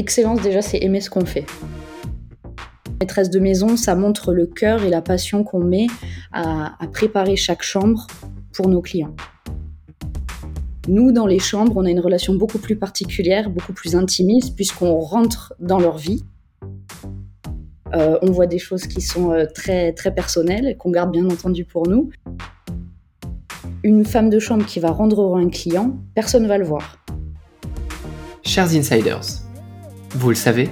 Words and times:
L'excellence, 0.00 0.40
déjà, 0.40 0.62
c'est 0.62 0.78
aimer 0.78 1.02
ce 1.02 1.10
qu'on 1.10 1.26
fait. 1.26 1.44
Maîtresse 3.02 3.28
de 3.28 3.38
maison, 3.38 3.76
ça 3.76 3.94
montre 3.94 4.32
le 4.32 4.46
cœur 4.46 4.82
et 4.82 4.88
la 4.88 5.02
passion 5.02 5.44
qu'on 5.44 5.60
met 5.60 5.88
à, 6.32 6.74
préparer 6.90 7.36
chaque 7.36 7.60
chambre 7.60 8.06
pour 8.54 8.68
nos 8.68 8.80
clients. 8.80 9.14
Nous, 10.88 11.12
dans 11.12 11.26
les 11.26 11.38
chambres, 11.38 11.76
on 11.76 11.84
a 11.84 11.90
une 11.90 12.00
relation 12.00 12.34
beaucoup 12.34 12.56
plus 12.56 12.76
particulière, 12.76 13.50
beaucoup 13.50 13.74
plus 13.74 13.94
intimiste, 13.94 14.56
puisqu'on 14.56 14.98
rentre 15.00 15.52
dans 15.60 15.78
leur 15.78 15.98
vie. 15.98 16.24
Euh, 17.92 18.18
on 18.22 18.30
voit 18.30 18.46
des 18.46 18.58
choses 18.58 18.86
qui 18.86 19.02
sont 19.02 19.32
euh, 19.32 19.44
très, 19.54 19.92
très 19.92 20.14
personnelles, 20.14 20.78
qu'on 20.78 20.90
garde 20.90 21.12
bien 21.12 21.26
entendu 21.26 21.66
pour 21.66 21.86
nous. 21.86 22.08
Une 23.82 24.06
femme 24.06 24.30
de 24.30 24.38
chambre 24.38 24.64
qui 24.64 24.80
va 24.80 24.92
rendre 24.92 25.20
heureux 25.20 25.42
un 25.42 25.50
client, 25.50 25.98
personne 26.14 26.44
ne 26.44 26.48
va 26.48 26.56
le 26.56 26.64
voir. 26.64 27.04
Chers 28.42 28.74
insiders, 28.74 29.49
vous 30.14 30.30
le 30.30 30.34
savez, 30.34 30.68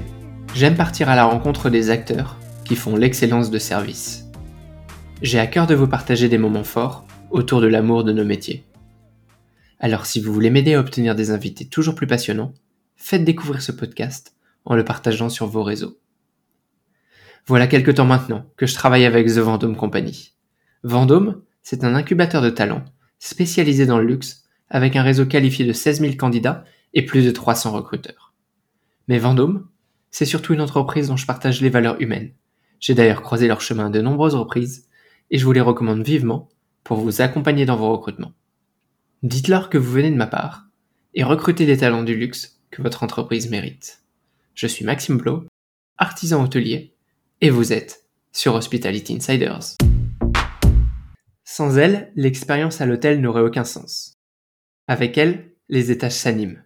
j'aime 0.55 0.77
partir 0.77 1.09
à 1.09 1.15
la 1.15 1.24
rencontre 1.24 1.70
des 1.70 1.91
acteurs 1.91 2.37
qui 2.65 2.74
font 2.74 2.96
l'excellence 2.96 3.51
de 3.51 3.59
service. 3.59 4.24
J'ai 5.23 5.38
à 5.38 5.46
cœur 5.46 5.66
de 5.66 5.77
vous 5.77 5.87
partager 5.87 6.29
des 6.29 6.38
moments 6.38 6.65
forts 6.65 7.06
autour 7.30 7.60
de 7.60 7.69
l'amour 7.69 8.02
de 8.02 8.12
nos 8.12 8.24
métiers. 8.24 8.65
Alors 9.79 10.06
si 10.06 10.20
vous 10.20 10.32
voulez 10.32 10.51
m'aider 10.51 10.74
à 10.74 10.80
obtenir 10.80 11.15
des 11.15 11.30
invités 11.30 11.66
toujours 11.66 11.95
plus 11.95 12.09
passionnants, 12.09 12.52
faites 12.96 13.24
découvrir 13.24 13.62
ce 13.62 13.70
podcast 13.70 14.34
en 14.65 14.74
le 14.74 14.84
partageant 14.84 15.29
sur 15.29 15.46
vos 15.46 15.62
réseaux. 15.62 15.98
Voilà 17.46 17.68
quelque 17.68 17.93
temps 17.93 18.05
maintenant 18.05 18.45
que 18.57 18.66
je 18.66 18.74
travaille 18.74 19.07
avec 19.07 19.29
The 19.29 19.38
Vendôme 19.38 19.77
Company. 19.77 20.34
Vendôme, 20.82 21.43
c'est 21.62 21.84
un 21.84 21.95
incubateur 21.95 22.43
de 22.43 22.51
talents 22.51 22.84
spécialisé 23.20 23.87
dans 23.87 23.98
le 23.98 24.07
luxe 24.07 24.45
avec 24.68 24.96
un 24.96 25.02
réseau 25.02 25.27
qualifié 25.27 25.65
de 25.65 25.73
16 25.73 26.01
000 26.01 26.15
candidats 26.16 26.65
et 26.93 27.04
plus 27.04 27.24
de 27.24 27.30
300 27.30 27.73
recruteurs. 27.73 28.27
Mais 29.09 29.18
Vendôme, 29.18 29.66
c'est 30.10 30.26
surtout 30.26 30.52
une 30.52 30.60
entreprise 30.60 31.09
dont 31.09 31.16
je 31.16 31.26
partage 31.26 31.62
les 31.62 31.70
valeurs 31.70 32.01
humaines. 32.01 32.32
J'ai 32.78 32.95
d'ailleurs 32.95 33.23
croisé 33.23 33.48
leur 33.48 33.62
chemin 33.62 33.90
de 33.90 34.01
nombreuses 34.02 34.34
reprises 34.34 34.87
et 35.30 35.38
je 35.38 35.45
vous 35.45 35.52
les 35.52 35.60
recommande 35.60 36.04
vivement 36.04 36.48
pour 36.84 36.98
vous 36.98 37.20
accompagner 37.23 37.64
dans 37.64 37.76
vos 37.76 37.90
recrutements. 37.90 38.32
Dites-leur 39.23 39.70
que 39.70 39.79
vous 39.79 39.90
venez 39.90 40.10
de 40.10 40.16
ma 40.16 40.26
part 40.26 40.66
et 41.14 41.24
recrutez 41.24 41.66
les 41.66 41.79
talents 41.79 42.04
du 42.04 42.14
luxe 42.14 42.60
que 42.70 42.82
votre 42.82 43.02
entreprise 43.02 43.51
mérite. 43.51 44.02
Je 44.54 44.66
suis 44.66 44.84
Maxime 44.84 45.16
Blo, 45.16 45.45
artisan 45.96 46.45
hôtelier 46.45 46.95
et 47.40 47.51
vous 47.51 47.73
êtes 47.73 48.04
sur 48.32 48.54
Hospitality 48.54 49.16
Insiders. 49.16 49.76
Sans 51.45 51.79
elle, 51.79 52.12
l'expérience 52.14 52.80
à 52.82 52.86
l'hôtel 52.86 53.20
n'aurait 53.20 53.40
aucun 53.40 53.64
sens. 53.64 54.12
Avec 54.86 55.16
elle, 55.16 55.52
les 55.68 55.90
étages 55.90 56.12
s'animent. 56.12 56.62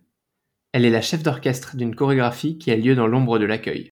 Elle 0.73 0.87
est 0.87 0.91
la 0.91 1.03
chef 1.03 1.23
d'orchestre 1.23 1.77
d'une 1.77 1.95
chorégraphie 1.95 2.57
qui 2.57 2.71
a 2.71 2.77
lieu 2.77 2.95
dans 2.95 3.07
l'ombre 3.07 3.39
de 3.39 3.45
l'accueil. 3.45 3.91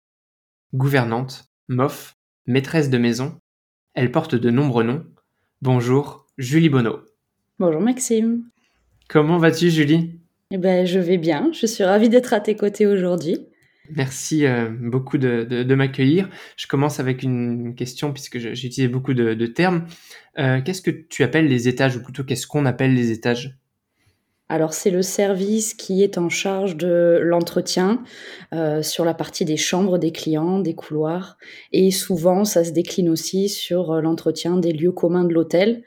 Gouvernante, 0.72 1.44
mof, 1.68 2.14
maîtresse 2.46 2.88
de 2.88 2.96
maison, 2.96 3.38
elle 3.92 4.10
porte 4.10 4.34
de 4.34 4.50
nombreux 4.50 4.84
noms. 4.84 5.04
Bonjour, 5.60 6.26
Julie 6.38 6.70
Bonneau. 6.70 7.00
Bonjour 7.58 7.82
Maxime. 7.82 8.44
Comment 9.10 9.36
vas-tu 9.36 9.68
Julie? 9.68 10.18
Eh 10.52 10.56
ben, 10.56 10.86
je 10.86 10.98
vais 10.98 11.18
bien, 11.18 11.50
je 11.52 11.66
suis 11.66 11.84
ravie 11.84 12.08
d'être 12.08 12.32
à 12.32 12.40
tes 12.40 12.56
côtés 12.56 12.86
aujourd'hui. 12.86 13.46
Merci 13.94 14.46
euh, 14.46 14.70
beaucoup 14.70 15.18
de, 15.18 15.74
m'accueillir. 15.74 16.30
Je 16.56 16.66
commence 16.66 16.98
avec 16.98 17.22
une 17.22 17.74
question 17.74 18.10
puisque 18.10 18.38
j'ai 18.38 18.52
utilisé 18.52 18.88
beaucoup 18.88 19.12
de, 19.12 19.46
termes. 19.46 19.84
Euh, 20.38 20.62
qu'est-ce 20.62 20.80
que 20.80 20.90
tu 20.90 21.24
appelles 21.24 21.48
les 21.48 21.68
étages 21.68 21.96
ou 21.96 22.02
plutôt 22.02 22.24
qu'est-ce 22.24 22.46
qu'on 22.46 22.64
appelle 22.64 22.94
les 22.94 23.10
étages? 23.10 23.59
Alors 24.50 24.74
c'est 24.74 24.90
le 24.90 25.02
service 25.02 25.74
qui 25.74 26.02
est 26.02 26.18
en 26.18 26.28
charge 26.28 26.76
de 26.76 27.18
l'entretien 27.22 28.02
euh, 28.52 28.82
sur 28.82 29.04
la 29.04 29.14
partie 29.14 29.44
des 29.44 29.56
chambres 29.56 29.98
des 29.98 30.12
clients, 30.12 30.58
des 30.58 30.74
couloirs, 30.74 31.38
et 31.72 31.90
souvent 31.90 32.44
ça 32.44 32.64
se 32.64 32.72
décline 32.72 33.08
aussi 33.08 33.48
sur 33.48 34.02
l'entretien 34.02 34.56
des 34.58 34.72
lieux 34.72 34.92
communs 34.92 35.24
de 35.24 35.32
l'hôtel 35.32 35.82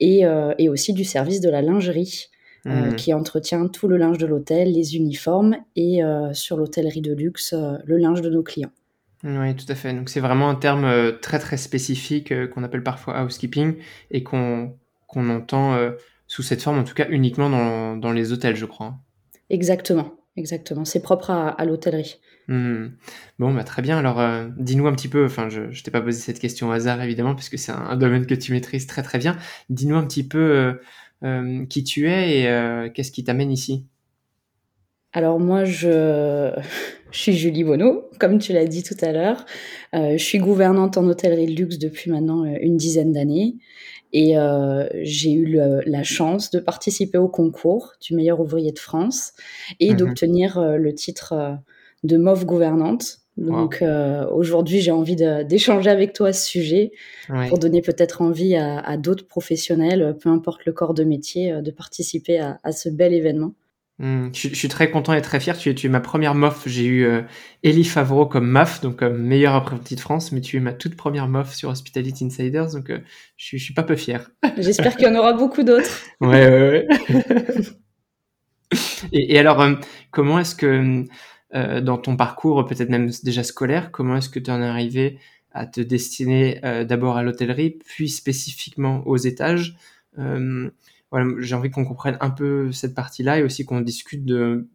et, 0.00 0.24
et, 0.58 0.68
aussi 0.68 0.92
du 0.92 1.04
service 1.04 1.40
de 1.40 1.48
la 1.48 1.62
lingerie. 1.62 2.28
Euh, 2.66 2.90
mmh. 2.90 2.96
qui 2.96 3.14
entretient 3.14 3.68
tout 3.68 3.86
le 3.86 3.96
linge 3.96 4.18
de 4.18 4.26
l'hôtel, 4.26 4.72
les 4.72 4.96
uniformes 4.96 5.56
et 5.76 6.02
euh, 6.02 6.32
sur 6.32 6.56
l'hôtellerie 6.56 7.00
de 7.00 7.12
luxe, 7.14 7.52
euh, 7.52 7.76
le 7.84 7.96
linge 7.96 8.22
de 8.22 8.28
nos 8.28 8.42
clients. 8.42 8.72
Oui, 9.22 9.54
tout 9.54 9.66
à 9.68 9.76
fait. 9.76 9.92
Donc 9.92 10.08
c'est 10.08 10.18
vraiment 10.18 10.48
un 10.50 10.56
terme 10.56 11.12
très 11.22 11.38
très 11.38 11.58
spécifique 11.58 12.34
qu'on 12.50 12.64
appelle 12.64 12.82
parfois 12.82 13.22
housekeeping 13.22 13.76
et 14.10 14.24
qu'on 14.24 14.74
entend 15.14 15.78
sous 16.26 16.42
cette 16.42 16.62
forme, 16.62 16.78
en 16.78 16.84
tout 16.84 16.94
cas 16.94 17.06
uniquement 17.08 17.50
dans, 17.50 17.96
dans 17.96 18.12
les 18.12 18.32
hôtels, 18.32 18.56
je 18.56 18.66
crois. 18.66 18.96
Exactement, 19.50 20.14
exactement. 20.36 20.84
C'est 20.84 21.02
propre 21.02 21.30
à, 21.30 21.64
l'hôtellerie. 21.64 22.20
Mmh. 22.48 22.86
Bon, 23.38 23.54
bah, 23.54 23.64
très 23.64 23.82
bien. 23.82 23.98
Alors, 23.98 24.20
dis-nous 24.56 24.86
un 24.86 24.92
petit 24.92 25.08
peu, 25.08 25.24
enfin, 25.24 25.48
je 25.48 25.62
ne 25.62 25.82
t'ai 25.82 25.90
pas 25.90 26.00
posé 26.00 26.18
cette 26.18 26.40
question 26.40 26.68
au 26.68 26.72
hasard, 26.72 27.00
évidemment, 27.02 27.34
puisque 27.34 27.58
c'est 27.58 27.72
un, 27.72 27.86
un, 27.90 27.96
domaine 27.96 28.26
que 28.26 28.34
tu 28.34 28.52
maîtrises 28.52 28.86
très 28.86 29.02
très 29.02 29.18
bien. 29.18 29.36
Dis-nous 29.70 29.96
un 29.96 30.04
petit 30.04 30.26
peu 30.26 30.78
euh, 31.24 31.64
qui 31.66 31.82
tu 31.82 32.10
es 32.10 32.40
et 32.40 32.48
euh, 32.48 32.90
qu'est-ce 32.90 33.10
qui 33.10 33.24
t'amène 33.24 33.50
ici? 33.50 33.86
Alors 35.12 35.40
moi, 35.40 35.64
je, 35.64 36.52
suis 37.10 37.32
Julie 37.32 37.64
Bonneau, 37.64 38.10
comme 38.20 38.38
tu 38.38 38.52
l'as 38.52 38.66
dit 38.66 38.82
tout 38.82 38.96
à 39.00 39.12
l'heure. 39.12 39.46
Euh, 39.94 40.12
je 40.18 40.22
suis 40.22 40.38
gouvernante 40.38 40.98
en 40.98 41.06
hôtellerie 41.06 41.46
de 41.46 41.58
luxe 41.58 41.78
depuis 41.78 42.10
maintenant 42.10 42.44
une 42.44 42.76
dizaine 42.76 43.12
d'années. 43.12 43.56
Et 44.18 44.34
j'ai 45.02 45.32
eu 45.32 45.60
la 45.84 46.02
chance 46.02 46.50
de 46.50 46.58
participer 46.58 47.18
au 47.18 47.28
concours 47.28 47.92
du 48.00 48.14
meilleur 48.14 48.40
ouvrier 48.40 48.72
de 48.72 48.78
France 48.78 49.34
et 49.78 49.92
mmh 49.92 49.96
d'obtenir 49.96 50.60
le 50.78 50.94
titre 50.94 51.58
de 52.02 52.16
MOV 52.16 52.46
gouvernante. 52.46 53.18
Donc 53.36 53.82
euh, 53.82 54.26
aujourd'hui, 54.30 54.80
j'ai 54.80 54.92
envie 54.92 55.16
d'échanger 55.16 55.90
avec 55.90 56.14
toi 56.14 56.28
à 56.28 56.32
ce 56.32 56.46
sujet 56.46 56.92
pour 57.48 57.58
donner 57.58 57.82
peut-être 57.82 58.22
envie 58.22 58.56
à, 58.56 58.96
d'autres 58.96 59.26
professionnels, 59.26 60.16
peu 60.20 60.30
importe 60.30 60.64
le 60.64 60.72
corps 60.72 60.94
de 60.94 61.04
métier, 61.04 61.52
euh, 61.52 61.60
de 61.60 61.70
participer 61.70 62.38
à, 62.38 62.72
ce 62.72 62.88
bel 62.88 63.12
événement. 63.12 63.52
Mmh, 63.98 64.28
je, 64.34 64.54
suis 64.54 64.68
très 64.68 64.90
content 64.90 65.14
et 65.14 65.22
très 65.22 65.40
fier. 65.40 65.56
Tu, 65.56 65.70
es 65.70 65.88
ma 65.88 66.00
première 66.00 66.34
MOF. 66.34 66.68
J'ai 66.68 66.84
eu 66.84 67.04
euh, 67.04 67.22
Elie 67.64 67.84
Favreau 67.84 68.26
comme 68.26 68.46
MAF, 68.46 68.80
donc 68.82 68.96
comme 68.96 69.16
meilleur 69.18 69.54
apprenti 69.54 69.94
de 69.94 70.00
France, 70.00 70.32
mais 70.32 70.40
tu 70.40 70.56
es 70.56 70.60
ma 70.60 70.72
toute 70.72 70.96
première 70.96 71.28
MOF 71.28 71.54
sur 71.54 71.70
Hospitality 71.70 72.26
Insiders, 72.26 72.72
donc 72.72 72.88
je, 72.88 73.56
je, 73.56 73.62
suis 73.62 73.74
pas 73.74 73.82
peu 73.82 73.96
fier. 73.96 74.30
J'espère 74.58 74.96
qu'il 74.96 75.06
y 75.06 75.10
en 75.10 75.16
aura 75.16 75.32
beaucoup 75.32 75.62
d'autres. 75.62 76.02
ouais, 76.20 76.46
ouais, 76.46 76.86
ouais. 76.88 77.38
et, 79.12 79.34
et, 79.34 79.38
alors, 79.38 79.64
comment 80.10 80.38
est-ce 80.38 80.54
que 80.54 81.06
euh, 81.54 81.80
dans 81.80 81.96
ton 81.96 82.16
parcours, 82.16 82.66
peut-être 82.66 82.90
même 82.90 83.10
déjà 83.22 83.44
scolaire, 83.44 83.92
comment 83.92 84.16
est-ce 84.16 84.28
que 84.28 84.40
tu 84.40 84.50
en 84.50 84.60
es 84.60 84.66
arrivé 84.66 85.18
à 85.52 85.64
te 85.64 85.80
destiner 85.80 86.60
euh, 86.64 86.84
d'abord 86.84 87.16
à 87.16 87.22
l'hôtellerie, 87.22 87.78
puis 87.86 88.08
spécifiquement 88.08 89.06
aux 89.06 89.16
étages 89.16 89.76
euh, 90.18 90.68
voilà, 91.10 91.26
J'ai 91.40 91.54
envie 91.54 91.70
qu'on 91.70 91.84
comprenne 91.84 92.18
un 92.20 92.30
peu 92.30 92.72
cette 92.72 92.94
partie-là 92.94 93.38
et 93.38 93.42
aussi 93.42 93.64
qu'on 93.64 93.80
discute 93.80 94.24
de, 94.24 94.68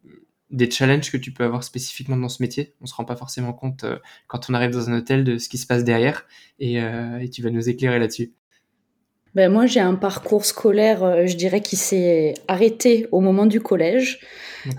des 0.50 0.70
challenges 0.70 1.10
que 1.12 1.16
tu 1.16 1.32
peux 1.32 1.44
avoir 1.44 1.64
spécifiquement 1.64 2.16
dans 2.16 2.28
ce 2.28 2.42
métier. 2.42 2.74
On 2.80 2.86
se 2.86 2.94
rend 2.94 3.04
pas 3.04 3.16
forcément 3.16 3.52
compte 3.52 3.84
quand 4.28 4.50
on 4.50 4.54
arrive 4.54 4.70
dans 4.70 4.90
un 4.90 4.98
hôtel 4.98 5.24
de 5.24 5.38
ce 5.38 5.48
qui 5.48 5.58
se 5.58 5.66
passe 5.66 5.84
derrière 5.84 6.26
et, 6.58 6.76
et 6.76 7.30
tu 7.30 7.42
vas 7.42 7.50
nous 7.50 7.68
éclairer 7.68 7.98
là-dessus. 7.98 8.32
Ben 9.34 9.50
moi, 9.50 9.66
j'ai 9.66 9.80
un 9.80 9.94
parcours 9.94 10.44
scolaire, 10.44 11.26
je 11.26 11.36
dirais, 11.36 11.60
qui 11.60 11.76
s'est 11.76 12.34
arrêté 12.48 13.06
au 13.12 13.20
moment 13.20 13.46
du 13.46 13.60
collège. 13.60 14.20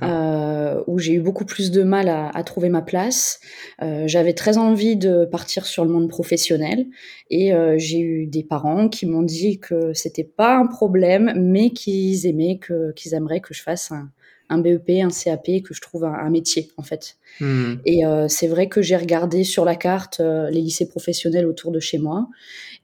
Euh, 0.01 0.81
où 0.87 0.99
j'ai 0.99 1.13
eu 1.13 1.19
beaucoup 1.19 1.45
plus 1.45 1.71
de 1.71 1.83
mal 1.83 2.07
à, 2.07 2.29
à 2.29 2.43
trouver 2.43 2.69
ma 2.69 2.81
place. 2.81 3.39
Euh, 3.81 4.03
j'avais 4.07 4.33
très 4.33 4.57
envie 4.57 4.95
de 4.95 5.25
partir 5.25 5.65
sur 5.65 5.83
le 5.83 5.91
monde 5.91 6.09
professionnel 6.09 6.85
et 7.29 7.53
euh, 7.53 7.75
j'ai 7.77 7.99
eu 7.99 8.25
des 8.27 8.43
parents 8.43 8.87
qui 8.87 9.05
m'ont 9.05 9.23
dit 9.23 9.59
que 9.59 9.93
c'était 9.93 10.23
pas 10.23 10.55
un 10.55 10.67
problème, 10.67 11.33
mais 11.35 11.71
qu'ils 11.71 12.25
aimaient 12.27 12.59
que 12.59 12.91
qu'ils 12.93 13.13
aimeraient 13.13 13.41
que 13.41 13.53
je 13.53 13.61
fasse 13.61 13.91
un, 13.91 14.09
un 14.53 14.57
BEP, 14.59 14.89
un 15.01 15.09
CAP, 15.09 15.63
que 15.63 15.73
je 15.73 15.81
trouve 15.81 16.05
un, 16.05 16.29
métier 16.29 16.69
en 16.77 16.83
fait. 16.83 17.17
Hmm. 17.39 17.75
Et 17.85 18.05
euh, 18.05 18.27
c'est 18.27 18.47
vrai 18.47 18.67
que 18.67 18.81
j'ai 18.81 18.95
regardé 18.95 19.43
sur 19.43 19.65
la 19.65 19.75
carte 19.75 20.19
euh, 20.19 20.49
les 20.49 20.61
lycées 20.61 20.87
professionnels 20.87 21.45
autour 21.45 21.71
de 21.71 21.79
chez 21.79 21.97
moi 21.97 22.27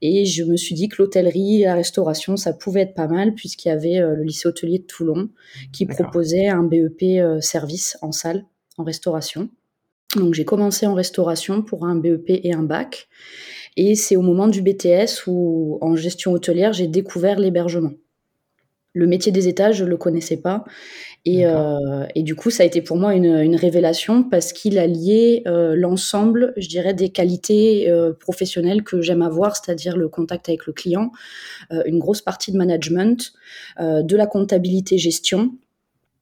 et 0.01 0.25
je 0.25 0.43
me 0.43 0.57
suis 0.57 0.75
dit 0.75 0.87
que 0.87 1.01
l'hôtellerie, 1.01 1.61
la 1.63 1.75
restauration, 1.75 2.37
ça 2.37 2.53
pouvait 2.53 2.81
être 2.81 2.93
pas 2.93 3.07
mal 3.07 3.33
puisqu'il 3.33 3.69
y 3.69 3.71
avait 3.71 3.99
euh, 3.99 4.15
le 4.15 4.23
lycée 4.23 4.47
hôtelier 4.47 4.79
de 4.79 4.85
Toulon 4.85 5.29
qui 5.71 5.85
proposait 5.85 6.47
un 6.47 6.63
BEP 6.63 7.41
service 7.41 7.97
en 8.01 8.11
salle, 8.11 8.45
en 8.77 8.83
restauration. 8.83 9.49
Donc 10.15 10.33
j'ai 10.33 10.45
commencé 10.45 10.87
en 10.87 10.93
restauration 10.93 11.61
pour 11.61 11.85
un 11.85 11.95
BEP 11.95 12.29
et 12.43 12.53
un 12.53 12.63
bac. 12.63 13.07
Et 13.77 13.95
c'est 13.95 14.15
au 14.15 14.21
moment 14.21 14.47
du 14.47 14.61
BTS 14.61 15.27
où 15.27 15.77
en 15.81 15.95
gestion 15.95 16.33
hôtelière, 16.33 16.73
j'ai 16.73 16.87
découvert 16.87 17.39
l'hébergement. 17.39 17.93
Le 18.93 19.05
métier 19.05 19.31
des 19.31 19.47
étages, 19.47 19.77
je 19.77 19.85
ne 19.85 19.89
le 19.89 19.97
connaissais 19.97 20.37
pas. 20.37 20.65
Et, 21.25 21.45
euh, 21.45 22.05
et, 22.15 22.23
du 22.23 22.35
coup, 22.35 22.49
ça 22.49 22.63
a 22.63 22.65
été 22.65 22.81
pour 22.81 22.97
moi 22.97 23.13
une, 23.13 23.25
une 23.25 23.55
révélation 23.55 24.23
parce 24.23 24.53
qu'il 24.53 24.79
a 24.79 24.87
lié 24.87 25.43
euh, 25.47 25.75
l'ensemble, 25.75 26.53
je 26.55 26.67
dirais, 26.69 26.93
des 26.93 27.09
qualités 27.09 27.89
euh, 27.89 28.13
professionnelles 28.13 28.83
que 28.83 29.01
j'aime 29.01 29.21
avoir, 29.21 29.55
c'est-à-dire 29.55 29.97
le 29.97 30.07
contact 30.07 30.47
avec 30.47 30.65
le 30.65 30.73
client, 30.73 31.11
euh, 31.73 31.83
une 31.85 31.99
grosse 31.99 32.21
partie 32.21 32.51
de 32.51 32.57
management, 32.57 33.33
euh, 33.79 34.01
de 34.01 34.15
la 34.15 34.27
comptabilité 34.27 34.97
gestion, 34.97 35.51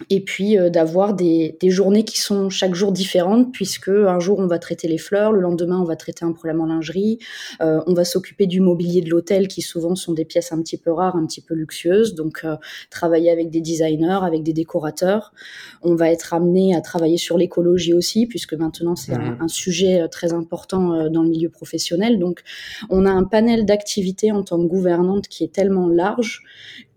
et 0.10 0.22
puis 0.22 0.58
euh, 0.58 0.70
d'avoir 0.70 1.16
des, 1.16 1.58
des, 1.60 1.72
journées 1.72 2.04
qui 2.04 2.20
sont 2.20 2.50
chaque 2.50 2.76
jour 2.76 2.92
différentes 2.92 3.52
puisque 3.52 3.90
un 3.90 4.20
jour 4.20 4.38
on 4.38 4.46
va 4.46 4.60
traiter 4.60 4.88
les 4.88 5.00
fleurs, 5.00 5.32
le 5.32 5.42
lendemain 5.42 5.82
on 5.82 5.86
va 5.86 5.96
traiter 5.96 6.24
un 6.24 6.34
problème 6.34 6.62
en 6.62 6.68
lingerie, 6.68 7.18
euh, 7.62 7.82
on 7.88 7.94
va 7.94 8.06
s'occuper 8.06 8.46
du 8.46 8.62
mobilier 8.62 9.02
de 9.02 9.10
l'hôtel 9.10 9.48
qui 9.48 9.62
souvent 9.62 9.96
sont 9.96 10.14
des 10.14 10.24
pièces 10.24 10.52
un 10.52 10.62
petit 10.62 10.78
peu 10.78 10.92
rares, 10.92 11.16
un 11.16 11.26
petit 11.26 11.42
peu 11.42 11.56
luxueuses, 11.56 12.14
donc 12.14 12.42
euh, 12.44 12.58
travailler 12.92 13.32
avec 13.32 13.50
des 13.50 13.60
designers, 13.60 14.20
avec 14.22 14.44
des 14.44 14.54
décorateurs. 14.54 15.34
On 15.82 15.96
va 15.96 16.12
être 16.12 16.34
amené 16.34 16.76
à 16.76 16.82
travailler 16.82 17.18
sur 17.18 17.38
l'écologie 17.38 17.94
aussi 17.94 18.28
puisque 18.28 18.54
maintenant 18.54 18.96
c'est 18.96 19.14
un, 19.14 19.32
mmh. 19.32 19.38
un, 19.42 19.48
sujet 19.48 20.08
très 20.10 20.34
important 20.34 21.10
dans 21.10 21.24
le 21.24 21.30
milieu 21.30 21.50
professionnel. 21.50 22.20
Donc 22.20 22.44
on 22.90 23.06
a 23.06 23.10
un 23.10 23.24
panel 23.24 23.66
d'activités 23.66 24.32
en 24.32 24.44
tant 24.44 24.60
que 24.60 24.68
gouvernante 24.68 25.28
qui 25.28 25.44
est 25.44 25.52
tellement 25.52 25.88
large 25.88 26.44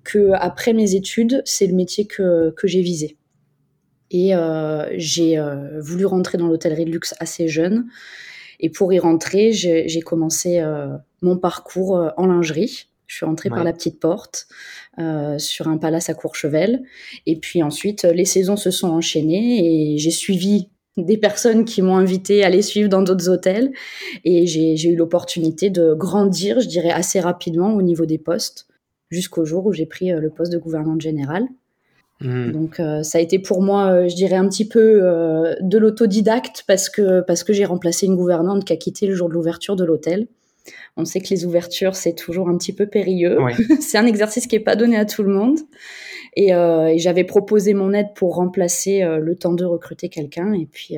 que 0.05 0.33
après 0.35 0.73
mes 0.73 0.95
études, 0.95 1.43
c'est 1.45 1.67
le 1.67 1.75
métier 1.75 2.07
que, 2.07 2.53
que 2.57 2.67
j'ai 2.67 2.81
visé. 2.81 3.17
Et 4.11 4.35
euh, 4.35 4.87
j'ai 4.97 5.39
euh, 5.39 5.81
voulu 5.81 6.05
rentrer 6.05 6.37
dans 6.37 6.49
l'hôtellerie 6.49 6.85
de 6.85 6.91
luxe 6.91 7.15
assez 7.21 7.49
jeune. 7.49 7.87
Et 8.59 8.69
pour 8.69 8.93
y 8.93 8.99
rentrer, 8.99 9.53
j'ai 9.53 10.01
commencé 10.01 10.59
euh, 10.59 10.89
mon 11.23 11.39
parcours 11.39 12.13
en 12.17 12.27
lingerie. 12.27 12.89
Je 13.07 13.17
suis 13.17 13.27
rentrée 13.27 13.49
par 13.49 13.65
la 13.65 13.73
petite 13.73 13.99
porte 13.99 14.47
sur 15.39 15.67
un 15.67 15.79
palace 15.79 16.11
à 16.11 16.15
Courchevel. 16.15 16.83
Et 17.27 17.37
puis 17.37 17.63
ensuite, 17.63 18.05
les 18.05 18.27
saisons 18.27 18.57
se 18.57 18.71
sont 18.71 18.89
enchaînées 18.89 19.95
et 19.95 19.99
j'ai 19.99 20.11
suivi 20.11 20.69
des 20.99 21.17
personnes 21.17 21.65
qui 21.65 21.81
m'ont 21.81 21.97
invité 21.97 22.45
à 22.45 22.51
les 22.51 22.63
suivre 22.63 22.89
dans 22.89 23.03
d'autres 23.03 23.31
hôtels. 23.31 23.73
Et 24.25 24.47
j'ai 24.47 24.89
eu 24.89 24.95
l'opportunité 24.95 25.71
de 25.71 25.95
grandir, 25.95 26.61
je 26.61 26.69
dirais, 26.69 26.91
assez 26.91 27.19
rapidement 27.19 27.75
au 27.75 27.83
niveau 27.83 28.05
des 28.05 28.19
postes 28.19 28.70
jusqu'au 29.11 29.45
jour 29.45 29.67
où 29.67 29.73
j'ai 29.73 29.87
pris 29.87 30.13
euh, 30.13 30.21
le 30.21 30.31
poste 30.31 30.53
de 30.53 30.59
gouvernante 30.59 31.01
générale. 31.01 31.47
Hmm. 32.21 32.53
Donc 32.53 32.81
euh, 32.81 33.03
ça 33.03 33.19
a 33.19 33.21
été 33.21 33.39
pour 33.39 33.63
moi, 33.63 33.93
euh, 33.93 34.09
je 34.09 34.15
dirais 34.15 34.37
un 34.37 34.47
petit 34.49 34.69
peu 34.69 35.01
de 35.61 35.79
l'autodidacte 35.79 36.65
parce 36.67 36.91
que 36.91 37.21
parce 37.23 37.45
que 37.45 37.53
j'ai 37.53 37.65
remplacé 37.65 38.07
une 38.07 38.17
gouvernante 38.17 38.65
qui 38.65 38.73
a 38.73 38.77
quitté 38.77 39.07
le 39.07 39.15
jour 39.15 39.29
de 39.29 39.35
l'ouverture 39.35 39.77
de 39.77 39.85
l'hôtel. 39.85 40.27
On 40.97 41.07
sait 41.07 41.21
que 41.21 41.31
les 41.31 41.47
ouvertures 41.47 41.95
c'est 41.95 42.15
toujours 42.15 42.49
un 42.49 42.59
petit 42.59 42.75
peu 42.75 42.87
périlleux. 42.87 43.39
c'est 43.81 43.97
un 43.97 44.07
exercice 44.07 44.47
qui 44.47 44.57
est 44.57 44.61
pas 44.61 44.77
donné 44.77 44.97
à 44.97 45.07
tout 45.07 45.23
le 45.23 45.33
monde. 45.33 45.59
Et, 46.37 46.51
et 46.51 46.99
j'avais 46.99 47.25
proposé 47.25 47.75
mon 47.75 47.93
aide 47.93 48.13
pour 48.15 48.37
remplacer 48.37 49.03
le 49.19 49.35
temps 49.35 49.55
de 49.55 49.65
recruter 49.65 50.11
quelqu'un. 50.11 50.53
Et 50.53 50.67
puis 50.67 50.97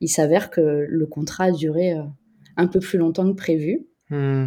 il 0.00 0.08
s'avère 0.08 0.50
que 0.50 0.86
le 0.88 1.06
contrat 1.06 1.46
a 1.46 1.50
duré 1.50 1.94
un 2.56 2.66
peu 2.68 2.78
plus 2.78 2.98
longtemps 2.98 3.28
que 3.28 3.36
prévu. 3.36 3.86
Hmm. 4.10 4.46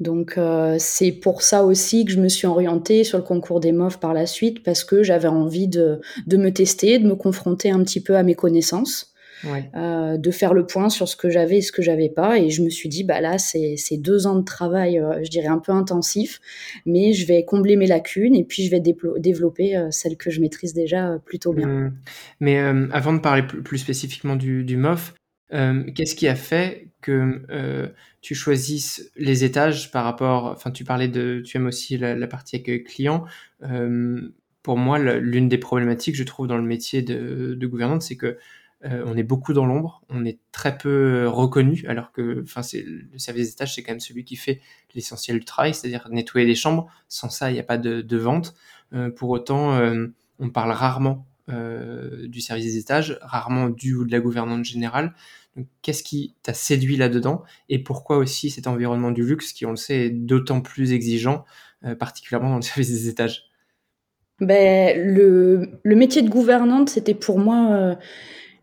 Donc 0.00 0.38
euh, 0.38 0.76
c'est 0.78 1.10
pour 1.10 1.42
ça 1.42 1.64
aussi 1.64 2.04
que 2.04 2.12
je 2.12 2.20
me 2.20 2.28
suis 2.28 2.46
orientée 2.46 3.02
sur 3.02 3.18
le 3.18 3.24
concours 3.24 3.58
des 3.58 3.72
MOF 3.72 3.98
par 3.98 4.14
la 4.14 4.26
suite 4.26 4.62
parce 4.62 4.84
que 4.84 5.02
j'avais 5.02 5.28
envie 5.28 5.66
de, 5.66 6.00
de, 6.26 6.36
me 6.36 6.52
tester, 6.52 6.98
de 6.98 7.06
me 7.06 7.16
confronter 7.16 7.70
un 7.70 7.82
petit 7.82 8.00
peu 8.00 8.16
à 8.16 8.22
mes 8.22 8.36
connaissances, 8.36 9.12
ouais. 9.42 9.68
euh, 9.74 10.16
de 10.16 10.30
faire 10.30 10.54
le 10.54 10.66
point 10.66 10.88
sur 10.88 11.08
ce 11.08 11.16
que 11.16 11.30
j'avais 11.30 11.56
et 11.58 11.62
ce 11.62 11.72
que 11.72 11.82
j'avais 11.82 12.10
pas. 12.10 12.38
Et 12.38 12.48
je 12.48 12.62
me 12.62 12.70
suis 12.70 12.88
dit 12.88 13.02
bah 13.02 13.20
là 13.20 13.38
c'est 13.38 13.76
deux 13.96 14.28
ans 14.28 14.36
de 14.36 14.44
travail, 14.44 15.00
euh, 15.00 15.18
je 15.24 15.30
dirais 15.30 15.48
un 15.48 15.58
peu 15.58 15.72
intensif, 15.72 16.40
mais 16.86 17.12
je 17.12 17.26
vais 17.26 17.44
combler 17.44 17.74
mes 17.74 17.88
lacunes 17.88 18.36
et 18.36 18.44
puis 18.44 18.64
je 18.64 18.70
vais 18.70 18.82
développer 19.18 19.88
celles 19.90 20.16
que 20.16 20.30
je 20.30 20.40
maîtrise 20.40 20.74
déjà 20.74 21.18
plutôt 21.24 21.52
bien. 21.52 21.66
Mmh. 21.66 21.94
Mais 22.38 22.56
avant 22.92 23.14
de 23.14 23.18
parler 23.18 23.42
plus, 23.42 23.78
spécifiquement 23.78 24.36
du, 24.36 24.62
du 24.62 24.76
MOF, 24.76 25.14
qu'est-ce 25.50 26.14
qui 26.14 26.28
a 26.28 26.36
fait 26.36 26.88
que 27.00 27.42
euh, 27.50 27.88
tu 28.20 28.34
choisisses 28.34 29.10
les 29.16 29.44
étages 29.44 29.90
par 29.90 30.04
rapport, 30.04 30.46
enfin 30.46 30.70
tu 30.70 30.84
parlais 30.84 31.08
de, 31.08 31.42
tu 31.44 31.56
aimes 31.56 31.66
aussi 31.66 31.96
la, 31.96 32.26
partie 32.26 32.56
avec 32.56 32.84
client. 32.84 33.24
Euh, 33.62 34.32
pour 34.62 34.76
moi, 34.76 34.98
l'une 34.98 35.48
des 35.48 35.58
problématiques, 35.58 36.16
je 36.16 36.24
trouve, 36.24 36.46
dans 36.46 36.58
le 36.58 36.64
métier 36.64 37.02
de, 37.02 37.66
gouvernante, 37.66 38.02
c'est 38.02 38.16
que 38.16 38.36
euh, 38.84 39.02
on 39.06 39.16
est 39.16 39.22
beaucoup 39.22 39.52
dans 39.52 39.66
l'ombre, 39.66 40.02
on 40.08 40.24
est 40.24 40.38
très 40.52 40.76
peu 40.76 41.26
reconnu, 41.26 41.84
alors 41.88 42.12
que, 42.12 42.42
enfin, 42.42 42.60
le 42.74 43.18
service 43.18 43.46
des 43.46 43.52
étages, 43.52 43.74
c'est 43.74 43.82
quand 43.82 43.92
même 43.92 44.00
celui 44.00 44.24
qui 44.24 44.36
fait 44.36 44.60
l'essentiel 44.94 45.38
du 45.38 45.44
travail, 45.44 45.74
c'est-à-dire 45.74 46.08
nettoyer 46.10 46.46
les 46.46 46.54
chambres. 46.54 46.88
Sans 47.08 47.30
ça, 47.30 47.50
il 47.50 47.54
n'y 47.54 47.60
a 47.60 47.64
pas 47.64 47.78
de 47.78 48.16
vente. 48.16 48.54
pour 49.16 49.30
autant, 49.30 49.80
on 50.38 50.50
parle 50.50 50.72
rarement 50.72 51.27
du 51.48 52.40
service 52.40 52.64
des 52.64 52.76
étages, 52.78 53.18
rarement 53.22 53.68
du 53.70 53.94
ou 53.94 54.04
de 54.04 54.12
la 54.12 54.20
gouvernante 54.20 54.64
générale. 54.64 55.14
Qu'est-ce 55.82 56.02
qui 56.02 56.34
t'a 56.42 56.54
séduit 56.54 56.96
là-dedans 56.96 57.42
et 57.68 57.78
pourquoi 57.78 58.18
aussi 58.18 58.50
cet 58.50 58.66
environnement 58.66 59.10
du 59.10 59.24
luxe 59.24 59.52
qui, 59.52 59.66
on 59.66 59.70
le 59.70 59.76
sait, 59.76 60.06
est 60.06 60.10
d'autant 60.10 60.60
plus 60.60 60.92
exigeant, 60.92 61.44
euh, 61.84 61.94
particulièrement 61.94 62.50
dans 62.50 62.56
le 62.56 62.62
service 62.62 62.90
des 62.90 63.08
étages? 63.08 63.44
Ben, 64.40 64.96
le, 64.96 65.80
le 65.82 65.96
métier 65.96 66.22
de 66.22 66.28
gouvernante, 66.28 66.90
c'était 66.90 67.14
pour 67.14 67.38
moi, 67.38 67.70
euh, 67.72 67.94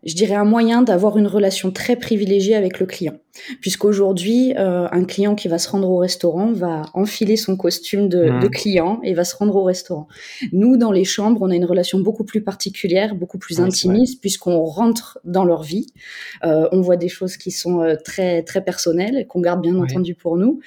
je 0.04 0.14
dirais, 0.14 0.34
un 0.34 0.44
moyen 0.44 0.82
d'avoir 0.82 1.18
une 1.18 1.26
relation 1.26 1.70
très 1.70 1.96
privilégiée 1.96 2.54
avec 2.54 2.80
le 2.80 2.86
client 2.86 3.18
puisqu'aujourd'hui, 3.60 4.54
euh, 4.56 4.86
un 4.90 5.04
client 5.04 5.34
qui 5.34 5.48
va 5.48 5.58
se 5.58 5.68
rendre 5.68 5.88
au 5.90 5.98
restaurant 5.98 6.52
va 6.52 6.82
enfiler 6.94 7.36
son 7.36 7.56
costume 7.56 8.08
de, 8.08 8.30
mmh. 8.30 8.40
de, 8.40 8.48
client 8.48 9.00
et 9.02 9.14
va 9.14 9.24
se 9.24 9.36
rendre 9.36 9.56
au 9.56 9.64
restaurant. 9.64 10.08
Nous, 10.52 10.76
dans 10.76 10.92
les 10.92 11.04
chambres, 11.04 11.42
on 11.42 11.50
a 11.50 11.54
une 11.54 11.64
relation 11.64 11.98
beaucoup 11.98 12.24
plus 12.24 12.42
particulière, 12.42 13.14
beaucoup 13.14 13.38
plus 13.38 13.60
intimiste, 13.60 14.20
puisqu'on 14.20 14.64
rentre 14.64 15.18
dans 15.24 15.44
leur 15.44 15.62
vie. 15.62 15.86
Euh, 16.44 16.68
on 16.72 16.80
voit 16.80 16.96
des 16.96 17.08
choses 17.08 17.36
qui 17.36 17.50
sont 17.50 17.80
euh, 17.80 17.96
très 18.02 18.42
très 18.42 18.62
personnelles, 18.62 19.26
qu'on 19.26 19.40
garde 19.40 19.62
bien 19.62 19.76
entendu 19.76 20.14
pour 20.14 20.36
nous, 20.36 20.60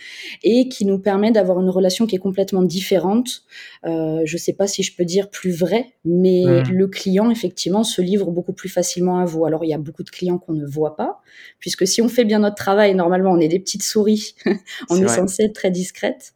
et 0.43 0.69
qui 0.69 0.85
nous 0.85 0.99
permet 0.99 1.31
d'avoir 1.31 1.59
une 1.59 1.69
relation 1.69 2.05
qui 2.05 2.15
est 2.15 2.19
complètement 2.19 2.63
différente. 2.63 3.43
Je 3.83 4.37
sais 4.37 4.53
pas 4.53 4.67
si 4.67 4.83
je 4.83 4.95
peux 4.95 5.05
dire 5.05 5.29
plus 5.29 5.51
vraie, 5.51 5.93
mais 6.05 6.43
mmh. 6.45 6.71
le 6.71 6.87
client 6.87 7.31
effectivement 7.31 7.83
se 7.83 8.01
livre 8.01 8.31
beaucoup 8.31 8.53
plus 8.53 8.69
facilement 8.69 9.19
à 9.19 9.25
vous. 9.25 9.45
Alors 9.45 9.63
il 9.63 9.69
y 9.69 9.73
a 9.73 9.77
beaucoup 9.77 10.03
de 10.03 10.09
clients 10.09 10.37
qu'on 10.37 10.53
ne 10.53 10.65
voit 10.65 10.95
pas, 10.95 11.21
puisque 11.59 11.87
si 11.87 12.01
on 12.01 12.09
fait 12.09 12.25
bien 12.25 12.39
notre 12.39 12.58
travail, 12.59 12.93
normalement, 12.93 13.31
on 13.31 13.39
est 13.39 13.47
des 13.47 13.59
petites 13.59 13.83
souris. 13.83 14.35
on 14.89 15.01
est, 15.01 15.07
censé 15.07 15.43
être 15.43 15.53
très 15.53 15.71
discrète. 15.71 16.33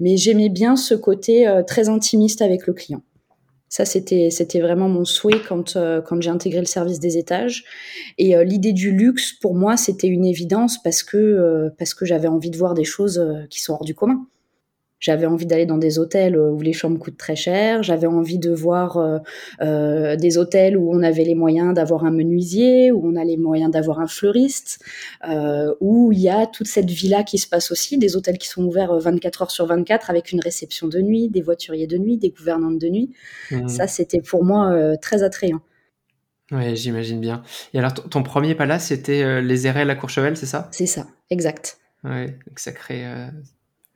Mais 0.00 0.16
j'aimais 0.16 0.48
bien 0.48 0.76
ce 0.76 0.94
côté 0.94 1.46
euh, 1.46 1.62
très 1.62 1.88
intimiste 1.88 2.40
avec 2.40 2.66
le 2.66 2.72
client. 2.72 3.02
Ça, 3.68 3.84
c'était 3.84 4.30
c'était 4.30 4.60
vraiment 4.60 4.88
mon 4.88 5.04
souhait 5.04 5.42
quand 5.46 5.76
euh, 5.76 6.00
quand 6.00 6.22
j'ai 6.22 6.30
intégré 6.30 6.60
le 6.60 6.66
service 6.66 7.00
des 7.00 7.18
étages. 7.18 7.64
Et 8.16 8.34
euh, 8.34 8.42
l'idée 8.42 8.72
du 8.72 8.92
luxe, 8.92 9.34
pour 9.34 9.54
moi, 9.54 9.76
c'était 9.76 10.06
une 10.06 10.24
évidence 10.24 10.82
parce 10.82 11.02
que 11.02 11.70
parce 11.78 11.92
que 11.92 12.06
j'avais 12.06 12.28
envie 12.28 12.50
de 12.50 12.56
voir 12.56 12.72
des 12.72 12.84
choses 12.84 13.22
qui 13.50 13.60
sont 13.60 13.74
hors 13.74 13.84
du 13.84 13.94
commun. 13.94 14.26
J'avais 15.00 15.26
envie 15.26 15.46
d'aller 15.46 15.66
dans 15.66 15.78
des 15.78 15.98
hôtels 15.98 16.34
euh, 16.34 16.50
où 16.50 16.60
les 16.60 16.72
chambres 16.72 16.98
coûtent 16.98 17.16
très 17.16 17.36
cher. 17.36 17.82
J'avais 17.82 18.08
envie 18.08 18.38
de 18.38 18.50
voir 18.50 18.96
euh, 18.96 19.18
euh, 19.60 20.16
des 20.16 20.38
hôtels 20.38 20.76
où 20.76 20.92
on 20.92 21.02
avait 21.02 21.24
les 21.24 21.36
moyens 21.36 21.72
d'avoir 21.72 22.04
un 22.04 22.10
menuisier, 22.10 22.90
où 22.90 23.06
on 23.06 23.14
a 23.14 23.24
les 23.24 23.36
moyens 23.36 23.70
d'avoir 23.70 24.00
un 24.00 24.08
fleuriste, 24.08 24.84
euh, 25.28 25.72
où 25.80 26.10
il 26.12 26.18
y 26.18 26.28
a 26.28 26.46
toute 26.46 26.66
cette 26.66 26.90
vie-là 26.90 27.22
qui 27.22 27.38
se 27.38 27.46
passe 27.46 27.70
aussi, 27.70 27.96
des 27.96 28.16
hôtels 28.16 28.38
qui 28.38 28.48
sont 28.48 28.64
ouverts 28.64 28.98
24 28.98 29.42
heures 29.42 29.50
sur 29.50 29.66
24 29.66 30.10
avec 30.10 30.32
une 30.32 30.40
réception 30.40 30.88
de 30.88 31.00
nuit, 31.00 31.28
des 31.28 31.42
voituriers 31.42 31.86
de 31.86 31.98
nuit, 31.98 32.18
des 32.18 32.30
gouvernantes 32.30 32.78
de 32.78 32.88
nuit. 32.88 33.12
Mmh. 33.50 33.68
Ça, 33.68 33.86
c'était 33.86 34.20
pour 34.20 34.44
moi 34.44 34.96
très 35.00 35.22
attrayant. 35.22 35.60
Ouais, 36.50 36.74
j'imagine 36.74 37.20
bien. 37.20 37.42
Et 37.74 37.78
alors, 37.78 37.92
ton 37.92 38.22
premier 38.22 38.54
palace, 38.54 38.86
c'était 38.86 39.42
les 39.42 39.66
Érelles 39.66 39.90
à 39.90 39.94
Courchevel, 39.94 40.36
c'est 40.36 40.46
ça? 40.46 40.68
C'est 40.72 40.86
ça, 40.86 41.06
exact. 41.30 41.78
Ouais, 42.04 42.38
donc 42.46 42.58
ça 42.58 42.72
crée, 42.72 43.04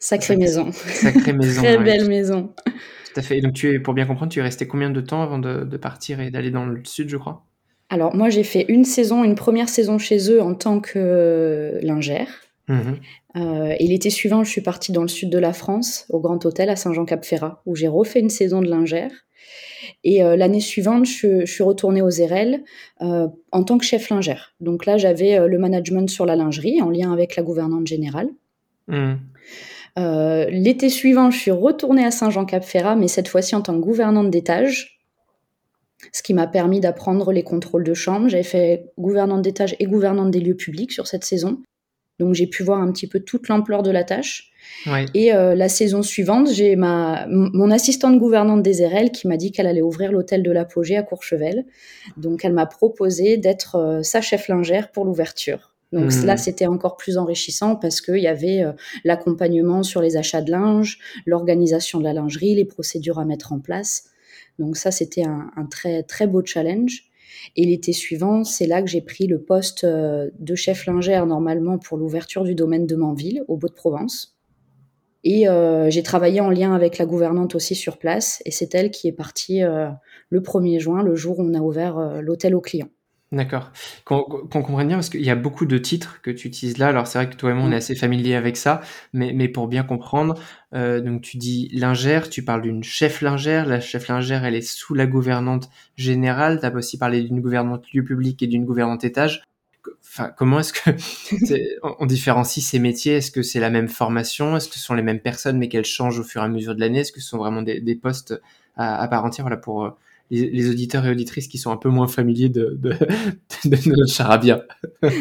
Sacrée 0.03 0.37
maison. 0.37 0.73
Sacrée 0.73 1.33
maison. 1.33 1.63
Très 1.63 1.79
belle 1.79 2.09
maison. 2.09 2.51
Tout 2.67 3.21
à 3.21 3.23
fait. 3.23 3.39
Et 3.39 3.41
donc, 3.41 3.53
tu 3.53 3.73
es, 3.73 3.79
pour 3.79 3.95
bien 3.95 4.05
comprendre, 4.05 4.33
tu 4.33 4.41
es 4.41 4.43
resté 4.43 4.67
combien 4.67 4.91
de 4.91 5.01
temps 5.01 5.23
avant 5.23 5.39
de, 5.39 5.65
de 5.65 5.77
partir 5.77 6.21
et 6.21 6.31
d'aller 6.31 6.51
dans 6.51 6.67
le 6.67 6.85
sud, 6.85 7.09
je 7.09 7.17
crois? 7.17 7.45
Alors, 7.89 8.15
moi, 8.17 8.29
j'ai 8.29 8.43
fait 8.43 8.65
une 8.69 8.85
saison, 8.85 9.23
une 9.23 9.37
première 9.37 9.69
saison 9.69 9.99
chez 9.99 10.31
eux 10.31 10.43
en 10.43 10.55
tant 10.55 10.81
que 10.81 11.79
lingère. 11.83 12.29
Mmh 12.69 12.95
euh, 13.35 13.75
et 13.79 13.87
l'été 13.87 14.11
suivant, 14.11 14.45
je 14.45 14.51
suis 14.51 14.61
partie 14.61 14.93
dans 14.93 15.01
le 15.01 15.09
sud 15.09 15.31
de 15.31 15.39
la 15.39 15.55
France, 15.55 16.05
au 16.11 16.21
Grand 16.21 16.45
Hôtel 16.45 16.69
à 16.69 16.77
Saint-Jean-Cap-Ferrat, 16.77 17.63
où 17.65 17.75
j'ai 17.75 17.89
refait 17.89 18.21
une 18.21 18.29
saison 18.29 18.61
de 18.61 18.69
lingère. 18.69 19.11
Et 20.05 20.23
euh, 20.23 20.37
l'année 20.37 20.61
suivante, 20.61 21.07
je, 21.07 21.47
je, 21.47 21.51
suis 21.51 21.63
retournée 21.63 22.03
aux 22.03 22.21
euh, 22.21 23.29
en 23.53 23.65
tant 23.65 23.79
que 23.79 23.87
chef 23.87 24.11
lingère. 24.11 24.55
Donc 24.61 24.85
là, 24.85 24.99
j'avais 24.99 25.39
euh, 25.39 25.49
le 25.49 25.59
management 25.59 26.11
sur 26.11 26.27
la 26.27 26.37
lingerie 26.37 26.83
en 26.83 26.91
lien 26.91 27.11
avec 27.11 27.37
la 27.37 27.43
gouvernante 27.43 27.87
générale. 27.87 28.29
Mmh. 28.89 29.15
Euh, 29.99 30.47
l'été 30.49 30.89
suivant, 30.89 31.31
je 31.31 31.39
suis 31.39 31.51
retournée 31.51 32.05
à 32.05 32.11
Saint-Jean-Cap-Ferrat, 32.11 32.97
mais 32.97 33.09
cette 33.09 33.29
fois-ci 33.29 33.55
en 33.55 33.61
tant 33.61 33.75
que 33.75 33.85
gouvernante 33.85 34.31
d'étage, 34.31 35.01
ce 36.13 36.23
qui 36.23 36.35
m'a 36.35 36.47
permis 36.47 36.81
d'apprendre 36.81 37.33
les 37.33 37.43
contrôles 37.43 37.85
de 37.85 37.95
chambre. 37.95 38.29
J'avais 38.29 38.43
fait 38.43 38.93
gouvernante 38.99 39.43
d'étage 39.43 39.77
et 39.79 39.85
gouvernante 39.85 40.31
des 40.31 40.41
lieux 40.41 40.57
publics 40.57 40.93
sur 40.93 41.07
cette 41.07 41.25
saison. 41.25 41.59
Donc 42.19 42.35
j'ai 42.35 42.47
pu 42.47 42.63
voir 42.63 42.81
un 42.81 42.93
petit 42.93 43.07
peu 43.07 43.21
toute 43.21 43.49
l'ampleur 43.49 43.83
de 43.83 43.91
la 43.91 44.05
tâche. 44.05 44.51
Ouais. 44.87 45.07
Et 45.15 45.35
euh, 45.35 45.55
la 45.55 45.69
saison 45.69 46.03
suivante, 46.03 46.51
j'ai 46.53 46.77
ma 46.77 47.27
mon 47.29 47.71
assistante 47.71 48.19
gouvernante 48.19 48.63
des 48.63 48.87
RL 48.87 49.11
qui 49.11 49.27
m'a 49.27 49.37
dit 49.37 49.51
qu'elle 49.51 49.67
allait 49.67 49.83
ouvrir 49.83 50.13
l'hôtel 50.13 50.43
de 50.43 50.51
l'Apogée 50.53 50.97
à 50.97 51.03
Courchevel. 51.03 51.65
Donc 52.17 52.45
elle 52.45 52.53
m'a 52.53 52.67
proposé 52.67 53.39
d'être 53.39 53.77
euh, 53.77 54.03
sa 54.03 54.21
chef 54.21 54.49
lingère 54.49 54.91
pour 54.93 55.05
l'ouverture. 55.05 55.72
Donc 55.93 56.11
mmh. 56.11 56.25
là, 56.25 56.37
c'était 56.37 56.67
encore 56.67 56.97
plus 56.97 57.19
enrichissant 57.19 57.77
parce 57.77 58.01
qu'il 58.01 58.19
y 58.19 58.27
avait 58.27 58.63
euh, 58.63 58.73
l'accompagnement 59.05 59.83
sur 59.83 60.01
les 60.01 60.17
achats 60.17 60.41
de 60.41 60.51
linge, 60.51 60.99
l'organisation 61.27 61.99
de 61.99 62.05
la 62.05 62.15
lingerie, 62.15 62.55
les 62.55 62.65
procédures 62.65 63.19
à 63.19 63.25
mettre 63.25 63.53
en 63.53 63.61
place. 63.61 64.05
Donc 64.59 64.77
ça, 64.77 64.91
c'était 64.91 65.25
un, 65.25 65.67
très 65.71 66.03
très 66.03 66.27
beau 66.27 66.43
challenge. 66.45 67.05
Et 67.57 67.67
l'été 67.67 67.93
suivant, 67.93 68.45
c'est 68.45 68.67
là 68.67 68.83
que 68.83 68.89
j'ai 68.89 69.01
pris 69.01 69.27
le 69.27 69.43
poste 69.43 69.85
de 69.85 70.55
chef 70.55 70.87
lingère 70.87 71.27
normalement 71.27 71.79
pour 71.79 71.99
l'ouverture 71.99 72.45
du 72.45 72.55
domaine 72.55 72.87
de 72.87 72.95
Manville, 72.95 73.43
au 73.49 73.57
Beau-de-Provence. 73.57 74.39
Et 75.25 75.47
j'ai 75.89 76.03
travaillé 76.03 76.41
en 76.41 76.51
lien 76.51 76.75
avec 76.75 76.99
la 76.99 77.07
gouvernante 77.07 77.55
aussi 77.55 77.75
sur 77.75 77.99
place. 77.99 78.43
Et 78.45 78.51
c'est 78.51 78.75
elle 78.75 78.91
qui 78.91 79.09
est 79.09 79.13
partie 79.13 79.63
le 79.63 80.41
1er 80.41 80.79
juin, 80.79 81.03
le 81.03 81.17
jour 81.17 81.39
où 81.39 81.43
on 81.43 81.55
a 81.55 81.61
ouvert 81.61 82.21
l'hôtel 82.21 82.55
aux 82.55 82.61
clients. 82.61 82.91
D'accord. 83.33 83.73
Qu'on 84.05 84.23
comprenne 84.47 84.89
bien, 84.89 84.99
parce 84.99 85.09
qu'il 85.09 85.23
y 85.23 85.31
a 85.31 85.35
beaucoup 85.35 85.65
de 85.65 85.79
titres 85.79 86.21
que 86.21 86.31
tu 86.31 86.49
utilises 86.49 86.77
là. 86.77 86.89
Alors, 86.89 87.07
c'est 87.07 87.19
vrai 87.19 87.31
que 87.31 87.35
toi 87.35 87.51
et 87.51 87.55
moi, 87.55 87.65
on 87.65 87.69
est 87.69 87.75
mm. 87.75 87.79
assez 87.79 87.95
familier 87.95 88.35
avec 88.35 88.59
ça, 88.59 88.83
mais, 89.15 89.33
mais 89.33 89.49
pour 89.49 89.69
bien 89.69 89.85
comprendre, 89.85 90.35
euh, 90.75 91.01
donc 91.01 91.23
tu 91.23 91.39
dis 91.39 91.71
lingère, 91.73 92.29
tu 92.29 92.45
parles 92.45 92.61
d'une 92.61 92.85
chef 92.85 93.23
lingère. 93.23 93.65
La 93.65 93.81
chef 93.81 94.09
lingère, 94.09 94.45
elle 94.45 94.55
est 94.55 94.61
sous 94.61 94.93
la 94.93 95.07
gouvernante 95.07 95.71
générale. 95.97 96.61
Tu 96.61 96.67
as 96.67 96.75
aussi 96.75 96.99
parlé 96.99 97.23
d'une 97.23 97.41
gouvernante 97.41 97.91
lieu 97.95 98.05
public 98.05 98.43
et 98.43 98.47
d'une 98.47 98.67
gouvernante 98.67 99.03
étage. 99.03 99.45
Enfin, 100.03 100.31
comment 100.37 100.61
est-ce 100.61 100.75
que 100.75 100.91
on 102.01 102.05
différencie 102.05 102.63
ces 102.63 102.79
métiers? 102.79 103.15
Est-ce 103.15 103.31
que 103.31 103.43
c'est 103.43 103.61
la 103.61 103.71
même 103.71 103.89
formation? 103.89 104.59
Est-ce 104.59 104.69
que 104.69 104.75
ce 104.75 104.81
sont 104.81 104.95
les 104.95 105.03
mêmes 105.03 105.21
personnes, 105.21 105.57
mais 105.57 105.71
qu'elles 105.71 105.87
changent 105.87 106.19
au 106.19 106.25
fur 106.25 106.43
et 106.43 106.45
à 106.45 106.49
mesure 106.49 106.75
de 106.75 106.81
l'année? 106.81 107.01
Est-ce 107.01 107.13
que 107.13 107.21
ce 107.21 107.29
sont 107.29 107.39
vraiment 107.39 107.63
des, 107.63 107.81
des 107.81 107.95
postes 107.95 108.39
à, 108.77 109.03
à, 109.03 109.09
part 109.09 109.25
entière? 109.25 109.45
Voilà, 109.47 109.57
pour 109.57 109.97
les, 110.33 110.71
auditeurs 110.71 111.05
et 111.07 111.11
auditrices 111.11 111.47
qui 111.47 111.59
sont 111.59 111.71
un 111.71 111.77
peu 111.77 111.89
moins 111.89 112.09
familiers 112.09 112.49
de, 112.49 112.79
de, 112.81 112.95
notre 113.89 114.13
charabia. 114.13 114.65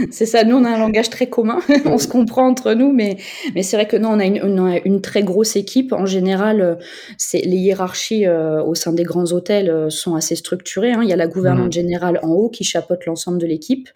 c'est 0.10 0.26
ça, 0.26 0.44
nous 0.44 0.56
on 0.56 0.64
a 0.64 0.70
un 0.70 0.78
langage 0.78 1.10
très 1.10 1.28
commun, 1.28 1.60
on 1.86 1.98
se 1.98 2.08
comprend 2.08 2.48
entre 2.48 2.74
nous, 2.74 2.92
mais, 2.92 3.18
mais 3.54 3.64
c'est 3.64 3.76
vrai 3.76 3.88
que 3.88 3.98
nous 3.98 4.08
on 4.08 4.20
a 4.20 4.26
une, 4.26 4.82
une, 4.86 5.02
très 5.02 5.24
grosse 5.24 5.56
équipe. 5.56 5.92
En 5.94 6.06
général, 6.06 6.62
euh, 6.62 6.76
c'est 7.18 7.42
les 7.42 7.58
hiérarchies 7.58 8.26
euh, 8.26 8.64
au 8.64 8.76
sein 8.76 8.94
des 8.94 9.04
grands 9.04 9.32
hôtels 9.32 9.70
euh, 9.70 9.90
sont 9.90 10.16
assez 10.16 10.36
structurées. 10.36 10.94
Hein. 10.94 11.02
Il 11.04 11.10
y 11.10 11.14
a 11.14 11.18
la 11.18 11.28
gouvernante 11.28 11.68
mmh. 11.68 11.74
générale 11.74 12.20
en 12.24 12.30
haut 12.30 12.50
qui 12.50 12.64
chapeaute 12.64 13.06
l'ensemble 13.06 13.38
de 13.38 13.48
l'équipe. 13.48 13.90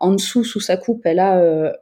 En 0.00 0.12
dessous, 0.12 0.44
sous 0.44 0.60
sa 0.60 0.76
coupe, 0.76 1.02
elle 1.04 1.18
a 1.18 1.72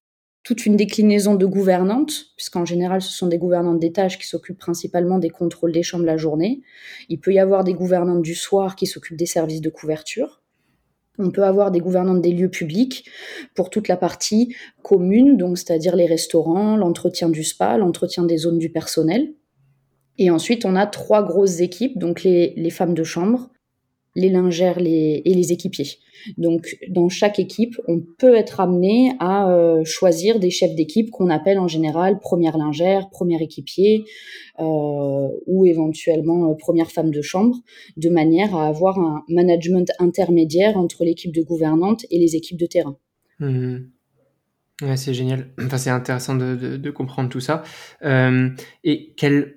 toute 0.46 0.64
une 0.64 0.76
déclinaison 0.76 1.34
de 1.34 1.44
gouvernantes, 1.44 2.26
puisqu'en 2.36 2.64
général, 2.64 3.02
ce 3.02 3.10
sont 3.10 3.26
des 3.26 3.36
gouvernantes 3.36 3.80
des 3.80 3.90
tâches 3.90 4.16
qui 4.16 4.28
s'occupent 4.28 4.60
principalement 4.60 5.18
des 5.18 5.28
contrôles 5.28 5.72
des 5.72 5.82
chambres 5.82 6.04
la 6.04 6.16
journée. 6.16 6.62
Il 7.08 7.18
peut 7.18 7.32
y 7.32 7.40
avoir 7.40 7.64
des 7.64 7.74
gouvernantes 7.74 8.22
du 8.22 8.36
soir 8.36 8.76
qui 8.76 8.86
s'occupent 8.86 9.16
des 9.16 9.26
services 9.26 9.60
de 9.60 9.70
couverture. 9.70 10.44
On 11.18 11.32
peut 11.32 11.42
avoir 11.42 11.72
des 11.72 11.80
gouvernantes 11.80 12.22
des 12.22 12.30
lieux 12.30 12.48
publics 12.48 13.10
pour 13.56 13.70
toute 13.70 13.88
la 13.88 13.96
partie 13.96 14.54
commune, 14.84 15.36
donc 15.36 15.58
c'est-à-dire 15.58 15.96
les 15.96 16.06
restaurants, 16.06 16.76
l'entretien 16.76 17.28
du 17.28 17.42
spa, 17.42 17.76
l'entretien 17.76 18.22
des 18.22 18.36
zones 18.36 18.58
du 18.58 18.70
personnel. 18.70 19.34
Et 20.16 20.30
ensuite, 20.30 20.64
on 20.64 20.76
a 20.76 20.86
trois 20.86 21.24
grosses 21.24 21.58
équipes, 21.58 21.98
donc 21.98 22.22
les, 22.22 22.54
les 22.56 22.70
femmes 22.70 22.94
de 22.94 23.02
chambre, 23.02 23.50
les 24.16 24.30
lingères 24.30 24.78
et 24.78 25.23
les 25.25 25.52
équipiers. 25.52 25.99
Donc, 26.37 26.76
dans 26.88 27.08
chaque 27.08 27.38
équipe, 27.38 27.80
on 27.87 28.00
peut 28.00 28.35
être 28.35 28.61
amené 28.61 29.12
à 29.20 29.50
euh, 29.50 29.85
choisir 29.85 30.40
des 30.40 30.50
chefs 30.50 30.75
d'équipe 30.75 31.11
qu'on 31.11 31.30
appelle 31.30 31.58
en 31.58 31.68
général 31.68 32.18
première 32.18 32.56
lingère, 32.56 33.08
premier 33.11 33.40
équipier 33.42 34.04
euh, 34.58 35.28
ou 35.46 35.66
éventuellement 35.66 36.50
euh, 36.50 36.54
première 36.54 36.90
femme 36.90 37.11
de 37.11 37.23
chambre, 37.23 37.56
de 37.96 38.08
manière 38.08 38.56
à 38.56 38.66
avoir 38.66 38.99
un 38.99 39.23
management 39.28 39.90
intermédiaire 39.99 40.76
entre 40.76 41.04
l'équipe 41.04 41.35
de 41.35 41.42
gouvernante 41.42 42.04
et 42.11 42.18
les 42.18 42.37
équipes 42.37 42.58
de 42.58 42.66
terrain. 42.66 42.96
Mmh. 43.38 43.76
c'est 44.96 45.14
génial. 45.14 45.50
Enfin, 45.61 45.78
c'est 45.78 45.90
intéressant 45.90 46.35
de, 46.35 46.90
comprendre 46.90 47.28
tout 47.28 47.40
ça. 47.40 47.62
et 48.02 49.14
quel 49.16 49.56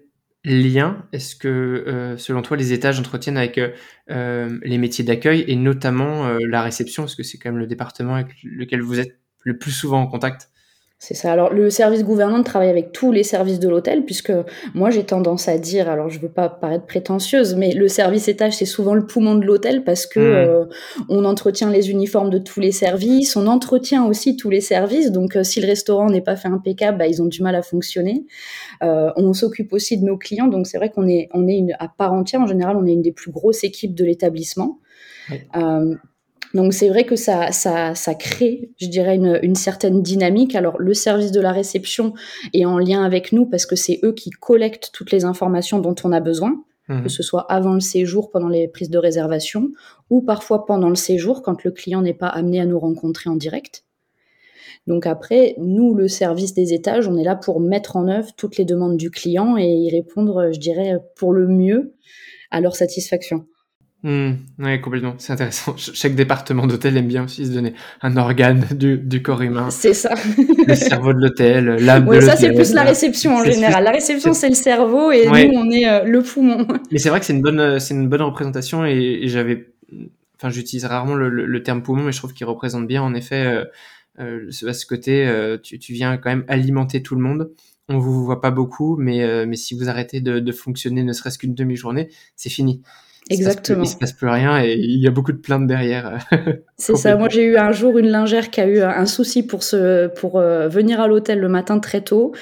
lien 0.49 1.05
est-ce 1.11 1.35
que, 1.35 1.47
euh, 1.47 2.17
selon 2.17 2.41
toi, 2.41 2.57
les 2.57 2.73
étages 2.73 2.99
entretiennent 2.99 3.37
avec 3.37 3.57
euh, 3.57 3.69
euh, 4.09 4.59
les 4.63 4.77
métiers 4.77 5.03
d'accueil 5.03 5.43
et 5.47 5.55
notamment 5.55 6.27
la 6.39 6.61
réception, 6.61 7.03
parce 7.03 7.15
que 7.15 7.23
c'est 7.23 7.37
quand 7.37 7.49
même 7.49 7.59
le 7.59 7.67
département 7.67 8.15
avec 8.15 8.35
lequel 8.43 8.81
vous 8.81 8.99
êtes 8.99 9.19
le 9.43 9.57
plus 9.57 9.71
souvent 9.71 10.01
en 10.01 10.07
contact 10.07 10.49
c'est 11.01 11.13
ça. 11.13 11.31
Alors 11.31 11.53
le 11.53 11.69
service 11.69 12.03
gouvernant 12.03 12.43
travaille 12.43 12.67
avec 12.67 12.91
tous 12.91 13.13
les 13.13 13.23
services 13.23 13.59
de 13.59 13.69
l'hôtel, 13.69 14.03
puisque 14.03 14.33
moi 14.73 14.89
j'ai 14.89 15.05
tendance 15.05 15.47
à 15.47 15.57
dire, 15.57 15.89
alors 15.89 16.09
je 16.09 16.19
veux 16.19 16.27
pas 16.27 16.49
paraître 16.49 16.85
prétentieuse, 16.85 17.55
mais 17.55 17.71
le 17.71 17.87
service 17.87 18.27
étage 18.27 18.57
c'est 18.57 18.65
souvent 18.65 18.93
le 18.93 19.07
poumon 19.07 19.35
de 19.35 19.45
l'hôtel 19.45 19.85
parce 19.85 20.05
que 20.05 20.19
mmh. 20.19 20.23
euh, 20.23 20.65
on 21.07 21.23
entretient 21.23 21.69
les 21.69 21.89
uniformes 21.89 22.29
de 22.29 22.37
tous 22.37 22.59
les 22.59 22.73
services, 22.73 23.37
on 23.37 23.47
entretient 23.47 24.05
aussi 24.05 24.35
tous 24.35 24.49
les 24.49 24.59
services. 24.59 25.13
Donc 25.13 25.37
euh, 25.37 25.43
si 25.43 25.61
le 25.61 25.67
restaurant 25.67 26.09
n'est 26.09 26.19
pas 26.19 26.35
fait 26.35 26.49
impeccable, 26.49 26.97
bah, 26.97 27.07
ils 27.07 27.21
ont 27.21 27.27
du 27.27 27.41
mal 27.41 27.55
à 27.55 27.61
fonctionner. 27.61 28.25
Euh, 28.83 29.11
on 29.15 29.31
s'occupe 29.31 29.71
aussi 29.71 29.97
de 29.97 30.03
nos 30.03 30.17
clients, 30.17 30.47
donc 30.47 30.67
c'est 30.67 30.77
vrai 30.77 30.89
qu'on 30.89 31.07
est 31.07 31.29
on 31.33 31.47
est 31.47 31.57
une, 31.57 31.77
à 31.79 31.87
part 31.87 32.11
entière. 32.11 32.41
En 32.41 32.47
général, 32.47 32.75
on 32.75 32.85
est 32.85 32.93
une 32.93 33.01
des 33.01 33.13
plus 33.13 33.31
grosses 33.31 33.63
équipes 33.63 33.95
de 33.95 34.03
l'établissement. 34.03 34.79
Donc 36.53 36.73
c'est 36.73 36.89
vrai 36.89 37.05
que 37.05 37.15
ça, 37.15 37.51
ça, 37.51 37.93
ça 37.93 38.15
crée, 38.15 38.71
je 38.77 38.87
dirais, 38.87 39.15
une, 39.15 39.39
une, 39.43 39.55
certaine 39.55 40.01
dynamique. 40.01 40.55
Alors 40.55 40.79
le 40.79 40.93
service 40.93 41.31
de 41.31 41.41
la 41.41 41.51
réception 41.51 42.13
est 42.53 42.65
en 42.65 42.79
lien 42.79 43.03
avec 43.03 43.31
nous 43.31 43.45
parce 43.45 43.65
que 43.65 43.75
c'est 43.75 43.99
eux 44.03 44.13
qui 44.13 44.31
collectent 44.31 44.89
toutes 44.91 45.11
les 45.11 45.25
informations 45.25 45.79
dont 45.79 45.95
on 46.03 46.11
a 46.11 46.19
besoin, 46.19 46.63
mmh. 46.87 47.03
que 47.03 47.09
ce 47.09 47.21
soit 47.21 47.45
avant 47.51 47.73
le 47.73 47.79
séjour, 47.79 48.31
pendant 48.31 48.49
les 48.49 48.67
prises 48.67 48.89
de 48.89 48.97
réservation, 48.97 49.69
ou 50.09 50.21
parfois 50.21 50.65
pendant 50.65 50.89
le 50.89 50.95
séjour 50.95 51.43
quand 51.43 51.63
le 51.63 51.71
client 51.71 52.01
n'est 52.01 52.15
pas 52.15 52.27
amené 52.27 52.59
à 52.59 52.65
nous 52.65 52.79
rencontrer 52.79 53.29
en 53.29 53.35
direct. 53.35 53.85
Donc 54.87 55.05
après, 55.05 55.53
nous, 55.59 55.93
le 55.93 56.07
service 56.07 56.55
des 56.55 56.73
étages, 56.73 57.07
on 57.07 57.17
est 57.17 57.23
là 57.23 57.35
pour 57.35 57.59
mettre 57.59 57.95
en 57.95 58.07
œuvre 58.07 58.29
toutes 58.35 58.57
les 58.57 58.65
demandes 58.65 58.97
du 58.97 59.11
client 59.11 59.55
et 59.55 59.67
y 59.67 59.91
répondre, 59.91 60.49
je 60.51 60.59
dirais, 60.59 60.97
pour 61.15 61.31
le 61.31 61.47
mieux 61.47 61.93
à 62.49 62.59
leur 62.59 62.75
satisfaction. 62.75 63.45
Mmh, 64.01 64.31
oui, 64.59 64.79
complètement. 64.79 65.15
C'est 65.17 65.33
intéressant. 65.33 65.75
Chaque 65.75 66.15
département 66.15 66.65
d'hôtel 66.67 66.95
aime 66.95 67.07
bien 67.07 67.25
aussi 67.25 67.45
se 67.45 67.51
donner 67.51 67.73
un 68.01 68.15
organe 68.15 68.65
du, 68.71 68.97
du 68.97 69.21
corps 69.21 69.41
humain. 69.41 69.69
C'est 69.71 69.93
ça. 69.93 70.13
le 70.67 70.75
cerveau 70.75 71.13
de 71.13 71.19
l'hôtel, 71.19 71.65
l'âme 71.65 72.05
de 72.05 72.13
l'hôtel. 72.13 72.29
ça, 72.29 72.37
c'est 72.37 72.53
plus 72.53 72.73
la 72.73 72.83
réception 72.83 73.35
en 73.35 73.43
général. 73.43 73.83
La 73.83 73.91
réception, 73.91 74.33
c'est 74.33 74.47
le 74.47 74.55
cerveau 74.55 75.11
et 75.11 75.27
nous, 75.27 75.59
on 75.59 75.69
est 75.69 75.87
euh, 75.87 76.03
le 76.05 76.21
poumon. 76.21 76.65
Mais 76.91 76.97
c'est 76.97 77.09
vrai 77.09 77.19
que 77.19 77.25
c'est 77.25 77.33
une 77.33 77.41
bonne, 77.41 77.59
euh, 77.59 77.79
c'est 77.79 77.93
une 77.93 78.07
bonne 78.07 78.21
représentation 78.21 78.85
et, 78.85 79.23
j'avais, 79.25 79.67
enfin, 80.37 80.49
j'utilise 80.49 80.85
rarement 80.85 81.15
le, 81.15 81.29
le, 81.29 81.63
terme 81.63 81.83
poumon, 81.83 82.03
mais 82.03 82.11
je 82.13 82.17
trouve 82.17 82.33
qu'il 82.33 82.45
représente 82.45 82.87
bien, 82.87 83.01
en 83.03 83.13
effet, 83.13 83.45
euh, 83.45 83.65
euh, 84.19 84.49
à 84.67 84.73
ce 84.73 84.85
côté, 84.85 85.27
euh, 85.27 85.57
tu, 85.61 85.79
tu, 85.79 85.93
viens 85.93 86.17
quand 86.17 86.29
même 86.29 86.45
alimenter 86.47 87.03
tout 87.03 87.15
le 87.15 87.21
monde. 87.21 87.51
On 87.89 87.99
vous 87.99 88.23
voit 88.23 88.39
pas 88.39 88.51
beaucoup, 88.51 88.97
mais, 88.97 89.45
mais 89.47 89.55
si 89.55 89.73
vous 89.73 89.89
arrêtez 89.89 90.21
de, 90.21 90.39
de 90.39 90.51
fonctionner 90.51 91.01
ne 91.01 91.11
serait-ce 91.11 91.39
qu'une 91.39 91.55
demi-journée, 91.55 92.09
c'est 92.35 92.49
fini. 92.49 92.83
Exactement. 93.29 93.83
Il 93.83 93.87
se, 93.87 93.95
passe 93.95 94.13
plus, 94.13 94.27
rien 94.27 94.63
et 94.63 94.73
il 94.73 94.99
y 94.99 95.07
a 95.07 95.11
beaucoup 95.11 95.31
de 95.31 95.37
plaintes 95.37 95.67
derrière. 95.67 96.17
C'est 96.77 96.95
ça. 96.95 97.15
Moi, 97.15 97.29
j'ai 97.29 97.43
eu 97.43 97.57
un 97.57 97.71
jour 97.71 97.97
une 97.97 98.09
lingère 98.09 98.49
qui 98.49 98.59
a 98.59 98.67
eu 98.67 98.81
un 98.81 99.05
souci 99.05 99.43
pour 99.43 99.63
se, 99.63 100.07
pour 100.07 100.39
euh, 100.39 100.67
venir 100.67 100.99
à 100.99 101.07
l'hôtel 101.07 101.39
le 101.39 101.49
matin 101.49 101.79
très 101.79 102.01
tôt. 102.01 102.33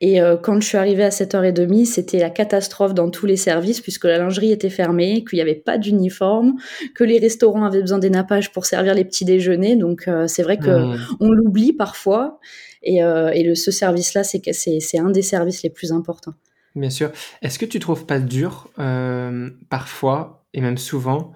Et 0.00 0.20
euh, 0.20 0.36
quand 0.36 0.60
je 0.60 0.66
suis 0.66 0.78
arrivée 0.78 1.04
à 1.04 1.10
7h30, 1.10 1.84
c'était 1.84 2.18
la 2.18 2.30
catastrophe 2.30 2.94
dans 2.94 3.08
tous 3.08 3.26
les 3.26 3.36
services 3.36 3.80
puisque 3.80 4.04
la 4.04 4.18
lingerie 4.18 4.50
était 4.50 4.70
fermée, 4.70 5.24
qu'il 5.28 5.36
n'y 5.36 5.42
avait 5.42 5.54
pas 5.54 5.78
d'uniforme, 5.78 6.54
que 6.94 7.04
les 7.04 7.18
restaurants 7.18 7.64
avaient 7.64 7.82
besoin 7.82 7.98
des 7.98 8.10
nappages 8.10 8.50
pour 8.52 8.66
servir 8.66 8.94
les 8.94 9.04
petits 9.04 9.24
déjeuners. 9.24 9.76
Donc, 9.76 10.08
euh, 10.08 10.26
c'est 10.26 10.42
vrai 10.42 10.58
que 10.58 10.70
mmh. 10.70 10.98
on 11.20 11.30
l'oublie 11.30 11.72
parfois. 11.72 12.40
Et, 12.84 12.96
et 12.96 13.44
le, 13.44 13.54
ce 13.54 13.70
service-là, 13.70 14.24
c'est, 14.24 14.42
c'est 14.52 14.98
un 14.98 15.10
des 15.10 15.22
services 15.22 15.62
les 15.62 15.70
plus 15.70 15.92
importants. 15.92 16.34
Bien 16.74 16.90
sûr. 16.90 17.12
Est-ce 17.42 17.58
que 17.58 17.66
tu 17.66 17.78
trouves 17.78 18.06
pas 18.06 18.18
dur 18.18 18.70
euh, 18.78 19.50
parfois 19.68 20.46
et 20.54 20.60
même 20.62 20.78
souvent 20.78 21.32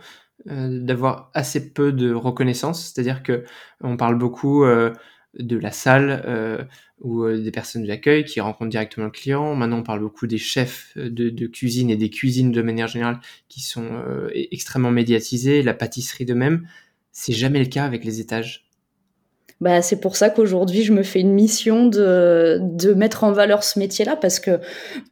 euh, 0.49 0.81
d'avoir 0.81 1.31
assez 1.35 1.73
peu 1.73 1.93
de 1.93 2.12
reconnaissance? 2.12 2.93
C'est-à-dire 2.93 3.23
que 3.23 3.45
on 3.83 3.97
parle 3.99 4.16
beaucoup 4.19 4.64
euh, 4.64 4.93
de 5.38 5.59
la 5.59 5.71
salle 5.73 6.69
ou 7.02 7.28
des 7.31 7.50
personnes 7.50 7.85
d'accueil 7.87 8.25
qui 8.25 8.40
rencontrent 8.40 8.71
directement 8.71 9.05
le 9.07 9.12
client. 9.12 9.55
Maintenant, 9.55 9.78
on 9.81 9.83
parle 9.83 10.00
beaucoup 10.00 10.26
des 10.26 10.38
chefs 10.38 10.97
de, 10.97 11.47
cuisine 11.47 11.90
et 11.90 11.97
des 11.97 12.09
cuisines 12.09 12.52
de 12.52 12.62
manière 12.62 12.88
générale 12.88 13.21
qui 13.49 13.61
sont 13.61 13.87
extrêmement 14.33 14.90
médiatisés, 14.90 15.62
la 15.62 15.75
pâtisserie 15.75 16.25
de 16.25 16.33
même. 16.33 16.66
C'est 17.12 17.35
jamais 17.35 17.59
le 17.59 17.66
cas 17.66 17.85
avec 17.85 18.02
les 18.05 18.21
étages? 18.21 18.65
Bah, 19.61 19.81
c'est 19.81 20.01
pour 20.01 20.17
ça 20.17 20.29
qu'aujourd'hui, 20.29 20.83
je 20.83 20.93
me 20.93 21.03
fais 21.03 21.21
une 21.21 21.33
mission 21.33 21.87
de, 21.87 22.59
de 22.63 22.93
mettre 22.93 23.25
en 23.25 23.33
valeur 23.33 23.65
ce 23.65 23.79
métier-là 23.79 24.17
parce 24.17 24.39
que 24.39 24.61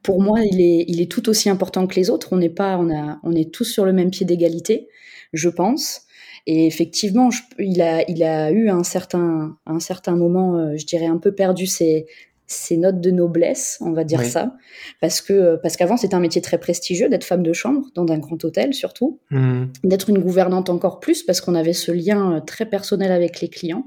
pour 0.03 0.21
moi, 0.21 0.41
il 0.43 0.61
est, 0.61 0.85
il 0.87 1.01
est 1.01 1.11
tout 1.11 1.29
aussi 1.31 1.49
important 1.49 1.87
que 1.87 1.95
les 1.95 2.11
autres. 2.11 2.29
On 2.33 2.37
n'est 2.37 2.51
pas, 2.51 2.77
on 2.79 2.95
a, 2.95 3.19
on 3.23 3.35
est 3.35 3.53
tous 3.53 3.65
sur 3.65 3.87
le 3.87 3.93
même 3.93 4.11
pied 4.11 4.27
d'égalité, 4.27 4.89
je 5.33 5.49
pense. 5.49 6.03
Et 6.47 6.67
effectivement, 6.67 7.31
il, 7.59 7.81
a, 7.81 8.09
il 8.11 8.23
a 8.23 8.51
eu 8.51 8.69
un 8.69 8.85
certain, 8.85 9.57
un 9.65 9.81
certain 9.81 10.15
moment, 10.15 10.59
euh, 10.59 10.77
je 10.77 10.85
dirais, 10.85 11.07
un 11.07 11.17
peu 11.17 11.33
perdu 11.33 11.67
ses, 11.67 12.05
ses 12.47 12.77
notes 12.77 13.01
de 13.01 13.11
noblesse, 13.11 13.79
on 13.81 13.93
va 13.93 14.05
dire 14.05 14.23
ça, 14.23 14.55
parce 15.01 15.23
que 15.23 15.57
parce 15.57 15.77
qu'avant 15.77 15.97
c'était 15.97 16.15
un 16.15 16.21
métier 16.21 16.43
très 16.43 16.59
prestigieux 16.59 17.09
d'être 17.09 17.25
femme 17.25 17.43
de 17.43 17.53
chambre 17.55 17.87
dans 17.95 18.07
un 18.13 18.19
grand 18.19 18.43
hôtel 18.45 18.75
surtout, 18.75 19.19
mmh. 19.31 19.65
d'être 19.85 20.11
une 20.11 20.19
gouvernante 20.19 20.69
encore 20.69 21.01
plus 21.01 21.23
parce 21.23 21.41
qu'on 21.41 21.55
avait 21.55 21.73
ce 21.73 21.91
lien 21.91 22.37
euh, 22.37 22.41
très 22.41 22.67
personnel 22.67 23.13
avec 23.13 23.41
les 23.41 23.49
clients. 23.49 23.87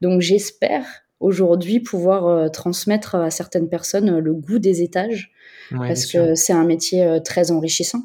Donc 0.00 0.20
j'espère 0.20 0.84
aujourd'hui 1.20 1.80
pouvoir 1.80 2.26
euh, 2.26 2.48
transmettre 2.48 3.14
à 3.14 3.30
certaines 3.30 3.68
personnes 3.68 4.10
euh, 4.10 4.20
le 4.20 4.34
goût 4.34 4.58
des 4.58 4.82
étages 4.82 5.32
parce 5.70 6.06
que 6.06 6.34
c'est 6.34 6.52
un 6.52 6.64
métier 6.64 7.02
euh, 7.02 7.20
très 7.20 7.50
enrichissant 7.50 8.02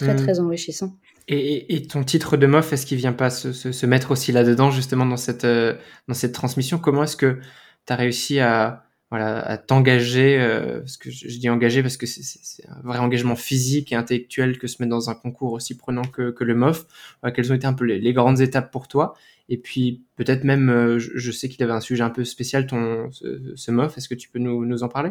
très, 0.00 0.14
mmh. 0.14 0.16
très 0.16 0.40
enrichissant. 0.40 0.96
Et, 1.28 1.82
ton 1.88 2.02
titre 2.02 2.36
de 2.36 2.46
MOF, 2.46 2.72
est-ce 2.72 2.84
qu'il 2.84 2.98
vient 2.98 3.12
pas 3.12 3.30
se, 3.30 3.86
mettre 3.86 4.10
aussi 4.10 4.32
là-dedans, 4.32 4.72
justement, 4.72 5.06
dans 5.06 5.16
cette, 5.16 5.44
euh, 5.44 5.76
dans 6.08 6.14
cette 6.14 6.32
transmission? 6.32 6.78
Comment 6.78 7.04
est-ce 7.04 7.16
que 7.16 7.38
tu 7.86 7.92
as 7.92 7.96
réussi 7.96 8.40
à, 8.40 8.84
voilà, 9.10 9.38
à 9.38 9.56
t'engager 9.56 10.40
euh, 10.40 10.80
Parce 10.80 10.96
que 10.96 11.08
je, 11.12 11.38
dis 11.38 11.48
engager 11.48 11.82
parce 11.82 11.96
que 11.96 12.06
c'est 12.06 12.66
un 12.68 12.80
vrai 12.82 12.98
engagement 12.98 13.36
physique 13.36 13.92
et 13.92 13.94
intellectuel 13.94 14.58
que 14.58 14.66
se 14.66 14.82
mettre 14.82 14.90
dans 14.90 15.08
un 15.08 15.14
concours 15.14 15.52
aussi 15.52 15.76
prenant 15.76 16.02
que, 16.02 16.32
que 16.32 16.42
le 16.42 16.56
MOF. 16.56 16.86
quelles 17.32 17.52
ont 17.52 17.54
été 17.54 17.66
un 17.66 17.74
peu 17.74 17.84
les, 17.84 18.12
grandes 18.12 18.40
étapes 18.40 18.72
pour 18.72 18.88
toi? 18.88 19.14
Et 19.50 19.58
puis, 19.58 20.04
peut-être 20.16 20.44
même, 20.44 20.70
euh, 20.70 20.98
je, 21.00 21.30
sais 21.32 21.48
qu'il 21.48 21.62
avait 21.64 21.72
un 21.72 21.80
sujet 21.80 22.04
un 22.04 22.10
peu 22.10 22.24
spécial, 22.24 22.66
ton, 22.66 23.10
ce, 23.10 23.52
ce 23.56 23.70
MOF. 23.72 23.98
Est-ce 23.98 24.08
que 24.08 24.14
tu 24.14 24.30
peux 24.30 24.38
nous, 24.38 24.82
en 24.84 24.88
parler? 24.88 25.10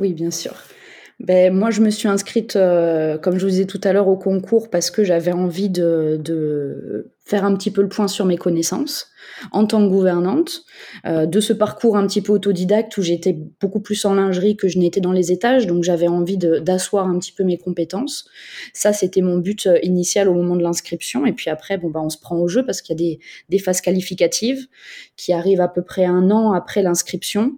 Oui, 0.00 0.12
bien 0.12 0.32
sûr 0.32 0.52
ben, 1.20 1.54
Moi, 1.54 1.70
je 1.70 1.80
me 1.80 1.90
suis 1.90 2.08
inscrite, 2.08 2.56
euh, 2.56 3.18
comme 3.18 3.38
je 3.38 3.44
vous 3.44 3.50
disais 3.50 3.66
tout 3.66 3.80
à 3.84 3.92
l'heure, 3.92 4.08
au 4.08 4.16
concours 4.16 4.68
parce 4.68 4.90
que 4.90 5.04
j'avais 5.04 5.30
envie 5.30 5.70
de, 5.70 6.20
de, 6.22 7.12
faire 7.28 7.44
un 7.44 7.54
petit 7.54 7.70
peu 7.70 7.82
le 7.82 7.88
point 7.88 8.08
sur 8.08 8.24
mes 8.24 8.38
connaissances 8.38 9.10
en 9.52 9.66
tant 9.66 9.82
que 9.84 9.90
gouvernante, 9.90 10.62
euh, 11.06 11.26
de 11.26 11.40
ce 11.40 11.52
parcours 11.52 11.96
un 11.96 12.06
petit 12.06 12.22
peu 12.22 12.32
autodidacte 12.32 12.96
où 12.96 13.02
j'étais 13.02 13.36
beaucoup 13.60 13.80
plus 13.80 14.04
en 14.04 14.14
lingerie 14.14 14.56
que 14.56 14.68
je 14.68 14.78
n'étais 14.78 15.00
dans 15.00 15.12
les 15.12 15.32
étages, 15.32 15.66
donc 15.66 15.84
j'avais 15.84 16.08
envie 16.08 16.38
d'asseoir 16.38 17.06
un 17.06 17.18
petit 17.18 17.32
peu 17.32 17.44
mes 17.44 17.58
compétences. 17.58 18.26
Ça, 18.72 18.92
c'était 18.92 19.20
mon 19.20 19.38
but 19.38 19.66
euh, 19.66 19.78
initial 19.82 20.28
au 20.28 20.34
moment 20.34 20.56
de 20.56 20.62
l'inscription. 20.62 21.26
Et 21.26 21.32
puis 21.32 21.50
après, 21.50 21.78
bon, 21.78 21.90
bah, 21.90 22.00
on 22.02 22.10
se 22.10 22.18
prend 22.18 22.36
au 22.36 22.48
jeu 22.48 22.64
parce 22.64 22.82
qu'il 22.82 22.94
y 22.94 22.98
a 22.98 23.04
des, 23.04 23.20
des 23.48 23.58
phases 23.58 23.80
qualificatives 23.80 24.66
qui 25.16 25.32
arrivent 25.32 25.60
à 25.60 25.68
peu 25.68 25.82
près 25.82 26.04
un 26.04 26.30
an 26.30 26.52
après 26.52 26.82
l'inscription. 26.82 27.52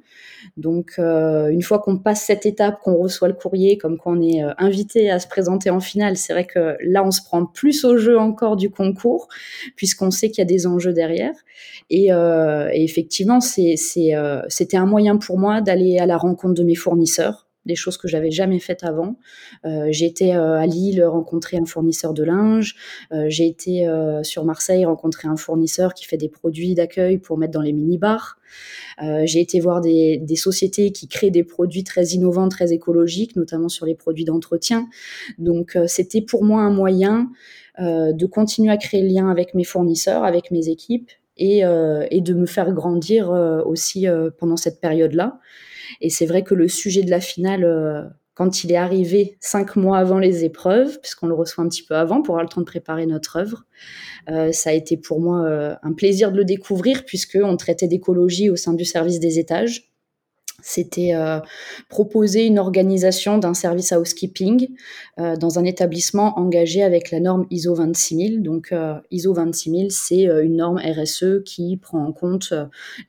Donc, 0.56 0.92
euh, 0.98 1.48
une 1.48 1.62
fois 1.62 1.80
qu'on 1.80 1.98
passe 1.98 2.22
cette 2.22 2.46
étape, 2.46 2.80
qu'on 2.80 2.96
reçoit 2.96 3.28
le 3.28 3.34
courrier, 3.34 3.76
comme 3.76 3.98
qu'on 3.98 4.22
est 4.22 4.42
invité 4.56 5.10
à 5.10 5.18
se 5.18 5.28
présenter 5.28 5.68
en 5.68 5.80
finale, 5.80 6.16
c'est 6.16 6.32
vrai 6.32 6.46
que 6.46 6.76
là, 6.82 7.04
on 7.04 7.10
se 7.10 7.20
prend 7.22 7.44
plus 7.44 7.84
au 7.84 7.98
jeu 7.98 8.18
encore 8.18 8.56
du 8.56 8.70
concours, 8.70 9.28
puisqu'on 9.76 10.10
sait 10.10 10.28
qu'il 10.30 10.38
y 10.38 10.42
a 10.42 10.46
des 10.46 10.66
enjeux 10.66 10.92
derrière. 10.92 11.34
Et, 11.90 12.12
euh, 12.12 12.68
effectivement, 12.72 13.40
c'était 13.40 14.76
un 14.76 14.86
moyen 14.86 15.16
pour 15.16 15.38
moi 15.38 15.60
d'aller 15.60 15.98
à 15.98 16.06
la 16.06 16.16
rencontre 16.16 16.54
de 16.54 16.64
mes 16.64 16.74
fournisseurs 16.74 17.50
des 17.66 17.74
choses 17.74 17.96
que 17.98 18.08
j'avais 18.08 18.30
jamais 18.30 18.58
faites 18.58 18.84
avant. 18.84 19.16
Euh, 19.64 19.88
j'ai 19.90 20.06
été 20.06 20.34
euh, 20.34 20.58
à 20.58 20.66
Lille 20.66 21.04
rencontrer 21.04 21.58
un 21.58 21.66
fournisseur 21.66 22.14
de 22.14 22.24
linge. 22.24 22.74
Euh, 23.12 23.26
j'ai 23.28 23.46
été 23.46 23.86
sur 24.22 24.44
Marseille 24.44 24.84
rencontrer 24.84 25.28
un 25.28 25.36
fournisseur 25.36 25.94
qui 25.94 26.04
fait 26.04 26.16
des 26.16 26.28
produits 26.28 26.74
d'accueil 26.74 27.18
pour 27.18 27.38
mettre 27.38 27.52
dans 27.52 27.60
les 27.60 27.72
mini-bars. 27.72 28.38
j'ai 29.24 29.40
été 29.40 29.60
voir 29.60 29.80
des, 29.80 30.24
sociétés 30.36 30.92
qui 30.92 31.06
créent 31.08 31.30
des 31.30 31.44
produits 31.44 31.84
très 31.84 32.04
innovants, 32.08 32.48
très 32.48 32.72
écologiques, 32.72 33.36
notamment 33.36 33.68
sur 33.68 33.86
les 33.86 33.94
produits 33.94 34.24
d'entretien. 34.24 34.88
Donc 35.38 35.76
c'était 35.86 36.22
pour 36.22 36.44
moi 36.44 36.62
un 36.62 36.70
moyen 36.70 37.30
de 37.78 38.26
continuer 38.26 38.70
à 38.70 38.76
créer 38.76 39.02
le 39.02 39.08
lien 39.08 39.30
avec 39.30 39.54
mes 39.54 39.64
fournisseurs, 39.64 40.24
avec 40.24 40.50
mes 40.50 40.68
équipes 40.68 41.10
et, 41.36 41.60
et 42.10 42.20
de 42.20 42.34
me 42.34 42.46
faire 42.46 42.72
grandir 42.72 43.30
aussi 43.64 44.06
pendant 44.38 44.56
cette 44.56 44.80
période-là. 44.80 45.40
Et 46.00 46.10
c'est 46.10 46.26
vrai 46.26 46.42
que 46.42 46.54
le 46.54 46.68
sujet 46.68 47.02
de 47.02 47.10
la 47.10 47.20
finale, 47.20 47.64
euh, 47.64 48.02
quand 48.34 48.64
il 48.64 48.72
est 48.72 48.76
arrivé 48.76 49.36
cinq 49.40 49.76
mois 49.76 49.98
avant 49.98 50.18
les 50.18 50.44
épreuves, 50.44 51.00
puisqu'on 51.00 51.26
le 51.26 51.34
reçoit 51.34 51.64
un 51.64 51.68
petit 51.68 51.82
peu 51.82 51.94
avant 51.94 52.22
pour 52.22 52.34
avoir 52.34 52.44
le 52.44 52.48
temps 52.48 52.60
de 52.60 52.66
préparer 52.66 53.06
notre 53.06 53.36
œuvre, 53.36 53.64
euh, 54.30 54.52
ça 54.52 54.70
a 54.70 54.72
été 54.72 54.96
pour 54.96 55.20
moi 55.20 55.44
euh, 55.44 55.74
un 55.82 55.92
plaisir 55.92 56.30
de 56.32 56.36
le 56.36 56.44
découvrir 56.44 57.04
puisqu'on 57.04 57.56
traitait 57.56 57.88
d'écologie 57.88 58.50
au 58.50 58.56
sein 58.56 58.74
du 58.74 58.84
service 58.84 59.20
des 59.20 59.38
étages 59.38 59.89
c'était 60.62 61.14
euh, 61.14 61.40
proposer 61.88 62.46
une 62.46 62.58
organisation 62.58 63.38
d'un 63.38 63.54
service 63.54 63.92
housekeeping 63.92 64.68
euh, 65.18 65.36
dans 65.36 65.58
un 65.58 65.64
établissement 65.64 66.38
engagé 66.38 66.82
avec 66.82 67.10
la 67.10 67.20
norme 67.20 67.46
ISO 67.50 67.74
26000. 67.74 68.42
Donc 68.42 68.72
euh, 68.72 68.94
ISO 69.10 69.32
26000, 69.32 69.90
c'est 69.90 70.24
une 70.24 70.56
norme 70.56 70.78
RSE 70.78 71.42
qui 71.44 71.76
prend 71.76 72.04
en 72.04 72.12
compte 72.12 72.52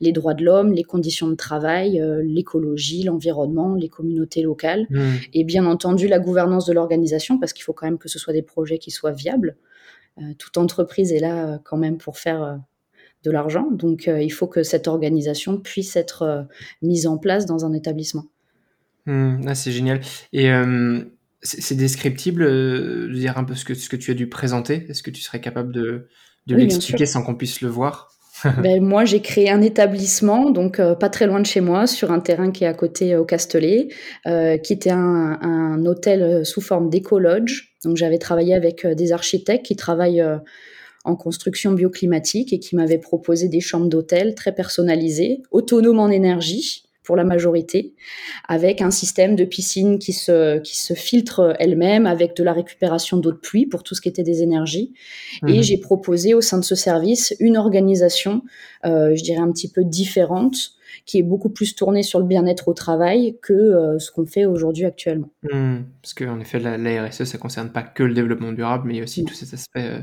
les 0.00 0.12
droits 0.12 0.34
de 0.34 0.44
l'homme, 0.44 0.72
les 0.72 0.84
conditions 0.84 1.28
de 1.28 1.34
travail, 1.34 2.02
l'écologie, 2.24 3.02
l'environnement, 3.04 3.74
les 3.74 3.88
communautés 3.88 4.42
locales 4.42 4.86
mmh. 4.90 5.00
et 5.34 5.44
bien 5.44 5.66
entendu 5.66 6.08
la 6.08 6.18
gouvernance 6.18 6.66
de 6.66 6.72
l'organisation 6.72 7.38
parce 7.38 7.52
qu'il 7.52 7.64
faut 7.64 7.72
quand 7.72 7.86
même 7.86 7.98
que 7.98 8.08
ce 8.08 8.18
soit 8.18 8.32
des 8.32 8.42
projets 8.42 8.78
qui 8.78 8.90
soient 8.90 9.12
viables. 9.12 9.56
toute 10.38 10.56
entreprise 10.58 11.12
est 11.12 11.20
là 11.20 11.58
quand 11.64 11.76
même 11.76 11.98
pour 11.98 12.18
faire 12.18 12.60
de 13.24 13.30
l'argent. 13.30 13.68
Donc, 13.70 14.08
euh, 14.08 14.22
il 14.22 14.30
faut 14.30 14.46
que 14.46 14.62
cette 14.62 14.88
organisation 14.88 15.58
puisse 15.58 15.96
être 15.96 16.22
euh, 16.22 16.42
mise 16.82 17.06
en 17.06 17.18
place 17.18 17.46
dans 17.46 17.64
un 17.64 17.72
établissement. 17.72 18.24
Mmh, 19.06 19.46
ah, 19.46 19.54
c'est 19.54 19.72
génial. 19.72 20.00
Et 20.32 20.50
euh, 20.50 21.00
c'est 21.42 21.76
descriptible 21.76 22.44
de 22.44 23.10
dire 23.12 23.38
un 23.38 23.44
peu 23.44 23.54
ce 23.54 23.64
que, 23.64 23.74
ce 23.74 23.88
que 23.88 23.96
tu 23.96 24.10
as 24.10 24.14
dû 24.14 24.28
présenter? 24.28 24.86
Est-ce 24.88 25.02
que 25.02 25.10
tu 25.10 25.20
serais 25.20 25.40
capable 25.40 25.72
de, 25.72 26.08
de 26.46 26.56
l'expliquer 26.56 27.06
sans 27.06 27.22
qu'on 27.22 27.34
puisse 27.34 27.60
le 27.60 27.68
voir? 27.68 28.08
Ben, 28.62 28.82
moi, 28.82 29.04
j'ai 29.04 29.20
créé 29.20 29.50
un 29.50 29.62
établissement, 29.62 30.50
donc 30.50 30.78
pas 30.78 31.08
très 31.08 31.26
loin 31.28 31.38
de 31.38 31.46
chez 31.46 31.60
moi, 31.60 31.86
sur 31.86 32.10
un 32.10 32.18
terrain 32.18 32.50
qui 32.50 32.64
est 32.64 32.66
à 32.66 32.74
côté 32.74 33.14
au 33.14 33.24
Castellet, 33.24 33.88
qui 34.24 34.72
était 34.72 34.90
un, 34.90 35.38
un 35.40 35.86
hôtel 35.86 36.44
sous 36.44 36.60
forme 36.60 36.90
d'écologe. 36.90 37.76
Donc, 37.84 37.96
j'avais 37.96 38.18
travaillé 38.18 38.54
avec 38.54 38.84
des 38.84 39.12
architectes 39.12 39.64
qui 39.64 39.76
travaillent 39.76 40.24
en 41.04 41.16
construction 41.16 41.72
bioclimatique 41.72 42.52
et 42.52 42.58
qui 42.58 42.76
m'avait 42.76 42.98
proposé 42.98 43.48
des 43.48 43.60
chambres 43.60 43.88
d'hôtel 43.88 44.34
très 44.34 44.54
personnalisées, 44.54 45.42
autonomes 45.50 46.00
en 46.00 46.08
énergie 46.08 46.84
pour 47.04 47.16
la 47.16 47.24
majorité, 47.24 47.94
avec 48.46 48.80
un 48.80 48.90
système 48.90 49.34
de 49.34 49.44
piscine 49.44 49.98
qui 49.98 50.12
se, 50.12 50.58
qui 50.60 50.78
se 50.78 50.94
filtre 50.94 51.56
elle-même, 51.58 52.06
avec 52.06 52.36
de 52.36 52.44
la 52.44 52.52
récupération 52.52 53.16
d'eau 53.16 53.32
de 53.32 53.38
pluie 53.38 53.66
pour 53.66 53.82
tout 53.82 53.94
ce 53.94 54.00
qui 54.00 54.08
était 54.08 54.22
des 54.22 54.42
énergies. 54.42 54.92
Et 55.48 55.56
mhm. 55.56 55.62
j'ai 55.62 55.78
proposé 55.78 56.34
au 56.34 56.40
sein 56.40 56.58
de 56.58 56.64
ce 56.64 56.74
service 56.74 57.34
une 57.40 57.56
organisation, 57.56 58.42
euh, 58.84 59.14
je 59.16 59.22
dirais 59.22 59.40
un 59.40 59.50
petit 59.50 59.70
peu 59.70 59.82
différente, 59.84 60.74
qui 61.04 61.18
est 61.18 61.22
beaucoup 61.22 61.50
plus 61.50 61.74
tournée 61.74 62.02
sur 62.02 62.20
le 62.20 62.26
bien-être 62.26 62.68
au 62.68 62.74
travail 62.74 63.36
que 63.42 63.52
euh, 63.52 63.98
ce 63.98 64.12
qu'on 64.12 64.26
fait 64.26 64.44
aujourd'hui 64.44 64.84
actuellement. 64.84 65.30
Hmm. 65.42 65.78
parce 66.00 66.14
qu'en 66.14 66.38
effet, 66.38 66.60
la, 66.60 67.06
RSE, 67.08 67.24
ça 67.24 67.38
concerne 67.38 67.70
pas 67.70 67.82
que 67.82 68.04
le 68.04 68.14
développement 68.14 68.52
durable, 68.52 68.86
mais 68.86 69.02
aussi 69.02 69.24
tous 69.24 69.34
ces 69.34 69.54
aspects... 69.54 69.76
Euh, 69.76 70.00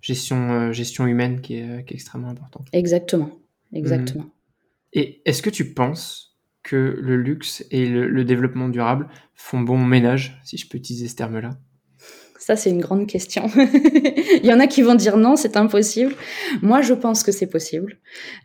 gestion, 0.00 0.50
euh, 0.50 0.72
gestion 0.72 1.06
humaine 1.06 1.40
qui 1.40 1.56
est, 1.56 1.84
qui 1.84 1.94
est, 1.94 1.96
extrêmement 1.96 2.28
importante. 2.28 2.68
Exactement, 2.72 3.30
exactement. 3.72 4.24
Mhm. 4.24 4.30
Et 4.94 5.22
est-ce 5.24 5.42
que 5.42 5.50
tu 5.50 5.74
penses 5.74 6.36
que 6.62 6.76
le 7.00 7.16
luxe 7.16 7.64
et 7.70 7.86
le, 7.86 8.24
développement 8.24 8.68
durable 8.68 9.08
font 9.34 9.60
bon 9.60 9.78
ménage, 9.78 10.40
si 10.44 10.56
je 10.56 10.68
peux 10.68 10.78
utiliser 10.78 11.08
ce 11.08 11.16
terme-là? 11.16 11.58
Ça, 12.38 12.56
c'est 12.56 12.70
une 12.70 12.80
grande 12.80 13.06
question. 13.06 13.50
Il 13.56 14.44
y 14.44 14.52
en 14.52 14.60
a 14.60 14.66
qui 14.66 14.82
vont 14.82 14.94
dire 14.94 15.16
non, 15.16 15.36
c'est 15.36 15.56
impossible. 15.56 16.14
Moi, 16.62 16.80
je 16.80 16.94
pense 16.94 17.22
que 17.22 17.32
c'est 17.32 17.46
possible. 17.46 17.98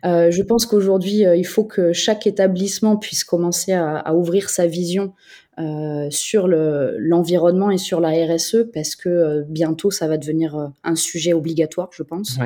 Euh, 0.04 0.30
je 0.30 0.42
pense 0.42 0.66
qu'aujourd'hui, 0.66 1.24
euh, 1.24 1.36
il 1.36 1.46
faut 1.46 1.64
que 1.64 1.92
chaque 1.92 2.26
établissement 2.26 2.96
puisse 2.96 3.24
commencer 3.24 3.72
à, 3.72 3.96
à 3.96 4.12
ouvrir 4.12 4.50
sa 4.50 4.66
vision 4.66 5.14
euh, 5.58 6.08
sur 6.10 6.48
l'environnement 6.48 7.70
et 7.70 7.78
sur 7.78 8.00
la 8.00 8.10
RSE 8.10 8.66
parce 8.72 8.96
que 8.96 9.08
euh, 9.08 9.42
bientôt 9.48 9.92
ça 9.92 10.08
va 10.08 10.16
devenir 10.16 10.56
euh, 10.56 10.66
un 10.82 10.96
sujet 10.96 11.32
obligatoire, 11.32 11.90
je 11.92 12.02
pense. 12.02 12.38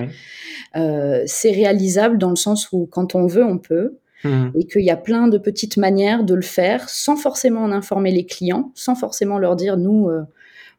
c'est 0.75 1.51
réalisable 1.51 2.19
dans 2.19 2.31
le 2.31 2.37
sens 2.37 2.71
où 2.73 2.87
quand 2.87 3.15
on 3.15 3.27
veut, 3.27 3.45
on 3.45 3.59
peut. 3.59 3.97
Mmh. 4.25 4.49
Et 4.57 4.67
qu'il 4.67 4.85
y 4.85 4.91
a 4.91 4.97
plein 4.97 5.29
de 5.29 5.39
petites 5.39 5.77
manières 5.77 6.25
de 6.25 6.35
le 6.35 6.43
faire 6.43 6.89
sans 6.89 7.15
forcément 7.15 7.63
en 7.63 7.71
informer 7.71 8.11
les 8.11 8.27
clients, 8.27 8.73
sans 8.75 8.97
forcément 8.97 9.39
leur 9.39 9.55
dire 9.55 9.77
nous, 9.77 10.11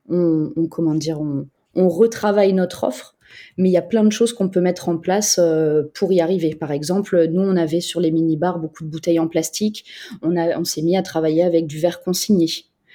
on, 0.09 0.51
on, 0.57 0.67
comment 0.67 0.93
dire, 0.93 1.21
on, 1.21 1.47
on 1.73 1.87
retravaille 1.87 2.51
notre 2.51 2.83
offre 2.83 3.15
mais 3.57 3.69
il 3.69 3.71
y 3.71 3.77
a 3.77 3.81
plein 3.81 4.03
de 4.03 4.11
choses 4.11 4.33
qu'on 4.33 4.49
peut 4.49 4.61
mettre 4.61 4.89
en 4.89 4.97
place 4.97 5.39
euh, 5.41 5.83
pour 5.93 6.11
y 6.11 6.21
arriver. 6.21 6.55
Par 6.55 6.71
exemple, 6.71 7.27
nous, 7.27 7.41
on 7.41 7.55
avait 7.55 7.81
sur 7.81 7.99
les 7.99 8.11
mini-bars 8.11 8.59
beaucoup 8.59 8.83
de 8.83 8.89
bouteilles 8.89 9.19
en 9.19 9.27
plastique. 9.27 9.85
On, 10.21 10.35
a, 10.35 10.59
on 10.59 10.63
s'est 10.63 10.81
mis 10.81 10.97
à 10.97 11.01
travailler 11.01 11.43
avec 11.43 11.67
du 11.67 11.79
verre 11.79 12.01
consigné. 12.01 12.47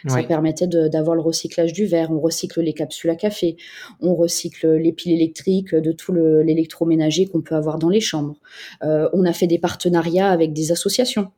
Ça 0.07 0.23
permettait 0.23 0.67
d'avoir 0.67 1.17
le 1.17 1.23
recyclage 1.23 1.73
du 1.73 1.87
verre. 1.87 2.11
On 2.11 2.21
recycle 2.21 2.61
les 2.61 2.75
capsules 2.75 3.11
à 3.11 3.17
café. 3.17 3.57
On 4.01 4.15
recycle 4.15 4.75
les 4.75 4.93
piles 4.93 5.13
électriques 5.13 5.75
de 5.75 5.93
tout 5.93 6.13
l'électroménager 6.13 7.27
qu'on 7.27 7.41
peut 7.41 7.55
avoir 7.55 7.79
dans 7.79 7.89
les 7.89 8.01
chambres. 8.01 8.37
Euh, 8.83 9.09
on 9.13 9.25
a 9.25 9.33
fait 9.33 9.47
des 9.47 9.59
partenariats 9.59 10.31
avec 10.31 10.53
des 10.53 10.73
associations. 10.73 11.29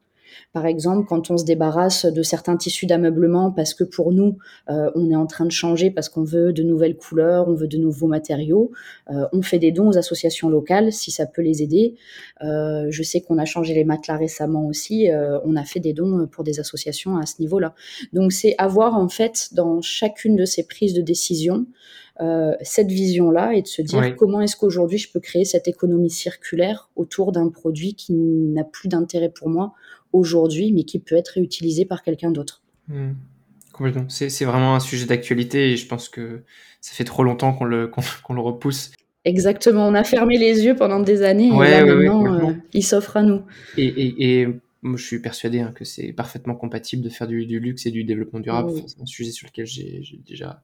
Par 0.53 0.67
exemple, 0.67 1.07
quand 1.07 1.31
on 1.31 1.37
se 1.37 1.45
débarrasse 1.45 2.07
de 2.07 2.23
certains 2.23 2.57
tissus 2.57 2.87
d'ameublement 2.87 3.51
parce 3.51 3.75
que 3.75 3.85
pour 3.85 4.13
nous, 4.13 4.39
euh, 4.71 4.91
on 4.95 5.11
est 5.11 5.17
en 5.17 5.27
train 5.27 5.45
de 5.45 5.51
changer 5.51 5.91
parce 5.91 6.09
qu'on 6.09 6.25
veut 6.25 6.53
de 6.53 6.63
nouvelles 6.63 6.97
couleurs, 6.97 7.49
on 7.49 7.55
veut 7.55 7.69
de 7.69 7.77
nouveaux 7.77 8.07
matériaux, 8.07 8.71
euh, 9.11 9.27
on 9.33 9.43
fait 9.43 9.59
des 9.59 9.71
dons 9.71 9.89
aux 9.89 9.99
associations 9.99 10.49
locales 10.49 10.93
si 10.93 11.11
ça 11.11 11.27
peut 11.27 11.43
les 11.43 11.63
aider. 11.63 11.95
Euh, 12.43 12.87
je 12.91 13.03
sais 13.03 13.21
qu'on 13.21 13.39
a 13.39 13.45
changé 13.45 13.75
les 13.75 13.85
matelas 13.85 14.17
récemment 14.17 14.67
aussi, 14.67 15.09
on 15.45 15.57
a 15.57 15.65
fait 15.65 15.81
des 15.81 15.93
dons 15.93 16.27
pour 16.27 16.45
des 16.45 16.59
associations 16.59 17.19
à 17.19 17.27
ce 17.27 17.41
niveau-là. 17.41 17.75
Donc 18.13 18.33
c'est 18.33 18.55
avoir 18.59 18.95
en 18.95 19.09
fait 19.09 19.51
dans 19.53 19.81
chacune 19.83 20.37
de 20.37 20.45
ces 20.45 20.67
prises 20.67 20.95
de 20.95 21.03
décision 21.03 21.67
cette 22.63 22.91
vision-là 22.91 23.53
et 23.55 23.61
de 23.61 23.67
se 23.67 23.83
dire 23.83 24.17
comment 24.17 24.41
est-ce 24.41 24.57
qu'aujourd'hui 24.57 24.97
je 24.97 25.13
peux 25.13 25.21
créer 25.21 25.45
cette 25.45 25.69
économie 25.69 26.09
circulaire 26.09 26.89
autour 26.97 27.31
d'un 27.31 27.51
produit 27.51 27.95
qui 27.95 28.15
n'a 28.15 28.65
plus 28.65 28.89
d'intérêt 28.89 29.29
pour 29.29 29.51
moi 29.51 29.75
aujourd'hui, 30.13 30.73
mais 30.73 30.85
qui 30.85 30.99
peut 30.99 31.17
être 31.17 31.29
réutilisé 31.29 31.85
par 31.85 32.03
quelqu'un 32.03 32.31
d'autre. 32.31 32.63
Hmm. 32.89 33.13
Complètement. 33.73 34.07
C'est 34.09 34.45
vraiment 34.45 34.75
un 34.75 34.81
sujet 34.81 35.05
d'actualité 35.05 35.73
et 35.73 35.77
je 35.77 35.87
pense 35.87 36.09
que 36.09 36.43
ça 36.81 36.95
fait 36.95 37.05
trop 37.05 37.25
longtemps 37.25 37.53
qu'on 37.53 37.65
le, 37.65 37.91
repousse. 38.29 38.93
Exactement. 39.27 39.87
On 39.87 39.95
a 39.95 40.05
fermé 40.05 40.39
les 40.39 40.65
yeux 40.65 40.77
pendant 40.77 41.01
des 41.01 41.23
années 41.23 41.49
et 41.49 41.71
là, 41.71 41.85
maintenant, 41.85 42.49
euh, 42.49 42.53
il 42.73 42.83
s'offre 42.83 43.19
à 43.19 43.23
nous. 43.23 43.43
Et, 43.77 43.87
et, 43.87 44.41
et, 44.41 44.49
moi, 44.83 44.97
je 44.97 45.05
suis 45.05 45.19
persuadé 45.19 45.61
hein, 45.61 45.73
que 45.75 45.85
c'est 45.85 46.13
parfaitement 46.13 46.55
compatible 46.55 47.03
de 47.03 47.11
faire 47.11 47.27
du, 47.27 47.45
du, 47.45 47.61
luxe 47.61 47.87
et 47.87 47.91
du 47.91 48.05
développement 48.05 48.41
durable. 48.41 48.71
c'est 48.87 49.01
un 49.01 49.07
sujet 49.07 49.33
sur 49.33 49.47
lequel 49.47 49.67
j'ai 49.67 50.21
déjà 50.27 50.63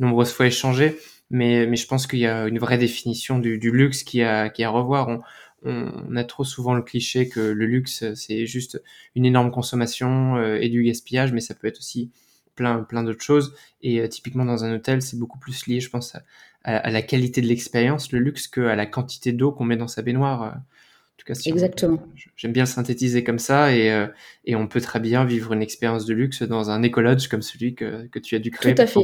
nombreuses 0.00 0.30
fois 0.30 0.46
échangé, 0.46 0.96
mais, 1.30 1.66
mais 1.66 1.76
je 1.76 1.86
pense 1.86 2.06
qu'il 2.06 2.20
y 2.20 2.26
a 2.26 2.46
une 2.46 2.58
vraie 2.58 2.78
définition 2.78 3.38
du, 3.38 3.58
du 3.58 3.70
luxe 3.70 4.02
qui 4.02 4.22
a, 4.22 4.48
qui 4.48 4.64
a 4.64 4.68
à 4.68 4.70
revoir. 4.70 5.08
On, 5.08 5.20
on, 5.64 6.16
a 6.16 6.24
trop 6.24 6.44
souvent 6.44 6.74
le 6.74 6.82
cliché 6.82 7.28
que 7.28 7.40
le 7.40 7.66
luxe, 7.66 8.04
c'est 8.14 8.46
juste 8.46 8.82
une 9.14 9.24
énorme 9.24 9.50
consommation 9.50 10.36
euh, 10.36 10.58
et 10.60 10.68
du 10.68 10.82
gaspillage, 10.82 11.32
mais 11.32 11.40
ça 11.40 11.54
peut 11.54 11.66
être 11.66 11.78
aussi 11.78 12.10
plein, 12.54 12.82
plein 12.82 13.02
d'autres 13.02 13.22
choses. 13.22 13.54
Et 13.82 14.00
euh, 14.00 14.08
typiquement 14.08 14.44
dans 14.44 14.64
un 14.64 14.74
hôtel, 14.74 15.02
c'est 15.02 15.18
beaucoup 15.18 15.38
plus 15.38 15.66
lié, 15.66 15.80
je 15.80 15.90
pense, 15.90 16.16
à, 16.64 16.90
la 16.90 17.02
qualité 17.02 17.40
de 17.40 17.46
l'expérience, 17.46 18.12
le 18.12 18.18
luxe, 18.18 18.46
qu'à 18.46 18.76
la 18.76 18.86
quantité 18.86 19.32
d'eau 19.32 19.52
qu'on 19.52 19.64
met 19.64 19.76
dans 19.76 19.88
sa 19.88 20.02
baignoire. 20.02 20.42
En 20.42 21.16
tout 21.16 21.24
cas, 21.24 21.34
Exactement. 21.46 22.00
J'aime 22.36 22.52
bien 22.52 22.64
le 22.64 22.68
synthétiser 22.68 23.24
comme 23.24 23.38
ça 23.38 23.74
et, 23.74 23.90
euh, 23.90 24.06
et 24.44 24.54
on 24.54 24.68
peut 24.68 24.80
très 24.80 25.00
bien 25.00 25.24
vivre 25.24 25.52
une 25.52 25.62
expérience 25.62 26.04
de 26.04 26.14
luxe 26.14 26.42
dans 26.42 26.70
un 26.70 26.82
écolodge 26.82 27.28
comme 27.28 27.42
celui 27.42 27.74
que, 27.74 28.06
que 28.06 28.18
tu 28.18 28.36
as 28.36 28.38
dû 28.38 28.50
créer. 28.50 28.74
Tout 28.74 28.82
à 28.82 28.86
fait 28.86 29.00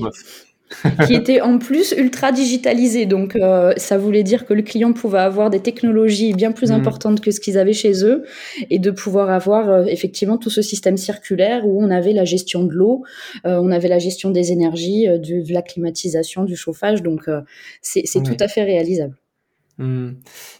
qui 1.06 1.14
était 1.14 1.40
en 1.40 1.58
plus 1.58 1.92
ultra 1.96 2.32
digitalisé. 2.32 3.06
Donc, 3.06 3.36
euh, 3.36 3.72
ça 3.76 3.98
voulait 3.98 4.22
dire 4.22 4.46
que 4.46 4.54
le 4.54 4.62
client 4.62 4.92
pouvait 4.92 5.18
avoir 5.18 5.50
des 5.50 5.60
technologies 5.60 6.32
bien 6.32 6.52
plus 6.52 6.70
mm. 6.70 6.74
importantes 6.74 7.20
que 7.20 7.30
ce 7.30 7.40
qu'ils 7.40 7.58
avaient 7.58 7.72
chez 7.72 8.04
eux 8.04 8.24
et 8.70 8.78
de 8.78 8.90
pouvoir 8.90 9.30
avoir 9.30 9.68
euh, 9.68 9.84
effectivement 9.84 10.38
tout 10.38 10.50
ce 10.50 10.62
système 10.62 10.96
circulaire 10.96 11.66
où 11.66 11.82
on 11.82 11.90
avait 11.90 12.12
la 12.12 12.24
gestion 12.24 12.64
de 12.64 12.72
l'eau, 12.72 13.02
euh, 13.46 13.58
on 13.62 13.70
avait 13.70 13.88
la 13.88 13.98
gestion 13.98 14.30
des 14.30 14.52
énergies, 14.52 15.06
de, 15.06 15.52
la 15.52 15.62
climatisation, 15.62 16.44
du 16.44 16.56
chauffage. 16.56 17.02
Donc, 17.02 17.28
c'est 17.82 18.22
tout 18.22 18.36
à 18.40 18.48
fait 18.48 18.62
réalisable. 18.62 19.14
Hmm. 19.76 20.12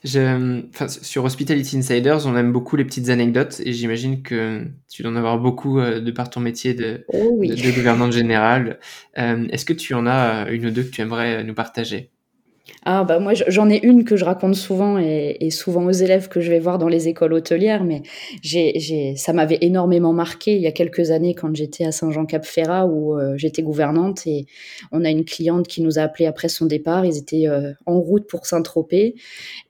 sur 0.02 1.24
Hospitality 1.24 1.76
Insiders, 1.76 2.26
on 2.26 2.36
aime 2.36 2.50
beaucoup 2.50 2.74
les 2.74 2.84
petites 2.84 3.10
anecdotes 3.10 3.60
et 3.64 3.72
j'imagine 3.72 4.22
que 4.22 4.66
tu 4.90 5.02
dois 5.02 5.12
en 5.12 5.16
avoir 5.16 5.38
beaucoup 5.38 5.78
euh, 5.78 6.00
de 6.00 6.10
par 6.10 6.30
ton 6.30 6.40
métier 6.40 6.74
de, 6.74 7.04
oh 7.12 7.38
de, 7.40 7.74
gouvernante 7.74 8.12
générale. 8.12 8.80
Euh, 9.18 9.46
est-ce 9.50 9.64
que 9.64 9.72
tu 9.72 9.94
en 9.94 10.08
as 10.08 10.50
une 10.50 10.66
ou 10.66 10.70
deux 10.70 10.82
que 10.82 10.90
tu 10.90 11.00
aimerais 11.00 11.44
nous 11.44 11.54
partager? 11.54 12.10
Ah 12.86 13.04
bah 13.04 13.18
moi 13.18 13.32
j'en 13.34 13.68
ai 13.68 13.78
une 13.82 14.04
que 14.04 14.16
je 14.16 14.24
raconte 14.24 14.54
souvent 14.54 14.98
et, 14.98 15.50
souvent 15.50 15.84
aux 15.84 15.90
élèves 15.90 16.28
que 16.28 16.40
je 16.40 16.50
vais 16.50 16.58
voir 16.58 16.78
dans 16.78 16.88
les 16.88 17.08
écoles 17.08 17.34
hôtelières, 17.34 17.84
mais 17.84 18.02
j'ai, 18.42 19.14
ça 19.16 19.34
m'avait 19.34 19.58
énormément 19.60 20.14
marqué 20.14 20.56
il 20.56 20.62
y 20.62 20.66
a 20.66 20.72
quelques 20.72 21.10
années 21.10 21.34
quand 21.34 21.54
j'étais 21.54 21.84
à 21.84 21.92
Saint-Jean-Cap-Ferrat 21.92 22.86
où 22.86 23.18
euh, 23.18 23.34
j'étais 23.36 23.62
gouvernante 23.62 24.26
et 24.26 24.46
on 24.92 25.04
a 25.04 25.10
une 25.10 25.24
cliente 25.26 25.66
qui 25.66 25.82
nous 25.82 25.98
a 25.98 26.02
appelé 26.02 26.26
après 26.26 26.48
son 26.48 26.64
départ. 26.64 27.04
Ils 27.04 27.18
étaient 27.18 27.48
euh, 27.48 27.72
en 27.84 28.00
route 28.00 28.26
pour 28.26 28.46
Saint-Tropez 28.46 29.14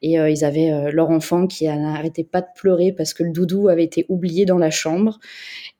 et 0.01 0.19
euh, 0.19 0.29
ils 0.29 0.45
avaient 0.45 0.91
leur 0.91 1.09
enfant 1.09 1.47
qui 1.47 1.67
n'arrêtait 1.67 2.23
pas 2.23 2.41
de 2.41 2.47
pleurer 2.55 2.93
parce 2.93 3.13
que 3.13 3.23
le 3.23 3.31
doudou 3.31 3.67
avait 3.67 3.83
été 3.83 4.05
oublié 4.07 4.45
dans 4.45 4.57
la 4.57 4.71
chambre 4.71 5.19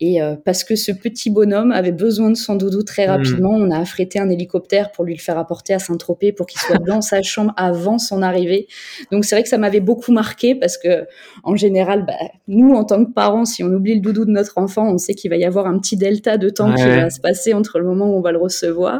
et 0.01 0.19
parce 0.43 0.65
que 0.65 0.75
ce 0.75 0.91
petit 0.91 1.29
bonhomme 1.29 1.71
avait 1.71 1.91
besoin 1.93 2.29
de 2.29 2.35
son 2.35 2.55
doudou 2.55 2.83
très 2.83 3.07
mmh. 3.07 3.09
rapidement. 3.09 3.51
On 3.51 3.71
a 3.71 3.79
affrété 3.79 4.19
un 4.19 4.29
hélicoptère 4.29 4.91
pour 4.91 5.05
lui 5.05 5.13
le 5.13 5.21
faire 5.21 5.37
apporter 5.37 5.73
à 5.73 5.79
Saint-Tropez 5.79 6.33
pour 6.33 6.45
qu'il 6.45 6.59
soit 6.59 6.77
dans 6.85 7.01
sa 7.05 7.21
chambre 7.21 7.53
avant 7.55 7.97
son 7.97 8.21
arrivée. 8.21 8.67
Donc 9.11 9.25
c'est 9.25 9.35
vrai 9.35 9.43
que 9.43 9.49
ça 9.49 9.57
m'avait 9.57 9.79
beaucoup 9.79 10.11
marqué 10.11 10.55
parce 10.55 10.77
que 10.77 11.05
en 11.43 11.55
général, 11.55 12.05
bah, 12.05 12.13
nous 12.47 12.73
en 12.73 12.83
tant 12.83 13.05
que 13.05 13.11
parents, 13.11 13.45
si 13.45 13.63
on 13.63 13.67
oublie 13.67 13.95
le 13.95 14.01
doudou 14.01 14.25
de 14.25 14.31
notre 14.31 14.57
enfant, 14.57 14.89
on 14.91 14.97
sait 14.97 15.13
qu'il 15.13 15.29
va 15.29 15.37
y 15.37 15.45
avoir 15.45 15.67
un 15.67 15.79
petit 15.79 15.97
delta 15.97 16.37
de 16.37 16.49
temps 16.49 16.73
qui 16.73 16.83
va 16.83 17.09
se 17.09 17.21
passer 17.21 17.53
entre 17.53 17.79
le 17.79 17.85
moment 17.85 18.07
où 18.07 18.17
on 18.17 18.21
va 18.21 18.31
le 18.31 18.39
recevoir. 18.39 18.99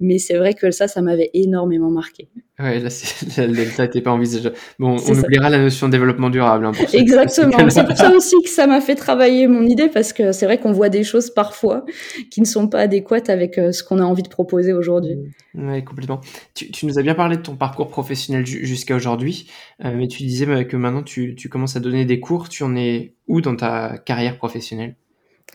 Mais 0.00 0.18
c'est 0.18 0.36
vrai 0.36 0.54
que 0.54 0.70
ça, 0.70 0.88
ça 0.88 1.02
m'avait 1.02 1.30
énormément 1.34 1.90
marqué. 1.90 2.28
Ouais, 2.58 2.80
là, 2.80 2.88
le 2.88 3.46
delta 3.54 3.82
n'était 3.82 4.00
pas 4.00 4.12
envisageable. 4.12 4.56
Bon, 4.78 4.96
on 4.96 5.18
oubliera 5.18 5.50
la 5.50 5.58
notion 5.58 5.88
de 5.88 5.92
développement 5.92 6.30
durable. 6.30 6.64
Hein, 6.64 6.72
Exactement. 6.94 7.68
C'est 7.68 7.84
pour 7.84 7.96
ça 7.96 8.10
aussi 8.14 8.34
que 8.42 8.48
ça 8.48 8.66
m'a 8.66 8.80
fait 8.80 8.94
travailler 8.94 9.46
mon 9.46 9.62
idée 9.66 9.88
parce 9.88 10.14
que 10.14 10.32
c'est 10.32 10.46
vrai 10.46 10.58
qu'on 10.58 10.72
voit 10.72 10.88
des 10.88 11.04
choses 11.04 11.28
parfois 11.28 11.84
qui 12.30 12.40
ne 12.40 12.46
sont 12.46 12.66
pas 12.66 12.80
adéquates 12.80 13.28
avec 13.28 13.58
euh, 13.58 13.72
ce 13.72 13.84
qu'on 13.84 13.98
a 13.98 14.04
envie 14.04 14.22
de 14.22 14.28
proposer 14.28 14.72
aujourd'hui. 14.72 15.18
Oui, 15.54 15.84
complètement. 15.84 16.22
Tu, 16.54 16.70
tu, 16.70 16.86
nous 16.86 16.98
as 16.98 17.02
bien 17.02 17.14
parlé 17.14 17.36
de 17.36 17.42
ton 17.42 17.56
parcours 17.56 17.88
professionnel 17.88 18.46
jusqu'à 18.46 18.96
aujourd'hui, 18.96 19.50
euh, 19.84 19.92
mais 19.94 20.08
tu 20.08 20.22
disais 20.22 20.46
bah, 20.46 20.64
que 20.64 20.78
maintenant 20.78 21.02
tu, 21.02 21.34
tu 21.34 21.50
commences 21.50 21.76
à 21.76 21.80
donner 21.80 22.06
des 22.06 22.20
cours. 22.20 22.48
Tu 22.48 22.62
en 22.62 22.74
es 22.74 23.12
où 23.28 23.42
dans 23.42 23.56
ta 23.56 23.98
carrière 23.98 24.38
professionnelle? 24.38 24.96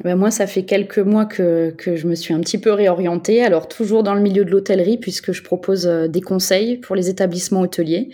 Ben 0.03 0.15
moi, 0.15 0.31
ça 0.31 0.47
fait 0.47 0.63
quelques 0.63 0.99
mois 0.99 1.25
que, 1.25 1.71
que 1.71 1.97
je 1.97 2.07
me 2.07 2.15
suis 2.15 2.33
un 2.33 2.39
petit 2.39 2.57
peu 2.57 2.71
réorientée. 2.71 3.43
Alors, 3.43 3.67
toujours 3.67 4.03
dans 4.03 4.13
le 4.15 4.21
milieu 4.21 4.45
de 4.45 4.49
l'hôtellerie, 4.49 4.97
puisque 4.97 5.33
je 5.33 5.43
propose 5.43 5.85
euh, 5.85 6.07
des 6.07 6.21
conseils 6.21 6.77
pour 6.77 6.95
les 6.95 7.09
établissements 7.09 7.61
hôteliers, 7.61 8.09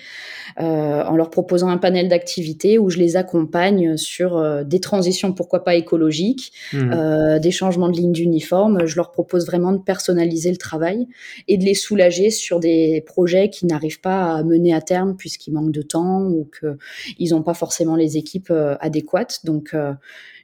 euh, 0.59 1.03
en 1.03 1.15
leur 1.15 1.29
proposant 1.29 1.69
un 1.69 1.77
panel 1.77 2.07
d'activités 2.07 2.79
où 2.79 2.89
je 2.89 2.97
les 2.97 3.15
accompagne 3.15 3.95
sur 3.95 4.37
euh, 4.37 4.63
des 4.63 4.79
transitions, 4.79 5.31
pourquoi 5.31 5.63
pas 5.63 5.75
écologiques, 5.75 6.51
mmh. 6.73 6.91
euh, 6.93 7.39
des 7.39 7.51
changements 7.51 7.89
de 7.89 7.95
ligne 7.95 8.11
d'uniforme. 8.11 8.87
Je 8.87 8.95
leur 8.95 9.11
propose 9.11 9.45
vraiment 9.45 9.71
de 9.71 9.77
personnaliser 9.77 10.49
le 10.49 10.57
travail 10.57 11.07
et 11.47 11.59
de 11.59 11.63
les 11.63 11.75
soulager 11.75 12.31
sur 12.31 12.59
des 12.59 13.03
projets 13.05 13.51
qui 13.51 13.67
n'arrivent 13.67 14.01
pas 14.01 14.33
à 14.33 14.43
mener 14.43 14.73
à 14.73 14.81
terme 14.81 15.15
puisqu'ils 15.15 15.53
manquent 15.53 15.71
de 15.71 15.83
temps 15.83 16.23
ou 16.23 16.49
qu'ils 16.59 17.29
n'ont 17.29 17.43
pas 17.43 17.53
forcément 17.53 17.95
les 17.95 18.17
équipes 18.17 18.49
euh, 18.49 18.75
adéquates. 18.79 19.45
Donc, 19.45 19.75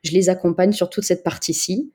je 0.04 0.12
les 0.12 0.30
accompagne 0.30 0.72
sur 0.72 0.90
toute 0.90 1.04
cette 1.04 1.24
partie-ci. 1.24 1.92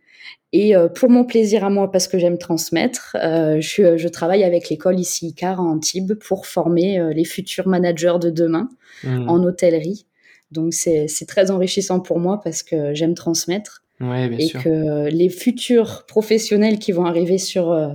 Et 0.52 0.74
euh, 0.74 0.88
pour 0.88 1.10
mon 1.10 1.24
plaisir 1.24 1.64
à 1.64 1.70
moi, 1.70 1.90
parce 1.90 2.08
que 2.08 2.18
j'aime 2.18 2.38
transmettre, 2.38 3.16
euh, 3.22 3.60
je, 3.60 3.96
je, 3.96 4.08
travaille 4.08 4.44
avec 4.44 4.70
l'école 4.70 4.98
ici 4.98 5.28
ICAR 5.28 5.60
à 5.60 5.62
Antibes 5.62 6.14
pour 6.14 6.46
former 6.46 6.98
euh, 6.98 7.12
les 7.12 7.24
futurs 7.24 7.68
managers 7.68 8.16
de 8.20 8.30
demain 8.30 8.68
mmh. 9.04 9.28
en 9.28 9.42
hôtellerie. 9.44 10.06
Donc 10.50 10.72
c'est 10.72 11.26
très 11.26 11.50
enrichissant 11.50 12.00
pour 12.00 12.18
moi 12.18 12.40
parce 12.42 12.62
que 12.62 12.94
j'aime 12.94 13.14
transmettre. 13.14 13.84
Ouais, 14.00 14.28
bien 14.28 14.38
et 14.38 14.50
que 14.50 15.08
les 15.08 15.28
futurs 15.28 16.06
professionnels 16.06 16.78
qui 16.78 16.92
vont 16.92 17.04
arriver 17.04 17.36
sur, 17.36 17.72
euh, 17.72 17.88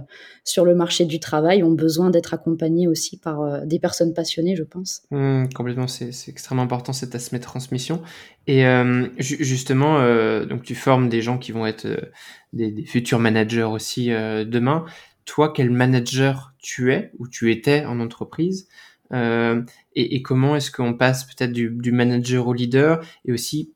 sur 0.44 0.66
le 0.66 0.76
marché 0.76 1.06
du 1.06 1.22
travail 1.22 1.64
ont 1.64 1.72
besoin 1.72 2.10
d'être 2.10 2.34
accompagnés 2.34 2.90
aussi 2.90 3.18
par 3.18 3.42
euh, 3.42 3.66
des 3.66 3.80
personnes 3.80 4.14
passionnées, 4.14 4.58
je 4.58 4.64
pense. 4.64 5.04
Mmh, 5.12 5.46
complètement, 5.56 5.88
c'est 5.88 6.12
extrêmement 6.28 6.64
important 6.64 6.92
cet 6.92 7.16
aspect 7.16 7.38
de 7.38 7.44
transmission. 7.44 8.02
Et 8.48 8.66
euh, 8.66 9.08
justement, 9.18 10.00
donc 10.46 10.64
tu 10.64 10.76
formes 10.76 11.08
des 11.08 11.22
gens 11.22 11.38
qui 11.38 11.54
vont 11.54 11.66
être 11.66 11.88
des, 12.52 12.72
des, 12.72 12.86
futurs 12.86 13.20
managers 13.20 13.64
aussi 13.64 14.08
demain. 14.08 14.84
Toi, 15.24 15.54
quel 15.56 15.70
manager 15.70 16.54
tu 16.62 16.92
es 16.92 17.12
ou 17.18 17.30
tu 17.30 17.50
étais 17.50 17.86
en 17.86 18.02
entreprise 18.02 18.68
et, 19.14 20.16
et, 20.16 20.22
comment 20.22 20.56
est-ce 20.56 20.72
qu'on 20.72 20.96
passe 20.96 21.24
peut-être 21.24 21.54
du, 21.54 21.70
du 21.70 21.92
manager 21.92 22.48
au 22.48 22.54
leader 22.54 23.00
et 23.26 23.32
aussi 23.32 23.72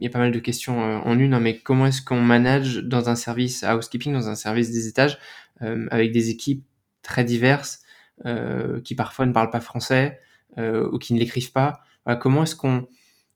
il 0.00 0.04
y 0.04 0.06
a 0.06 0.10
pas 0.10 0.18
mal 0.18 0.32
de 0.32 0.38
questions 0.38 0.82
euh, 0.82 0.98
en 1.04 1.18
une, 1.18 1.34
hein, 1.34 1.40
mais 1.40 1.58
comment 1.58 1.86
est-ce 1.86 2.02
qu'on 2.02 2.20
manage 2.20 2.78
dans 2.78 3.10
un 3.10 3.14
service 3.14 3.62
housekeeping, 3.62 4.12
dans 4.12 4.28
un 4.28 4.34
service 4.34 4.70
des 4.70 4.88
étages, 4.88 5.18
euh, 5.62 5.86
avec 5.90 6.10
des 6.10 6.30
équipes 6.30 6.64
très 7.02 7.22
diverses, 7.22 7.80
euh, 8.24 8.80
qui 8.80 8.94
parfois 8.94 9.26
ne 9.26 9.32
parlent 9.32 9.50
pas 9.50 9.60
français 9.60 10.18
ou 10.58 10.98
qui 10.98 11.14
ne 11.14 11.20
l'écrivent 11.20 11.52
pas? 11.52 11.80
Comment 12.20 12.42
est-ce 12.42 12.56
qu'on 12.56 12.88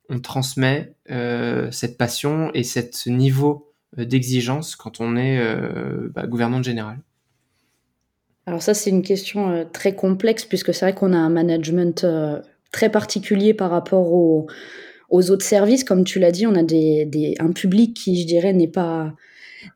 on 0.09 0.18
transmet 0.18 0.96
cette 1.70 1.96
passion 1.96 2.50
et 2.55 2.64
cette, 2.64 2.96
ce 2.96 3.09
niveau 3.09 3.72
d'exigence 3.96 4.74
quand 4.74 5.00
on 5.00 5.16
est 5.16 5.40
bah, 6.12 6.27
gouvernante 6.27 6.64
générale? 6.64 6.98
Alors 8.46 8.62
ça, 8.62 8.74
c'est 8.74 8.90
une 8.90 9.03
question 9.03 9.64
très 9.72 9.94
complexe 9.94 10.44
puisque 10.44 10.74
c'est 10.74 10.87
vrai 10.87 10.94
qu'on 10.94 11.12
a 11.12 11.16
un 11.16 11.31
management 11.31 12.05
très 12.72 12.90
particulier 12.90 13.55
par 13.55 13.70
rapport 13.70 14.12
au, 14.12 14.48
aux 15.14 15.31
autres 15.31 15.46
services, 15.46 15.85
comme 15.85 16.03
tu 16.03 16.18
l'as 16.18 16.33
dit, 16.33 16.44
on 16.44 16.57
a 16.57 16.64
des, 16.64 17.37
un 17.38 17.53
public 17.53 17.94
qui, 17.94 18.20
je 18.20 18.27
dirais, 18.27 18.53
n'est 18.53 18.68
pas 18.68 19.14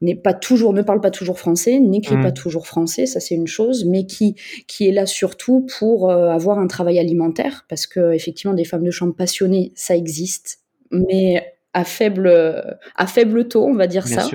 n'est 0.03 0.17
pas 0.17 0.35
toujours 0.35 0.75
ne 0.75 0.83
parle 0.83 1.01
pas 1.01 1.11
toujours 1.11 1.39
français, 1.39 1.79
n'écrit 1.81 2.17
pas 2.17 2.29
mmh. 2.29 2.35
toujours 2.35 2.67
français, 2.67 3.07
ça 3.07 3.21
c'est 3.21 3.35
une 3.35 3.47
chose, 3.47 3.87
mais 3.87 4.05
qui 4.05 4.35
qui 4.67 4.87
est 4.87 4.93
là 4.93 5.07
surtout 5.07 5.67
pour 5.79 6.11
euh, 6.11 6.29
avoir 6.29 6.59
un 6.59 6.67
travail 6.67 6.99
alimentaire, 6.99 7.65
parce 7.71 7.87
que 7.87 8.13
effectivement 8.13 8.53
des 8.53 8.65
femmes 8.65 8.85
de 8.85 8.91
chambre 8.91 9.15
passionnées, 9.15 9.73
ça 9.77 9.97
existe, 9.97 10.59
mais 10.91 11.43
à 11.73 11.85
faible 11.85 12.29
à 12.97 13.07
faible 13.07 13.49
taux, 13.49 13.65
on 13.65 13.77
va 13.77 13.87
dire 13.87 14.07
ça. 14.07 14.29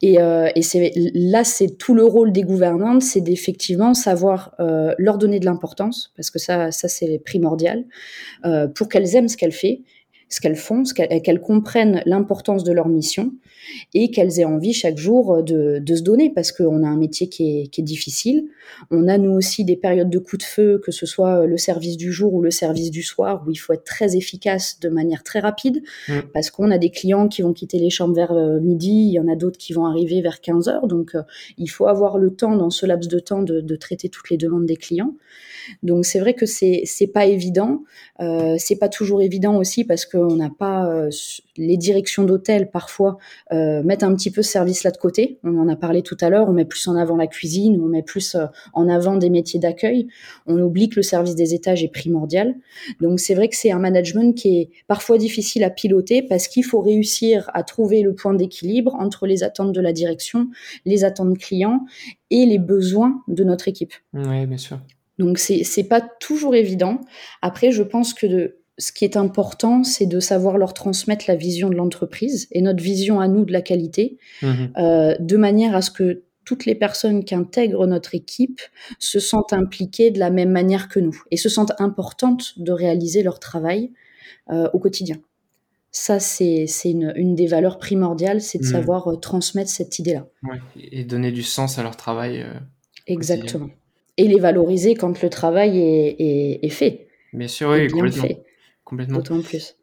Et, 0.00 0.20
euh, 0.20 0.48
et 0.56 0.62
c'est 0.62 0.90
là, 1.14 1.44
c'est 1.44 1.78
tout 1.78 1.94
le 1.94 2.04
rôle 2.04 2.32
des 2.32 2.42
gouvernantes, 2.42 3.02
c'est 3.02 3.20
d'effectivement 3.20 3.94
savoir 3.94 4.52
euh, 4.58 4.94
leur 4.98 5.16
donner 5.16 5.38
de 5.38 5.44
l'importance, 5.44 6.12
parce 6.16 6.30
que 6.30 6.40
ça, 6.40 6.72
ça 6.72 6.88
c'est 6.88 7.20
primordial, 7.24 7.84
pour 8.74 8.88
qu'elles 8.88 9.14
aiment 9.14 9.28
ce 9.28 9.36
qu'elles 9.36 9.52
font 9.52 9.78
ce 10.32 10.40
qu'elles 10.40 10.56
font, 10.56 10.82
qu'elles 10.84 11.40
comprennent 11.42 12.02
l'importance 12.06 12.64
de 12.64 12.72
leur 12.72 12.88
mission 12.88 13.32
et 13.92 14.10
qu'elles 14.10 14.40
aient 14.40 14.46
envie 14.46 14.72
chaque 14.72 14.96
jour 14.96 15.42
de, 15.42 15.78
de 15.78 15.94
se 15.94 16.02
donner 16.02 16.30
parce 16.30 16.52
qu'on 16.52 16.82
a 16.82 16.88
un 16.88 16.96
métier 16.96 17.28
qui 17.28 17.60
est, 17.60 17.66
qui 17.66 17.82
est, 17.82 17.84
difficile. 17.84 18.46
On 18.90 19.08
a 19.08 19.18
nous 19.18 19.32
aussi 19.32 19.64
des 19.64 19.76
périodes 19.76 20.08
de 20.08 20.18
coups 20.18 20.38
de 20.38 20.48
feu, 20.48 20.80
que 20.82 20.90
ce 20.90 21.04
soit 21.04 21.44
le 21.44 21.58
service 21.58 21.98
du 21.98 22.12
jour 22.12 22.32
ou 22.32 22.40
le 22.40 22.50
service 22.50 22.90
du 22.90 23.02
soir, 23.02 23.44
où 23.46 23.50
il 23.50 23.56
faut 23.56 23.74
être 23.74 23.84
très 23.84 24.16
efficace 24.16 24.80
de 24.80 24.88
manière 24.88 25.22
très 25.22 25.40
rapide 25.40 25.82
mmh. 26.08 26.12
parce 26.32 26.50
qu'on 26.50 26.70
a 26.70 26.78
des 26.78 26.90
clients 26.90 27.28
qui 27.28 27.42
vont 27.42 27.52
quitter 27.52 27.78
les 27.78 27.90
chambres 27.90 28.14
vers 28.14 28.32
euh, 28.32 28.58
midi, 28.58 29.08
il 29.08 29.12
y 29.12 29.20
en 29.20 29.28
a 29.28 29.36
d'autres 29.36 29.58
qui 29.58 29.74
vont 29.74 29.84
arriver 29.84 30.22
vers 30.22 30.40
15 30.40 30.68
heures. 30.68 30.86
Donc 30.86 31.14
euh, 31.14 31.22
il 31.58 31.68
faut 31.68 31.86
avoir 31.86 32.16
le 32.16 32.34
temps 32.34 32.56
dans 32.56 32.70
ce 32.70 32.86
laps 32.86 33.08
de 33.08 33.18
temps 33.18 33.42
de, 33.42 33.60
de 33.60 33.76
traiter 33.76 34.08
toutes 34.08 34.30
les 34.30 34.38
demandes 34.38 34.64
des 34.64 34.76
clients. 34.76 35.14
Donc 35.82 36.04
c'est 36.04 36.18
vrai 36.18 36.34
que 36.34 36.46
c'est 36.46 36.82
c'est 36.84 37.06
pas 37.06 37.26
évident. 37.26 37.84
Euh, 38.20 38.56
c'est 38.58 38.76
pas 38.76 38.88
toujours 38.88 39.22
évident 39.22 39.56
aussi 39.56 39.84
parce 39.84 40.06
qu'on 40.28 40.36
n'a 40.36 40.50
pas 40.50 40.86
euh, 40.86 41.10
les 41.56 41.76
directions 41.76 42.24
d'hôtel 42.24 42.70
parfois 42.70 43.18
euh, 43.52 43.82
mettent 43.82 44.02
un 44.02 44.14
petit 44.14 44.30
peu 44.30 44.42
ce 44.42 44.50
service 44.50 44.84
là 44.84 44.90
de 44.90 44.96
côté. 44.96 45.38
On 45.44 45.58
en 45.58 45.68
a 45.68 45.76
parlé 45.76 46.02
tout 46.02 46.16
à 46.20 46.30
l'heure. 46.30 46.48
On 46.48 46.52
met 46.52 46.64
plus 46.64 46.86
en 46.88 46.96
avant 46.96 47.16
la 47.16 47.26
cuisine, 47.26 47.80
on 47.82 47.86
met 47.86 48.02
plus 48.02 48.34
euh, 48.34 48.46
en 48.72 48.88
avant 48.88 49.16
des 49.16 49.30
métiers 49.30 49.60
d'accueil. 49.60 50.08
On 50.46 50.60
oublie 50.60 50.88
que 50.88 50.96
le 50.96 51.02
service 51.02 51.34
des 51.34 51.54
étages 51.54 51.82
est 51.82 51.92
primordial. 51.92 52.54
Donc 53.00 53.20
c'est 53.20 53.34
vrai 53.34 53.48
que 53.48 53.56
c'est 53.56 53.70
un 53.70 53.78
management 53.78 54.34
qui 54.34 54.58
est 54.58 54.70
parfois 54.86 55.18
difficile 55.18 55.64
à 55.64 55.70
piloter 55.70 56.22
parce 56.22 56.48
qu'il 56.48 56.64
faut 56.64 56.80
réussir 56.80 57.50
à 57.54 57.62
trouver 57.62 58.02
le 58.02 58.14
point 58.14 58.34
d'équilibre 58.34 58.94
entre 58.98 59.26
les 59.26 59.42
attentes 59.42 59.72
de 59.72 59.80
la 59.80 59.92
direction, 59.92 60.48
les 60.84 61.04
attentes 61.04 61.38
clients 61.38 61.84
et 62.30 62.46
les 62.46 62.58
besoins 62.58 63.22
de 63.28 63.44
notre 63.44 63.68
équipe. 63.68 63.92
Oui, 64.14 64.46
bien 64.46 64.58
sûr. 64.58 64.78
Donc 65.18 65.38
c'est 65.38 65.84
pas 65.84 66.00
toujours 66.00 66.54
évident. 66.54 67.00
Après, 67.42 67.70
je 67.70 67.82
pense 67.82 68.14
que 68.14 68.26
de, 68.26 68.61
ce 68.78 68.92
qui 68.92 69.04
est 69.04 69.16
important, 69.16 69.84
c'est 69.84 70.06
de 70.06 70.20
savoir 70.20 70.58
leur 70.58 70.74
transmettre 70.74 71.26
la 71.28 71.36
vision 71.36 71.68
de 71.68 71.74
l'entreprise 71.74 72.48
et 72.52 72.62
notre 72.62 72.82
vision 72.82 73.20
à 73.20 73.28
nous 73.28 73.44
de 73.44 73.52
la 73.52 73.62
qualité, 73.62 74.18
mmh 74.42 74.46
euh, 74.78 75.14
de 75.18 75.36
manière 75.36 75.74
à 75.76 75.82
ce 75.82 75.90
que 75.90 76.22
toutes 76.44 76.66
les 76.66 76.74
personnes 76.74 77.24
qui 77.24 77.34
intègrent 77.34 77.86
notre 77.86 78.14
équipe 78.14 78.60
se 78.98 79.20
sentent 79.20 79.52
impliquées 79.52 80.10
de 80.10 80.18
la 80.18 80.30
même 80.30 80.50
manière 80.50 80.88
que 80.88 80.98
nous 80.98 81.22
et 81.30 81.36
se 81.36 81.48
sentent 81.48 81.78
importantes 81.78 82.58
de 82.58 82.72
réaliser 82.72 83.22
leur 83.22 83.38
travail 83.38 83.92
euh, 84.50 84.68
au 84.72 84.78
quotidien. 84.78 85.16
Ça, 85.92 86.18
c'est 86.18 86.66
une, 86.84 87.12
une, 87.16 87.34
des 87.34 87.46
valeurs 87.46 87.78
primordiales, 87.78 88.40
c'est 88.40 88.58
de 88.58 88.64
mmh. 88.64 88.66
savoir 88.66 89.08
euh, 89.08 89.16
transmettre 89.16 89.70
cette 89.70 89.98
idée-là. 89.98 90.26
Ouais, 90.42 90.58
et 90.80 91.04
donner 91.04 91.30
du 91.30 91.42
sens 91.42 91.78
à 91.78 91.82
leur 91.82 91.96
travail. 91.96 92.44
Exactement 93.06 93.68
et 94.16 94.28
les 94.28 94.38
valoriser 94.38 94.94
quand 94.94 95.22
le 95.22 95.30
travail 95.30 95.78
est, 95.78 96.16
est, 96.18 96.64
est 96.64 96.68
fait. 96.68 97.06
Bien 97.32 97.48
sûr, 97.48 97.70
oui, 97.70 97.86
bien 97.86 97.88
complètement. 97.88 98.22
fait. 98.22 98.42
Complètement. 98.92 99.18
D'autant 99.18 99.40
plus. 99.40 99.76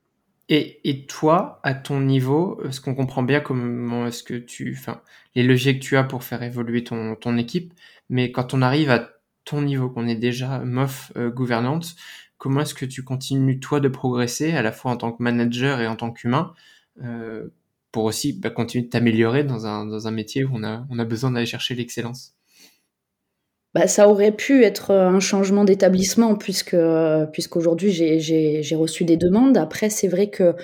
Et, 0.50 0.88
et, 0.88 1.06
toi, 1.06 1.60
à 1.64 1.74
ton 1.74 2.00
niveau, 2.00 2.62
est-ce 2.64 2.80
qu'on 2.80 2.96
comprend 2.96 3.24
bien 3.24 3.40
comment 3.40 4.08
est-ce 4.08 4.24
que 4.24 4.36
tu, 4.36 4.76
enfin, 4.78 5.02
les 5.36 5.44
leviers 5.44 5.78
que 5.78 5.84
tu 5.84 5.98
as 5.98 6.04
pour 6.04 6.24
faire 6.24 6.42
évoluer 6.44 6.84
ton, 6.84 7.16
ton 7.16 7.38
équipe, 7.38 7.74
mais 8.10 8.32
quand 8.32 8.54
on 8.54 8.62
arrive 8.62 8.90
à 8.90 9.10
ton 9.46 9.62
niveau, 9.62 9.90
qu'on 9.90 10.08
est 10.08 10.16
déjà 10.16 10.60
MOF 10.60 11.12
euh, 11.18 11.30
gouvernante, 11.30 11.96
comment 12.38 12.62
est-ce 12.62 12.74
que 12.74 12.86
tu 12.86 13.04
continues 13.04 13.60
toi 13.60 13.80
de 13.80 13.88
progresser 13.88 14.52
à 14.52 14.62
la 14.62 14.72
fois 14.72 14.92
en 14.92 14.98
tant 14.98 15.12
que 15.12 15.22
manager 15.22 15.82
et 15.82 15.88
en 15.88 15.96
tant 15.96 16.12
qu'humain 16.12 16.54
euh, 17.04 17.50
pour 17.92 18.06
aussi 18.06 18.34
bah, 18.34 18.50
continuer 18.50 18.86
de 18.86 18.90
t'améliorer 18.90 19.44
dans 19.44 19.66
un, 19.68 19.86
dans 19.86 20.08
un 20.08 20.12
métier 20.12 20.46
où 20.46 20.52
on 20.54 20.64
a, 20.64 20.86
on 20.90 21.00
a 21.00 21.06
besoin 21.06 21.32
d'aller 21.32 21.46
chercher 21.46 21.76
l'excellence? 21.76 22.36
Bah, 23.76 23.88
ça 23.88 24.10
aurait 24.10 24.32
pu 24.32 24.64
être 24.64 24.92
euh, 24.92 25.08
un 25.08 25.20
changement 25.20 25.64
d'établissement 25.64 26.36
puisque 26.36 26.74
euh, 26.74 27.26
puisqu'aujourd'hui 27.28 27.92
j'ai 27.92 28.76
reçu 28.76 29.04
des 29.04 29.18
demandes. 29.18 29.58
Après, 29.58 29.90
c'est 29.90 30.08
vrai 30.08 30.30
que 30.30 30.56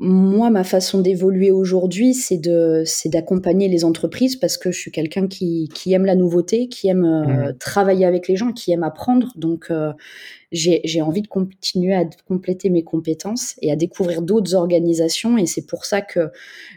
moi, 0.00 0.48
ma 0.50 0.62
façon 0.62 1.00
d'évoluer 1.00 1.50
aujourd'hui, 1.50 2.14
c'est 2.14 2.38
de 2.38 2.82
c'est 2.86 3.08
d'accompagner 3.08 3.68
les 3.68 3.84
entreprises 3.84 4.36
parce 4.36 4.56
que 4.56 4.70
je 4.70 4.78
suis 4.78 4.92
quelqu'un 4.92 5.26
qui, 5.26 5.68
qui 5.74 5.92
aime 5.92 6.04
la 6.04 6.14
nouveauté, 6.14 6.68
qui 6.68 6.88
aime 6.88 7.04
euh, 7.04 7.50
mmh. 7.50 7.58
travailler 7.58 8.04
avec 8.04 8.28
les 8.28 8.36
gens, 8.36 8.52
qui 8.52 8.70
aime 8.72 8.84
apprendre. 8.84 9.32
Donc, 9.36 9.72
j'ai 10.50 11.02
envie 11.02 11.22
de 11.22 11.28
continuer 11.28 11.94
à 11.94 12.04
compléter 12.26 12.70
mes 12.70 12.82
compétences 12.82 13.54
et 13.60 13.70
à 13.72 13.76
découvrir 13.76 14.22
d'autres 14.22 14.54
organisations. 14.54 15.36
Et 15.36 15.46
c'est 15.46 15.66
pour 15.66 15.84
ça 15.84 16.00
que 16.00 16.30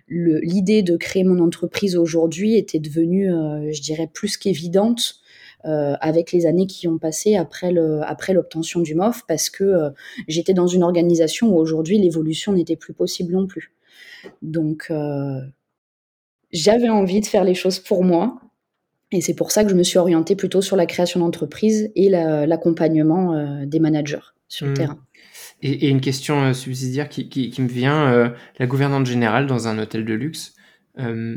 l'idée 0.09 0.81
de 0.81 0.97
créer 0.97 1.23
mon 1.23 1.39
entreprise 1.39 1.95
aujourd'hui 1.97 2.57
était 2.57 2.79
devenue, 2.79 3.29
je 3.71 3.81
dirais, 3.81 4.09
plus 4.11 4.35
qu'évidente 4.35 5.20
avec 5.63 6.31
les 6.31 6.45
années 6.45 6.67
qui 6.67 6.87
ont 6.87 6.97
passé 6.97 7.35
après 7.35 7.71
le 7.71 8.01
après 8.03 8.33
l'obtention 8.33 8.81
du 8.81 8.95
MOF 8.95 9.23
parce 9.27 9.49
que 9.49 9.63
euh, 9.63 9.89
j'étais 10.27 10.53
dans 10.53 10.67
une 10.67 10.83
organisation 10.83 11.49
où 11.49 11.57
aujourd'hui 11.57 11.97
l'évolution 11.97 12.53
n'était 12.53 12.75
plus 12.75 12.93
possible 12.93 13.33
non 13.33 13.47
plus. 13.47 13.73
Donc 14.41 14.87
euh, 14.89 15.39
j'avais 16.51 16.89
envie 16.89 17.21
de 17.21 17.25
faire 17.25 17.43
les 17.43 17.55
choses 17.55 17.79
pour 17.79 18.03
moi 18.03 18.41
et 19.11 19.21
c'est 19.21 19.33
pour 19.33 19.51
ça 19.51 19.63
que 19.63 19.69
je 19.69 19.75
me 19.75 19.83
suis 19.83 19.97
orientée 19.97 20.35
plutôt 20.35 20.61
sur 20.61 20.75
la 20.75 20.85
création 20.85 21.19
d'entreprise 21.19 21.91
et 21.95 22.09
l'accompagnement 22.09 23.65
des 23.65 23.79
managers 23.79 24.19
sur 24.47 24.65
le 24.65 24.71
mmh. 24.71 24.75
terrain. 24.75 24.99
Et, 25.61 25.85
et, 25.85 25.89
une 25.89 25.99
question 25.99 26.53
subsidiaire 26.53 27.09
qui, 27.09 27.27
qui, 27.27 27.49
qui 27.49 27.61
me 27.61 27.67
vient, 27.67 28.33
la 28.57 28.67
gouvernante 28.67 29.05
générale 29.05 29.47
dans 29.47 29.67
un 29.67 29.77
hôtel 29.79 30.05
de 30.05 30.13
luxe, 30.13 30.55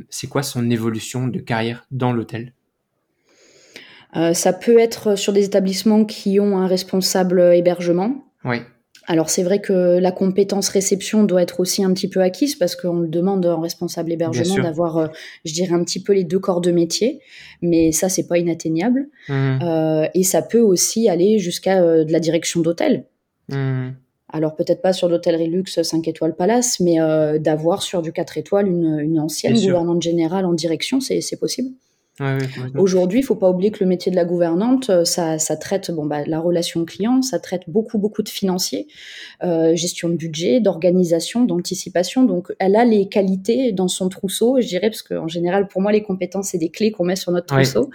c'est 0.09 0.29
quoi 0.29 0.45
son 0.45 0.71
évolution 0.71 1.27
de 1.27 1.41
carrière 1.41 1.85
dans 1.91 2.13
l'hôtel? 2.13 2.53
euh, 2.53 2.63
ça 4.33 4.53
peut 4.53 4.79
être 4.79 5.16
sur 5.16 5.33
des 5.33 5.44
établissements 5.44 6.05
qui 6.05 6.38
ont 6.40 6.59
un 6.59 6.66
responsable 6.66 7.40
hébergement. 7.55 8.24
Oui. 8.44 8.59
Alors 9.07 9.29
c'est 9.29 9.42
vrai 9.42 9.61
que 9.61 9.98
la 9.98 10.12
compétence 10.12 10.68
réception 10.68 11.24
doit 11.24 11.42
être 11.42 11.61
aussi 11.61 11.85
un 11.85 11.92
petit 11.92 12.09
peu 12.09 12.20
acquise 12.20 12.55
parce 12.55 12.74
qu'on 12.74 13.00
le 13.00 13.09
demande 13.09 13.44
en 13.44 13.61
responsable 13.61 14.12
hébergement 14.12 14.62
d'avoir, 14.62 14.96
euh, 14.96 15.07
je 15.44 15.53
dirais, 15.53 15.74
un 15.74 15.85
petit 15.85 16.03
peu 16.03 16.14
les 16.14 16.24
deux 16.24 16.38
corps 16.38 16.61
de 16.61 16.70
métier, 16.70 17.20
mais 17.61 17.92
ça 17.92 18.09
c'est 18.09 18.27
pas 18.27 18.38
inatteignable. 18.38 19.09
Mmh. 19.29 19.59
Euh, 19.62 20.09
et 20.14 20.22
ça 20.22 20.42
peut 20.42 20.61
aussi 20.61 21.09
aller 21.09 21.38
jusqu'à 21.38 21.83
euh, 21.83 22.05
de 22.05 22.12
la 22.12 22.20
direction 22.20 22.61
d'hôtel. 22.61 23.05
Mmh. 23.50 23.90
Alors 24.31 24.57
peut-être 24.57 24.81
pas 24.81 24.92
sur 24.92 25.09
l'hôtellerie 25.09 25.48
luxe 25.48 25.83
5 25.83 26.09
étoiles 26.09 26.35
palace, 26.35 26.81
mais 26.81 27.00
euh, 27.00 27.38
d'avoir 27.38 27.83
sur 27.83 28.00
du 28.00 28.11
4 28.11 28.38
étoiles 28.38 28.68
une, 28.68 28.98
une 29.00 29.20
ancienne 29.20 29.55
gouvernante 29.55 30.03
générale 30.03 30.46
en 30.46 30.55
direction, 30.55 31.00
c'est 31.00 31.38
possible. 31.38 31.70
Aujourd'hui, 32.77 33.18
il 33.18 33.22
faut 33.24 33.35
pas 33.35 33.50
oublier 33.50 33.72
que 33.72 33.83
le 33.83 33.88
métier 33.88 34.12
de 34.12 34.16
la 34.16 34.24
gouvernante, 34.24 34.88
euh, 34.88 35.05
ça, 35.05 35.40
ça 35.40 35.57
traite 35.57 35.90
bon, 35.90 36.07
bah, 36.07 36.24
la 36.24 36.38
relation 36.38 36.85
client, 36.85 37.22
ça 37.22 37.40
traite 37.40 37.62
beaucoup, 37.66 37.98
beaucoup 37.98 38.22
de 38.22 38.29
financiers, 38.29 38.87
euh, 39.42 39.74
gestion 39.74 40.09
de 40.09 40.14
budget, 40.14 40.61
d'organisation, 40.61 41.44
d'anticipation. 41.44 42.22
Donc, 42.22 42.53
elle 42.61 42.77
a 42.77 42.85
les 42.85 43.09
qualités 43.09 43.72
dans 43.72 43.88
son 43.88 44.09
trousseau, 44.09 44.61
je 44.61 44.68
dirais, 44.68 44.90
parce 44.90 45.03
qu'en 45.03 45.27
général, 45.27 45.66
pour 45.66 45.83
moi, 45.83 45.90
les 45.90 46.05
compétences, 46.05 46.50
c'est 46.50 46.59
des 46.59 46.68
clés 46.68 46.92
qu'on 46.92 47.05
met 47.05 47.16
sur 47.16 47.33
notre 47.33 47.46
trousseau. 47.46 47.90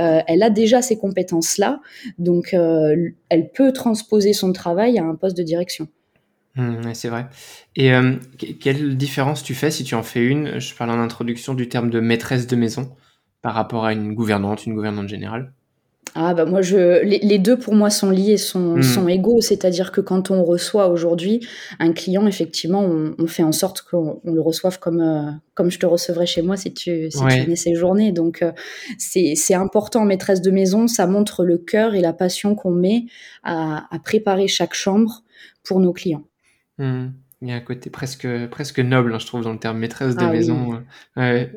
Euh, 0.00 0.20
elle 0.26 0.42
a 0.42 0.50
déjà 0.50 0.82
ces 0.82 0.98
compétences-là, 0.98 1.80
donc 2.18 2.54
euh, 2.54 3.10
elle 3.28 3.50
peut 3.50 3.72
transposer 3.72 4.32
son 4.32 4.52
travail 4.52 4.98
à 4.98 5.04
un 5.04 5.14
poste 5.14 5.36
de 5.36 5.44
direction. 5.44 5.86
Mmh, 6.56 6.92
c'est 6.92 7.08
vrai. 7.08 7.26
Et 7.76 7.92
quelle 8.60 8.96
différence 8.96 9.42
tu 9.42 9.54
fais 9.54 9.70
si 9.70 9.84
tu 9.84 9.94
en 9.94 10.02
fais 10.02 10.24
une? 10.24 10.58
Je 10.58 10.74
parle 10.74 10.90
en 10.90 11.00
introduction 11.00 11.54
du 11.54 11.68
terme 11.68 11.90
de 11.90 12.00
maîtresse 12.00 12.46
de 12.46 12.56
maison 12.56 12.90
par 13.44 13.52
rapport 13.52 13.84
à 13.84 13.92
une 13.92 14.14
gouvernante, 14.14 14.64
une 14.64 14.74
gouvernante 14.74 15.06
générale? 15.06 15.52
Ah 16.14 16.32
bah 16.32 16.46
moi 16.46 16.62
je 16.62 17.02
les, 17.02 17.38
deux 17.38 17.58
pour 17.58 17.74
moi 17.74 17.90
sont 17.90 18.08
liés 18.08 18.36
sont, 18.38 18.76
hmm. 18.76 18.82
sont 18.82 19.06
égaux 19.08 19.40
c'est-à-dire 19.40 19.90
que 19.92 20.00
quand 20.00 20.30
on 20.30 20.44
reçoit 20.44 20.88
aujourd'hui 20.88 21.46
un 21.80 21.92
client 21.92 22.26
effectivement 22.26 22.82
on, 23.18 23.26
fait 23.26 23.42
en 23.42 23.50
sorte 23.52 23.82
qu'on 23.82 24.20
le 24.24 24.40
reçoive 24.40 24.78
comme 24.78 25.00
euh, 25.00 25.30
comme 25.54 25.72
je 25.72 25.78
te 25.80 25.86
recevrais 25.86 26.24
chez 26.24 26.40
moi 26.40 26.56
si 26.56 26.72
tu 26.72 27.10
si 27.10 27.18
tu 27.18 27.40
venais 27.42 27.56
ces 27.56 27.74
journées 27.74 28.12
donc 28.12 28.42
euh, 28.42 28.52
c'est 28.96 29.34
c'est 29.34 29.54
important 29.54 30.04
maîtresse 30.04 30.40
de 30.40 30.52
maison 30.52 30.86
ça 30.86 31.08
montre 31.08 31.44
le 31.44 31.58
cœur 31.58 31.96
et 31.96 32.00
la 32.00 32.12
passion 32.12 32.54
qu'on 32.54 32.70
met 32.70 33.06
à, 33.42 33.92
à, 33.92 33.98
préparer 33.98 34.46
chaque 34.46 34.74
chambre 34.74 35.24
pour 35.64 35.80
nos 35.80 35.92
clients. 35.92 36.24
Hmm. 36.78 37.08
Il 37.42 37.48
y 37.48 37.52
a 37.52 37.56
un 37.56 37.60
côté 37.60 37.90
presque 37.90 38.28
presque 38.50 38.78
noble 38.78 39.12
hein, 39.14 39.18
je 39.18 39.26
trouve 39.26 39.42
dans 39.42 39.52
le 39.52 39.58
terme 39.58 39.78
maîtresse 39.78 40.14
de 40.14 40.24
ah 40.24 40.30
maison. 40.30 40.80
Ouais. 41.16 41.50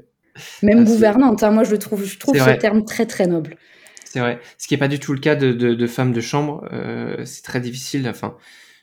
Même 0.63 0.85
gouvernante, 0.85 1.43
hein, 1.43 1.51
moi 1.51 1.63
je 1.63 1.75
trouve, 1.75 2.05
je 2.05 2.17
trouve 2.17 2.37
ce 2.37 2.57
terme 2.57 2.85
très 2.85 3.05
très 3.05 3.27
noble. 3.27 3.57
C'est 4.05 4.19
vrai. 4.19 4.39
Ce 4.57 4.67
qui 4.67 4.73
n'est 4.73 4.79
pas 4.79 4.87
du 4.87 4.99
tout 4.99 5.13
le 5.13 5.19
cas 5.19 5.35
de, 5.35 5.51
de, 5.51 5.73
de 5.73 5.87
femmes 5.87 6.13
de 6.13 6.21
chambre. 6.21 6.67
Euh, 6.71 7.25
c'est 7.25 7.43
très 7.43 7.59
difficile, 7.59 8.07
enfin, 8.07 8.37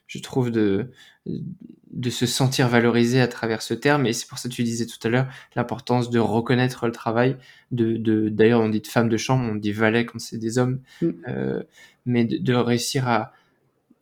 je 0.07 0.19
trouve, 0.19 0.51
de, 0.51 0.91
de 1.27 2.11
se 2.11 2.27
sentir 2.27 2.69
valorisé 2.69 3.21
à 3.21 3.29
travers 3.29 3.63
ce 3.63 3.75
terme. 3.75 4.07
Et 4.07 4.13
c'est 4.13 4.29
pour 4.29 4.39
ça 4.39 4.49
que 4.49 4.55
tu 4.55 4.63
disais 4.63 4.87
tout 4.87 4.99
à 5.07 5.09
l'heure 5.09 5.29
l'importance 5.57 6.11
de 6.11 6.19
reconnaître 6.19 6.87
le 6.87 6.93
travail. 6.93 7.37
De, 7.71 7.97
de, 7.97 8.29
D'ailleurs, 8.29 8.61
on 8.61 8.69
dit 8.69 8.81
de 8.81 8.87
femmes 8.87 9.09
de 9.09 9.17
chambre, 9.17 9.51
on 9.51 9.55
dit 9.55 9.73
valet 9.73 10.05
quand 10.05 10.19
c'est 10.19 10.39
des 10.39 10.59
hommes. 10.59 10.81
Mm. 11.01 11.11
Euh, 11.29 11.63
mais 12.05 12.25
de, 12.25 12.37
de, 12.39 12.55
réussir 12.55 13.09
à, 13.09 13.33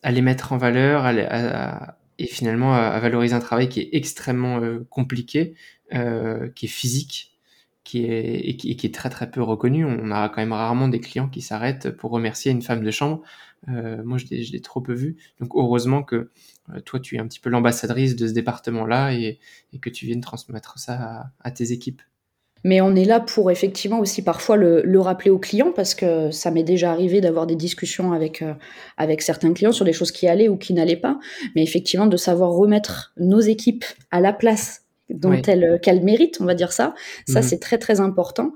à 0.02 0.10
les 0.10 0.22
mettre 0.22 0.52
en 0.52 0.56
valeur 0.56 1.04
à, 1.04 1.10
à, 1.10 1.96
et 2.18 2.26
finalement 2.26 2.74
à, 2.74 2.98
valoriser 2.98 3.34
un 3.34 3.40
travail 3.40 3.68
qui 3.68 3.80
est 3.80 3.90
extrêmement 3.92 4.60
euh, 4.60 4.86
compliqué, 4.90 5.54
euh, 5.94 6.48
qui 6.48 6.66
est 6.66 6.68
physique 6.68 7.31
qui 7.84 8.04
est 8.04 8.40
et 8.48 8.56
qui, 8.56 8.86
est 8.86 8.94
très 8.94 9.10
très 9.10 9.30
peu 9.30 9.42
reconnu. 9.42 9.84
On 9.84 10.10
a 10.10 10.28
quand 10.28 10.40
même 10.40 10.52
rarement 10.52 10.88
des 10.88 11.00
clients 11.00 11.28
qui 11.28 11.40
s'arrêtent 11.40 11.90
pour 11.90 12.10
remercier 12.10 12.52
une 12.52 12.62
femme 12.62 12.84
de 12.84 12.90
chambre. 12.90 13.22
Euh, 13.68 14.02
moi, 14.04 14.18
je 14.18 14.26
l'ai 14.26 14.60
trop 14.60 14.80
peu 14.80 14.92
vu. 14.92 15.16
Donc 15.40 15.50
heureusement 15.54 16.02
que 16.02 16.30
euh, 16.70 16.80
toi, 16.80 17.00
tu 17.00 17.16
es 17.16 17.18
un 17.18 17.26
petit 17.26 17.40
peu 17.40 17.50
l'ambassadrice 17.50 18.16
de 18.16 18.26
ce 18.26 18.32
département-là 18.32 19.12
et, 19.14 19.38
que 19.80 19.90
tu 19.90 20.06
viennes 20.06 20.20
transmettre 20.20 20.78
ça 20.78 21.32
à, 21.40 21.50
tes 21.50 21.72
équipes. 21.72 22.02
Mais 22.64 22.80
on 22.80 22.94
est 22.94 23.04
là 23.04 23.18
pour 23.18 23.50
effectivement 23.50 23.98
aussi 23.98 24.22
parfois 24.22 24.56
le, 24.56 25.00
rappeler 25.00 25.30
aux 25.30 25.40
clients 25.40 25.72
parce 25.74 25.96
que 25.96 26.30
ça 26.30 26.52
m'est 26.52 26.62
déjà 26.62 26.92
arrivé 26.92 27.20
d'avoir 27.20 27.46
des 27.48 27.56
discussions 27.56 28.12
avec, 28.12 28.42
euh, 28.42 28.54
avec 28.96 29.22
certains 29.22 29.52
clients 29.52 29.72
sur 29.72 29.84
des 29.84 29.92
choses 29.92 30.12
qui 30.12 30.28
allaient 30.28 30.48
ou 30.48 30.56
qui 30.56 30.72
n'allaient 30.72 30.96
pas. 30.96 31.18
Mais 31.56 31.62
effectivement, 31.64 32.06
de 32.06 32.16
savoir 32.16 32.52
remettre 32.52 33.12
nos 33.16 33.40
équipes 33.40 33.84
à 34.12 34.20
la 34.20 34.32
place 34.32 34.81
dont 35.14 35.40
elle, 35.46 35.78
qu'elle 35.82 36.02
mérite, 36.02 36.38
on 36.40 36.44
va 36.44 36.54
dire 36.54 36.72
ça. 36.72 36.94
Ça, 37.26 37.40
mhm. 37.40 37.46
c'est 37.46 37.58
très 37.58 37.78
très 37.78 38.00
important. 38.00 38.52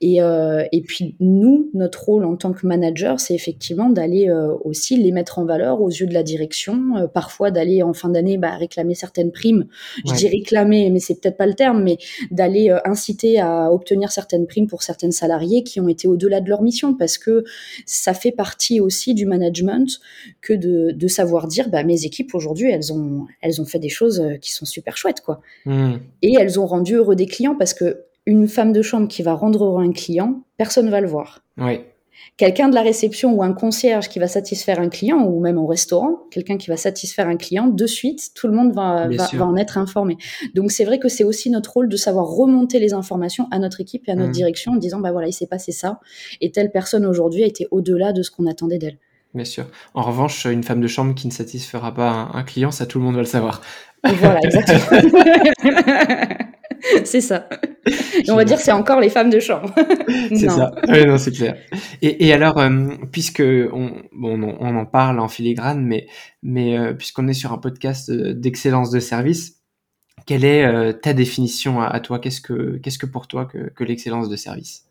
Et, 0.00 0.20
euh, 0.20 0.64
et 0.72 0.82
puis 0.82 1.16
nous, 1.20 1.70
notre 1.72 2.04
rôle 2.04 2.24
en 2.24 2.36
tant 2.36 2.52
que 2.52 2.66
manager, 2.66 3.18
c'est 3.18 3.34
effectivement 3.34 3.88
d'aller 3.88 4.28
euh, 4.28 4.54
aussi 4.62 4.96
les 4.96 5.10
mettre 5.10 5.38
en 5.38 5.46
valeur 5.46 5.80
aux 5.80 5.88
yeux 5.88 6.06
de 6.06 6.12
la 6.12 6.22
direction. 6.22 6.96
Euh, 6.96 7.06
parfois 7.06 7.50
d'aller 7.50 7.82
en 7.82 7.94
fin 7.94 8.10
d'année 8.10 8.36
bah, 8.36 8.56
réclamer 8.56 8.94
certaines 8.94 9.32
primes. 9.32 9.66
Je 10.06 10.12
dis 10.14 10.28
réclamer, 10.28 10.90
mais 10.90 11.00
c'est 11.00 11.20
peut-être 11.20 11.38
pas 11.38 11.46
le 11.46 11.54
terme, 11.54 11.82
mais 11.82 11.96
d'aller 12.30 12.76
inciter 12.84 13.40
à 13.40 13.72
obtenir 13.72 14.12
certaines 14.12 14.46
primes 14.46 14.66
pour 14.66 14.82
certaines 14.82 15.12
salariés 15.12 15.62
qui 15.62 15.80
ont 15.80 15.88
été 15.88 16.08
au-delà 16.08 16.40
de 16.40 16.48
leur 16.48 16.62
mission, 16.62 16.94
parce 16.94 17.16
que 17.16 17.44
ça 17.86 18.12
fait 18.12 18.32
partie 18.32 18.80
aussi 18.80 19.14
du 19.14 19.24
management 19.24 20.00
que 20.42 20.52
de, 20.52 20.90
de 20.92 21.08
savoir 21.08 21.46
dire, 21.46 21.70
bah, 21.70 21.84
mes 21.84 22.04
équipes 22.04 22.34
aujourd'hui, 22.34 22.70
elles 22.70 22.92
ont, 22.92 23.26
elles 23.40 23.60
ont 23.60 23.64
fait 23.64 23.78
des 23.78 23.88
choses 23.88 24.22
qui 24.42 24.52
sont 24.52 24.66
super 24.66 24.96
chouettes, 24.96 25.22
quoi. 25.22 25.40
Mmh. 25.64 25.94
Et 26.22 26.34
elles 26.38 26.60
ont 26.60 26.66
rendu 26.66 26.96
heureux 26.96 27.16
des 27.16 27.26
clients 27.26 27.56
parce 27.56 27.72
que 27.72 28.06
une 28.26 28.48
femme 28.48 28.72
de 28.72 28.82
chambre 28.82 29.08
qui 29.08 29.22
va 29.22 29.34
rendre 29.34 29.64
heureux 29.64 29.82
un 29.82 29.92
client, 29.92 30.42
personne 30.56 30.90
va 30.90 31.00
le 31.00 31.08
voir. 31.08 31.42
Oui. 31.58 31.80
Quelqu'un 32.36 32.68
de 32.68 32.74
la 32.74 32.82
réception 32.82 33.32
ou 33.32 33.42
un 33.42 33.52
concierge 33.52 34.08
qui 34.08 34.18
va 34.18 34.26
satisfaire 34.26 34.78
un 34.80 34.88
client, 34.88 35.24
ou 35.24 35.40
même 35.40 35.58
au 35.58 35.66
restaurant, 35.66 36.18
quelqu'un 36.30 36.58
qui 36.58 36.68
va 36.68 36.76
satisfaire 36.76 37.28
un 37.28 37.36
client, 37.36 37.66
de 37.66 37.86
suite, 37.86 38.30
tout 38.34 38.46
le 38.46 38.54
monde 38.54 38.74
va, 38.74 39.08
va, 39.08 39.46
en 39.46 39.56
être 39.56 39.78
informé. 39.78 40.16
Donc 40.54 40.70
c'est 40.70 40.84
vrai 40.84 40.98
que 40.98 41.08
c'est 41.08 41.24
aussi 41.24 41.50
notre 41.50 41.72
rôle 41.72 41.88
de 41.88 41.96
savoir 41.96 42.26
remonter 42.26 42.78
les 42.78 42.92
informations 42.92 43.48
à 43.50 43.58
notre 43.58 43.80
équipe 43.80 44.08
et 44.08 44.12
à 44.12 44.14
notre 44.14 44.30
mmh. 44.30 44.32
direction 44.32 44.72
en 44.72 44.76
disant, 44.76 45.00
bah 45.00 45.12
voilà, 45.12 45.28
il 45.28 45.32
s'est 45.32 45.46
passé 45.46 45.72
ça, 45.72 46.00
et 46.40 46.50
telle 46.50 46.70
personne 46.70 47.06
aujourd'hui 47.06 47.42
a 47.42 47.46
été 47.46 47.68
au-delà 47.70 48.12
de 48.12 48.22
ce 48.22 48.30
qu'on 48.30 48.46
attendait 48.46 48.78
d'elle. 48.78 48.98
Bien 49.34 49.44
sûr. 49.44 49.66
En 49.94 50.02
revanche, 50.02 50.46
une 50.46 50.62
femme 50.62 50.80
de 50.80 50.88
chambre 50.88 51.14
qui 51.14 51.26
ne 51.26 51.32
satisfera 51.32 51.92
pas 51.92 52.30
un 52.32 52.42
client, 52.42 52.70
ça 52.70 52.86
tout 52.86 52.98
le 52.98 53.04
monde 53.04 53.14
va 53.14 53.20
le 53.20 53.26
savoir. 53.26 53.60
Voilà, 54.04 54.40
exactement. 54.42 55.00
c'est 57.04 57.20
ça. 57.20 57.48
on 58.28 58.34
va 58.34 58.44
dire 58.44 58.58
c'est 58.58 58.72
encore 58.72 59.00
les 59.00 59.08
femmes 59.08 59.30
de 59.30 59.40
chambre. 59.40 59.74
c'est 60.28 60.48
ça. 60.48 60.72
Oui, 60.88 61.04
non, 61.06 61.18
c'est 61.18 61.32
clair. 61.32 61.56
Et, 62.02 62.26
et 62.26 62.32
alors, 62.32 62.58
euh, 62.58 62.88
puisque 63.12 63.42
on, 63.42 64.02
bon, 64.12 64.56
on, 64.60 64.76
en 64.76 64.86
parle 64.86 65.20
en 65.20 65.28
filigrane, 65.28 65.84
mais, 65.84 66.06
mais 66.42 66.78
euh, 66.78 66.94
puisqu'on 66.94 67.28
est 67.28 67.34
sur 67.34 67.52
un 67.52 67.58
podcast 67.58 68.10
euh, 68.10 68.34
d'excellence 68.34 68.90
de 68.90 69.00
service, 69.00 69.60
quelle 70.26 70.44
est 70.44 71.00
ta 71.02 71.12
définition 71.12 71.80
à, 71.80 72.00
toi? 72.00 72.18
Qu'est-ce 72.18 72.40
que 72.40 72.78
qu'est-ce 72.78 72.98
que 72.98 73.06
pour 73.06 73.28
toi 73.28 73.44
que, 73.44 73.70
que 73.70 73.84
l'excellence 73.84 74.28
de 74.28 74.34
service? 74.34 74.86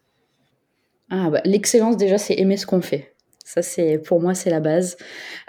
Ah, 1.09 1.29
bah, 1.29 1.41
L'excellence, 1.43 1.97
déjà, 1.97 2.17
c'est 2.17 2.35
aimer 2.35 2.57
ce 2.57 2.65
qu'on 2.65 2.81
fait. 2.81 3.15
Ça, 3.45 3.61
c'est 3.61 3.99
pour 3.99 4.19
moi, 4.19 4.33
c'est 4.33 4.49
la 4.49 4.59
base. 4.59 4.97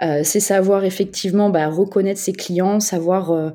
Euh, 0.03 0.21
c'est 0.23 0.39
savoir 0.39 0.83
effectivement 0.83 1.49
bah, 1.49 1.67
reconnaître 1.67 2.19
ses 2.19 2.31
clients, 2.31 2.79
savoir 2.79 3.31
euh, 3.31 3.49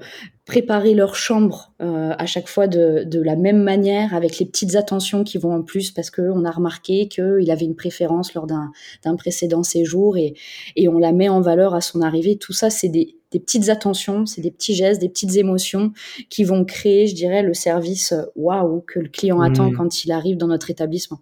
préparer 0.45 0.95
leur 0.95 1.15
chambre 1.15 1.73
euh, 1.81 2.15
à 2.19 2.27
chaque 2.27 2.49
fois 2.49 2.67
de, 2.67 3.05
de, 3.05 3.21
la 3.21 3.37
même 3.37 3.63
manière, 3.63 4.13
avec 4.15 4.39
les 4.39 4.47
petites 4.47 4.75
attentions 4.75 5.23
qui 5.23 5.39
vont 5.39 5.55
en 5.55 5.63
plus, 5.63 5.93
parce 5.93 6.11
qu'on 6.11 6.45
a 6.45 6.51
remarqué 6.51 7.07
qu'il 7.07 7.51
avait 7.51 7.65
une 7.65 7.77
préférence 7.77 8.35
lors 8.35 8.47
d'un 8.47 9.17
précédent 9.17 9.63
séjour 9.63 10.17
et, 10.17 10.35
et 10.75 10.89
on 10.89 10.99
la 10.99 11.13
met 11.13 11.29
en 11.29 11.41
valeur 11.41 11.75
à 11.75 11.81
son 11.81 12.03
arrivée. 12.03 12.37
Tout 12.37 12.53
ça, 12.53 12.71
c'est 12.71 12.89
des, 12.89 13.17
des 13.31 13.39
petites 13.39 13.69
attentions, 13.69 14.27
c'est 14.27 14.41
des 14.41 14.51
petits 14.51 14.75
gestes, 14.75 15.01
des 15.01 15.09
petites 15.09 15.37
émotions 15.37 15.93
qui 16.29 16.43
vont 16.43 16.65
créer, 16.65 17.07
je 17.07 17.15
dirais, 17.15 17.43
le 17.43 17.55
service 17.55 18.13
waouh 18.35 18.81
que 18.81 18.99
le 18.99 19.09
client 19.09 19.41
attend 19.41 19.71
mmh. 19.71 19.77
quand 19.77 20.05
il 20.05 20.13
arrive 20.13 20.37
dans 20.37 20.49
notre 20.49 20.71
établissement. 20.71 21.21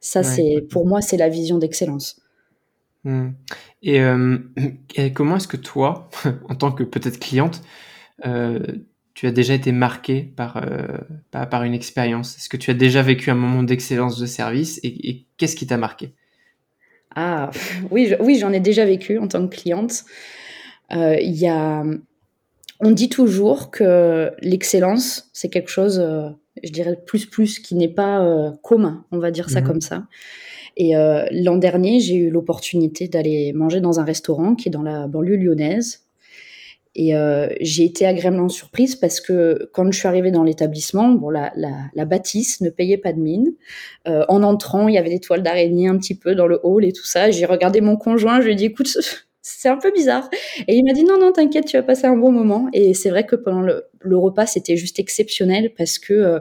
Ça, 0.00 0.22
c'est 0.22 0.64
pour 0.70 0.86
moi, 0.86 1.00
c'est 1.00 1.16
la 1.16 1.28
vision 1.28 1.58
d'excellence. 1.58 2.20
Mmh. 3.04 3.28
Euh, 3.88 4.38
et, 4.94 5.12
comment 5.12 5.36
est-ce 5.36 5.48
que 5.48 5.56
toi, 5.56 6.08
en 6.48 6.54
tant 6.54 6.72
que 6.72 6.84
peut-être 6.84 7.18
cliente, 7.18 7.62
euh, 7.62 7.87
tu 8.22 9.26
as 9.26 9.32
déjà 9.32 9.54
été 9.54 9.72
marqué 9.72 10.22
par, 10.22 10.58
euh, 10.58 10.98
par, 11.30 11.62
une 11.64 11.74
expérience 11.74 12.36
Est-ce 12.36 12.48
que 12.48 12.56
tu 12.56 12.70
as 12.70 12.74
déjà 12.74 13.02
vécu 13.02 13.30
un 13.30 13.34
moment 13.34 13.62
d'excellence 13.62 14.18
de 14.18 14.26
service 14.26 14.80
et, 14.82 15.26
qu'est-ce 15.36 15.56
qui 15.56 15.66
t'a 15.66 15.76
marqué? 15.76 16.14
Ah 17.14 17.50
oui, 17.90 18.14
oui, 18.20 18.38
j'en 18.38 18.52
ai 18.52 18.60
déjà 18.60 18.84
vécu 18.84 19.18
en 19.18 19.28
tant 19.28 19.46
que 19.46 19.56
cliente. 19.56 20.04
Il 20.90 21.36
y 21.36 21.48
a, 21.48 21.84
on 22.80 22.90
dit 22.90 23.08
toujours 23.08 23.70
que 23.70 24.30
l'excellence, 24.40 25.30
c'est 25.32 25.50
quelque 25.50 25.70
chose, 25.70 26.02
je 26.62 26.70
dirais 26.70 26.96
plus 27.06 27.26
plus, 27.26 27.58
qui 27.58 27.74
n'est 27.74 27.88
pas 27.88 28.52
commun. 28.62 29.04
On 29.10 29.18
va 29.18 29.30
dire 29.30 29.50
ça 29.50 29.60
mmh 29.60 29.64
comme 29.64 29.80
ça. 29.80 30.06
Et 30.78 30.96
euh, 30.96 31.26
l'an 31.32 31.56
dernier, 31.56 31.98
j'ai 31.98 32.14
eu 32.14 32.30
l'opportunité 32.30 33.08
d'aller 33.08 33.52
manger 33.52 33.80
dans 33.80 33.98
un 33.98 34.04
restaurant 34.04 34.54
qui 34.54 34.68
est 34.68 34.70
dans 34.70 34.84
la 34.84 35.08
banlieue 35.08 35.36
lyonnaise. 35.36 36.06
Et 36.98 37.14
euh, 37.14 37.46
j'ai 37.60 37.84
été 37.84 38.06
agréablement 38.06 38.48
surprise 38.48 38.96
parce 38.96 39.20
que 39.20 39.70
quand 39.72 39.90
je 39.92 39.96
suis 39.96 40.08
arrivée 40.08 40.32
dans 40.32 40.42
l'établissement, 40.42 41.10
bon, 41.10 41.30
la, 41.30 42.04
bâtisse 42.04 42.60
ne 42.60 42.70
payait 42.70 42.98
pas 42.98 43.12
de 43.12 43.20
mine. 43.20 43.52
Euh, 44.08 44.24
en 44.28 44.42
entrant, 44.42 44.88
il 44.88 44.96
y 44.96 44.98
avait 44.98 45.08
des 45.08 45.20
toiles 45.20 45.44
d'araignée 45.44 45.86
un 45.86 45.96
petit 45.96 46.16
peu 46.16 46.34
dans 46.34 46.48
le 46.48 46.58
hall 46.64 46.84
et 46.84 46.92
tout 46.92 47.04
ça. 47.04 47.30
J'ai 47.30 47.46
regardé 47.46 47.80
mon 47.80 47.96
conjoint, 47.96 48.40
je 48.40 48.46
lui 48.46 48.52
ai 48.54 48.56
dit, 48.56 48.64
écoute, 48.64 48.88
c'est 49.42 49.68
un 49.68 49.76
peu 49.76 49.92
bizarre. 49.92 50.28
Et 50.66 50.74
il 50.74 50.84
m'a 50.84 50.92
dit, 50.92 51.04
non, 51.04 51.20
non, 51.20 51.30
t'inquiète, 51.30 51.66
tu 51.66 51.76
vas 51.76 51.84
passer 51.84 52.08
un 52.08 52.16
bon 52.16 52.32
moment. 52.32 52.68
Et 52.72 52.94
c'est 52.94 53.10
vrai 53.10 53.24
que 53.24 53.36
pendant 53.36 53.60
le, 53.60 53.84
le 54.00 54.16
repas, 54.18 54.46
c'était 54.46 54.76
juste 54.76 54.98
exceptionnel 54.98 55.70
parce 55.78 56.00
que 56.00 56.14
euh, 56.14 56.38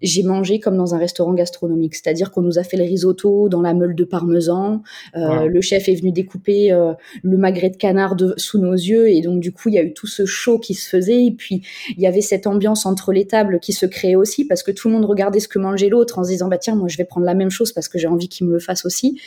j'ai 0.00 0.22
mangé 0.22 0.60
comme 0.60 0.76
dans 0.76 0.94
un 0.94 0.98
restaurant 0.98 1.32
gastronomique, 1.32 1.94
c'est-à-dire 1.94 2.30
qu'on 2.30 2.42
nous 2.42 2.58
a 2.58 2.62
fait 2.62 2.76
le 2.76 2.84
risotto 2.84 3.48
dans 3.48 3.62
la 3.62 3.74
meule 3.74 3.94
de 3.94 4.04
parmesan, 4.04 4.82
euh, 5.16 5.46
le 5.46 5.60
chef 5.60 5.88
est 5.88 5.94
venu 5.94 6.12
découper 6.12 6.72
euh, 6.72 6.92
le 7.22 7.36
magret 7.36 7.70
de 7.70 7.76
canard 7.76 8.16
de, 8.16 8.34
sous 8.36 8.58
nos 8.58 8.72
yeux 8.72 9.08
et 9.08 9.20
donc 9.20 9.40
du 9.40 9.52
coup 9.52 9.68
il 9.68 9.74
y 9.74 9.78
a 9.78 9.82
eu 9.82 9.92
tout 9.92 10.06
ce 10.06 10.26
show 10.26 10.58
qui 10.58 10.74
se 10.74 10.88
faisait 10.88 11.24
et 11.24 11.30
puis 11.32 11.62
il 11.96 12.00
y 12.00 12.06
avait 12.06 12.20
cette 12.20 12.46
ambiance 12.46 12.86
entre 12.86 13.12
les 13.12 13.26
tables 13.26 13.58
qui 13.60 13.72
se 13.72 13.86
créait 13.86 14.14
aussi 14.14 14.44
parce 14.44 14.62
que 14.62 14.70
tout 14.70 14.88
le 14.88 14.94
monde 14.94 15.04
regardait 15.04 15.40
ce 15.40 15.48
que 15.48 15.58
mangeait 15.58 15.88
l'autre 15.88 16.18
en 16.18 16.24
se 16.24 16.30
disant 16.30 16.48
bah 16.48 16.58
tiens 16.58 16.76
moi 16.76 16.88
je 16.88 16.96
vais 16.96 17.04
prendre 17.04 17.26
la 17.26 17.34
même 17.34 17.50
chose 17.50 17.72
parce 17.72 17.88
que 17.88 17.98
j'ai 17.98 18.08
envie 18.08 18.28
qu'il 18.28 18.46
me 18.46 18.52
le 18.52 18.60
fasse 18.60 18.84
aussi. 18.84 19.20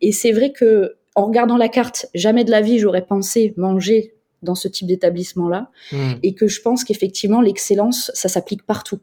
Et 0.00 0.12
c'est 0.12 0.32
vrai 0.32 0.52
que 0.52 0.96
en 1.14 1.26
regardant 1.26 1.56
la 1.56 1.68
carte 1.68 2.06
jamais 2.14 2.44
de 2.44 2.50
la 2.50 2.60
vie 2.60 2.78
j'aurais 2.78 3.04
pensé 3.04 3.54
manger 3.56 4.14
dans 4.42 4.54
ce 4.54 4.68
type 4.68 4.88
d'établissement 4.88 5.48
là 5.48 5.70
mmh. 5.92 6.12
et 6.22 6.34
que 6.34 6.48
je 6.48 6.60
pense 6.60 6.84
qu'effectivement 6.84 7.40
l'excellence 7.40 8.10
ça 8.14 8.28
s'applique 8.28 8.64
partout 8.64 8.98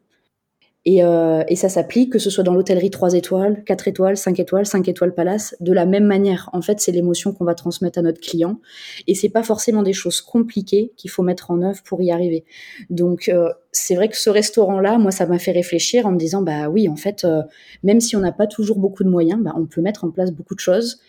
et, 0.86 1.04
euh, 1.04 1.44
et, 1.50 1.58
ça 1.58 1.68
s'applique, 1.68 2.14
que 2.14 2.20
ce 2.20 2.30
soit 2.30 2.44
dans 2.44 2.54
l'hôtellerie 2.54 2.90
3 2.90 3.14
étoiles, 3.14 3.64
4 3.66 3.90
étoiles, 3.90 4.16
5 4.16 4.40
étoiles, 4.40 4.66
5 4.66 4.88
étoiles 4.88 5.14
palace, 5.14 5.54
de 5.60 5.74
la 5.74 5.86
même 5.86 6.06
manière. 6.06 6.50
En 6.54 6.62
fait, 6.62 6.80
c'est 6.80 6.94
l'émotion 6.94 7.34
qu'on 7.34 7.44
va 7.44 7.54
transmettre 7.54 8.00
à 8.00 8.02
notre 8.02 8.22
client. 8.22 8.62
Et 9.06 9.14
c'est 9.14 9.30
pas 9.30 9.44
forcément 9.44 9.84
des 9.84 9.92
choses 9.92 10.22
compliquées 10.22 10.94
qu'il 10.96 11.10
faut 11.12 11.22
mettre 11.22 11.52
en 11.52 11.62
œuvre 11.62 11.84
pour 11.84 12.02
y 12.02 12.12
arriver. 12.12 12.46
Donc, 12.90 13.28
euh, 13.28 13.50
c'est 13.74 13.96
vrai 13.96 14.08
que 14.08 14.18
ce 14.18 14.30
restaurant-là, 14.30 14.98
moi, 14.98 15.12
ça 15.12 15.26
m'a 15.26 15.38
fait 15.38 15.52
réfléchir 15.52 16.06
en 16.06 16.12
me 16.14 16.18
disant, 16.18 16.42
bah 16.42 16.70
oui, 16.70 16.88
en 16.88 16.96
fait, 16.96 17.26
euh, 17.26 17.42
même 17.84 18.00
si 18.00 18.16
on 18.16 18.22
n'a 18.22 18.32
pas 18.32 18.48
toujours 18.48 18.80
beaucoup 18.80 19.04
de 19.04 19.10
moyens, 19.10 19.42
bah, 19.44 19.54
on 19.58 19.66
peut 19.66 19.82
mettre 19.82 20.06
en 20.06 20.12
place 20.12 20.32
beaucoup 20.32 20.56
de 20.56 20.62
choses 20.62 21.02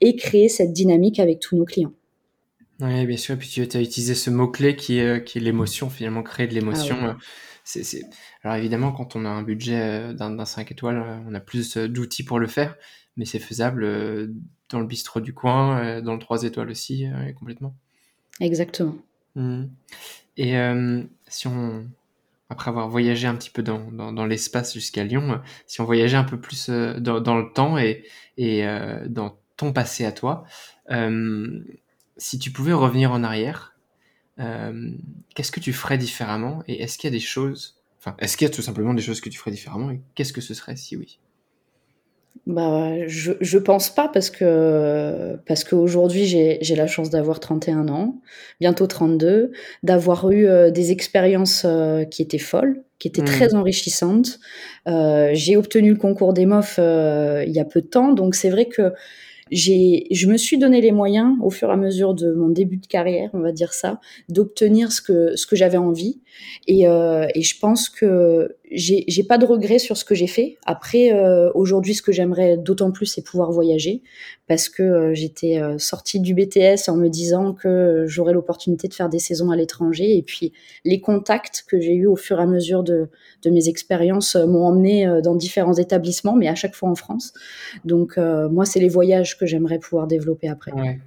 et 0.00 0.16
créer 0.16 0.48
cette 0.48 0.72
dynamique 0.72 1.20
avec 1.20 1.38
tous 1.38 1.54
nos 1.54 1.66
clients. 1.66 1.92
Oui, 2.80 3.04
bien 3.04 3.16
sûr. 3.18 3.34
Et 3.34 3.38
puis 3.38 3.48
tu 3.48 3.60
as 3.60 3.80
utilisé 3.80 4.14
ce 4.14 4.30
mot-clé 4.30 4.74
qui 4.74 5.00
est, 5.00 5.22
qui 5.22 5.36
est 5.36 5.40
l'émotion, 5.42 5.90
finalement, 5.90 6.22
créer 6.22 6.46
de 6.46 6.54
l'émotion. 6.54 6.96
Ah 7.02 7.16
c'est, 7.68 8.02
Alors 8.48 8.56
évidemment, 8.56 8.92
quand 8.92 9.14
on 9.14 9.26
a 9.26 9.28
un 9.28 9.42
budget 9.42 9.78
euh, 9.78 10.12
d'un, 10.14 10.42
5 10.42 10.72
étoiles, 10.72 11.02
euh, 11.06 11.18
on 11.28 11.34
a 11.34 11.40
plus 11.40 11.76
euh, 11.76 11.86
d'outils 11.86 12.24
pour 12.24 12.38
le 12.38 12.46
faire, 12.46 12.76
mais 13.18 13.26
c'est 13.26 13.40
faisable 13.40 13.86
dans 14.70 14.80
le 14.80 14.86
bistrot 14.86 15.20
du 15.20 15.34
coin, 15.34 16.00
dans 16.00 16.14
le 16.14 16.18
3 16.18 16.44
étoiles 16.44 16.70
aussi, 16.70 17.04
complètement. 17.38 17.74
Exactement. 18.40 18.96
Mmh. 19.34 19.64
Et 20.38 20.54
si 21.26 21.46
on, 21.48 21.86
après 22.48 22.70
avoir 22.70 22.88
voyagé 22.88 23.26
un 23.26 23.34
petit 23.34 23.50
peu 23.50 23.62
dans, 23.62 23.90
dans, 23.90 24.24
l'espace 24.24 24.72
jusqu'à 24.72 25.02
Lyon, 25.04 25.42
si 25.66 25.80
on 25.80 25.84
voyageait 25.84 26.16
un 26.16 26.24
peu 26.24 26.40
plus 26.40 26.70
dans, 26.70 27.20
dans 27.20 27.36
le 27.36 27.52
temps 27.52 27.76
et, 27.76 28.04
et 28.36 28.64
dans 29.08 29.36
ton 29.56 29.72
passé 29.72 30.06
à 30.06 30.12
toi, 30.12 30.44
si 32.16 32.38
tu 32.38 32.52
pouvais 32.52 32.72
revenir 32.72 33.10
en 33.10 33.24
arrière, 33.24 33.76
qu'est-ce 35.34 35.50
que 35.50 35.60
tu 35.60 35.72
ferais 35.72 35.98
différemment 35.98 36.62
et 36.68 36.82
est-ce 36.82 36.98
qu'il 36.98 37.08
y 37.08 37.12
a 37.12 37.16
des 37.16 37.24
choses, 37.24 37.77
enfin, 38.08 38.16
est-ce 38.18 38.36
qu'il 38.36 38.46
y 38.46 38.50
a 38.50 38.54
tout 38.54 38.62
simplement 38.62 38.94
des 38.94 39.02
choses 39.02 39.20
que 39.20 39.28
tu 39.28 39.38
ferais 39.38 39.50
différemment 39.50 39.90
et 39.90 40.00
qu'est-ce 40.14 40.32
que 40.32 40.40
ce 40.40 40.54
serait 40.54 40.76
si 40.76 40.96
oui? 40.96 41.18
Bah, 42.46 43.06
je, 43.06 43.32
je 43.40 43.58
pense 43.58 43.90
pas 43.90 44.08
parce 44.08 44.30
que 44.30 45.36
parce 45.46 45.64
qu'aujourd'hui 45.64 46.24
j'ai 46.24 46.58
j'ai 46.62 46.76
la 46.76 46.86
chance 46.86 47.10
d'avoir 47.10 47.40
31 47.40 47.88
ans, 47.88 48.20
bientôt 48.60 48.86
32, 48.86 49.52
d'avoir 49.82 50.30
eu 50.30 50.46
euh, 50.46 50.70
des 50.70 50.90
expériences 50.90 51.64
euh, 51.66 52.04
qui 52.04 52.22
étaient 52.22 52.38
folles, 52.38 52.84
qui 52.98 53.08
étaient 53.08 53.20
Mmh. 53.20 53.24
très 53.24 53.54
enrichissantes. 53.54 54.38
Euh, 54.86 55.30
j'ai 55.34 55.56
obtenu 55.58 55.90
le 55.90 55.96
concours 55.96 56.32
des 56.32 56.46
MOF 56.46 56.78
il 56.78 57.52
y 57.52 57.60
a 57.60 57.64
peu 57.66 57.82
de 57.82 57.86
temps, 57.86 58.12
donc 58.14 58.34
c'est 58.34 58.50
vrai 58.50 58.66
que 58.66 58.92
j'ai, 59.50 60.06
je 60.10 60.26
me 60.26 60.36
suis 60.36 60.58
donné 60.58 60.80
les 60.80 60.92
moyens, 60.92 61.36
au 61.42 61.50
fur 61.50 61.68
et 61.68 61.72
à 61.72 61.76
mesure 61.76 62.14
de 62.14 62.32
mon 62.32 62.48
début 62.48 62.76
de 62.76 62.86
carrière, 62.86 63.30
on 63.32 63.40
va 63.40 63.52
dire 63.52 63.72
ça, 63.72 64.00
d'obtenir 64.28 64.92
ce 64.92 65.02
que 65.02 65.36
ce 65.36 65.46
que 65.46 65.56
j'avais 65.56 65.78
envie. 65.78 66.20
Et, 66.66 66.88
euh, 66.88 67.26
et 67.34 67.42
je 67.42 67.58
pense 67.58 67.88
que 67.88 68.56
j'ai, 68.70 69.22
pas 69.22 69.38
de 69.38 69.46
regrets 69.46 69.78
sur 69.78 69.96
ce 69.96 70.04
que 70.04 70.14
j'ai 70.14 70.26
fait. 70.26 70.58
Après, 70.66 71.12
euh, 71.12 71.50
aujourd'hui, 71.54 71.94
ce 71.94 72.02
que 72.02 72.12
j'aimerais 72.12 72.56
d'autant 72.56 72.90
plus, 72.90 73.06
c'est 73.06 73.22
pouvoir 73.22 73.50
voyager, 73.52 74.02
parce 74.46 74.68
que 74.68 74.82
euh, 74.82 75.14
j'étais 75.14 75.60
euh, 75.60 75.78
sortie 75.78 76.20
du 76.20 76.34
BTS 76.34 76.88
en 76.88 76.96
me 76.96 77.08
disant 77.08 77.52
que 77.54 78.04
j'aurais 78.06 78.32
l'opportunité 78.32 78.88
de 78.88 78.94
faire 78.94 79.08
des 79.08 79.18
saisons 79.18 79.50
à 79.50 79.56
l'étranger. 79.56 80.16
Et 80.16 80.22
puis, 80.22 80.52
les 80.84 81.00
contacts 81.00 81.64
que 81.66 81.80
j'ai 81.80 81.94
eus 81.94 82.06
au 82.06 82.16
fur 82.16 82.38
et 82.38 82.42
à 82.42 82.46
mesure 82.46 82.82
de, 82.82 83.08
de 83.42 83.50
mes 83.50 83.68
expériences 83.68 84.36
euh, 84.36 84.46
m'ont 84.46 84.64
emmené 84.64 85.06
euh, 85.06 85.20
dans 85.20 85.34
différents 85.34 85.74
établissements, 85.74 86.36
mais 86.36 86.48
à 86.48 86.54
chaque 86.54 86.74
fois 86.74 86.88
en 86.88 86.94
France. 86.94 87.32
Donc, 87.84 88.18
euh, 88.18 88.48
moi, 88.48 88.64
c'est 88.64 88.80
les 88.80 88.88
voyages 88.88 89.38
que 89.38 89.46
j'aimerais 89.46 89.78
pouvoir 89.78 90.06
développer 90.06 90.48
après. 90.48 90.72
Ouais. 90.72 90.98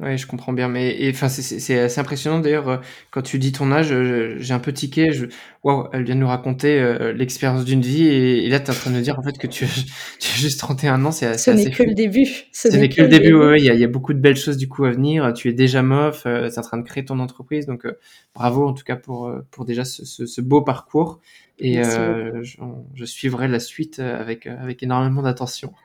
Ouais, 0.00 0.16
je 0.16 0.26
comprends 0.26 0.54
bien. 0.54 0.68
Mais 0.68 0.96
enfin, 1.10 1.28
c'est- 1.28 1.78
assez 1.78 2.00
impressionnant 2.00 2.38
d'ailleurs. 2.40 2.68
euh, 2.70 2.76
Quand 3.10 3.20
tu 3.20 3.38
dis 3.38 3.52
ton 3.52 3.70
âge, 3.70 3.92
j'ai 4.38 4.54
un 4.54 4.58
peu 4.58 4.72
tiqué. 4.72 5.12
Je... 5.12 5.26
Waouh, 5.62 5.88
elle 5.92 6.04
vient 6.04 6.14
de 6.14 6.20
nous 6.20 6.26
raconter 6.26 6.80
euh, 6.80 7.12
l'expérience 7.12 7.66
d'une 7.66 7.82
vie. 7.82 8.04
Et, 8.06 8.46
et 8.46 8.48
là, 8.48 8.60
tu 8.60 8.66
es 8.66 8.70
en 8.70 8.74
train 8.74 8.90
de 8.90 8.96
nous 8.96 9.02
dire 9.02 9.18
en 9.18 9.22
fait 9.22 9.36
que 9.36 9.46
tu, 9.46 9.66
tu 10.18 10.30
as 10.32 10.38
juste 10.38 10.58
31 10.58 11.04
ans. 11.04 11.12
C'est 11.12 11.36
Ce 11.36 11.50
n'est 11.50 11.68
que 11.68 11.76
fou. 11.76 11.82
le 11.84 11.94
début. 11.94 12.26
Ce 12.50 12.68
n'est 12.68 12.88
que 12.88 13.02
le 13.02 13.08
début. 13.08 13.34
Ouais, 13.34 13.58
il 13.58 13.64
y 13.66 13.68
a, 13.70 13.74
il 13.74 13.80
y 13.80 13.84
a 13.84 13.88
beaucoup 13.88 14.14
de 14.14 14.18
belles 14.20 14.36
choses 14.38 14.56
du 14.56 14.68
coup 14.68 14.86
à 14.86 14.90
venir. 14.90 15.34
Tu 15.34 15.48
es 15.50 15.52
déjà 15.52 15.82
MOF. 15.82 16.22
Euh, 16.24 16.48
tu 16.48 16.54
es 16.54 16.58
en 16.58 16.62
train 16.62 16.78
de 16.78 16.82
créer 16.86 17.04
ton 17.04 17.18
entreprise. 17.18 17.66
Donc, 17.66 17.84
euh, 17.84 17.98
bravo 18.34 18.66
en 18.66 18.72
tout 18.72 18.84
cas 18.84 18.96
pour, 18.96 19.30
pour 19.50 19.66
déjà 19.66 19.84
ce, 19.84 20.06
ce, 20.06 20.24
ce 20.24 20.40
beau 20.40 20.62
parcours. 20.62 21.20
Et 21.58 21.78
euh, 21.84 22.42
je, 22.42 22.56
je 22.94 23.04
suivrai 23.04 23.46
la 23.48 23.60
suite 23.60 23.98
avec, 23.98 24.46
avec 24.46 24.82
énormément 24.82 25.20
d'attention. 25.20 25.74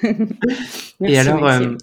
Et 1.04 1.18
alors, 1.18 1.44
euh, 1.46 1.74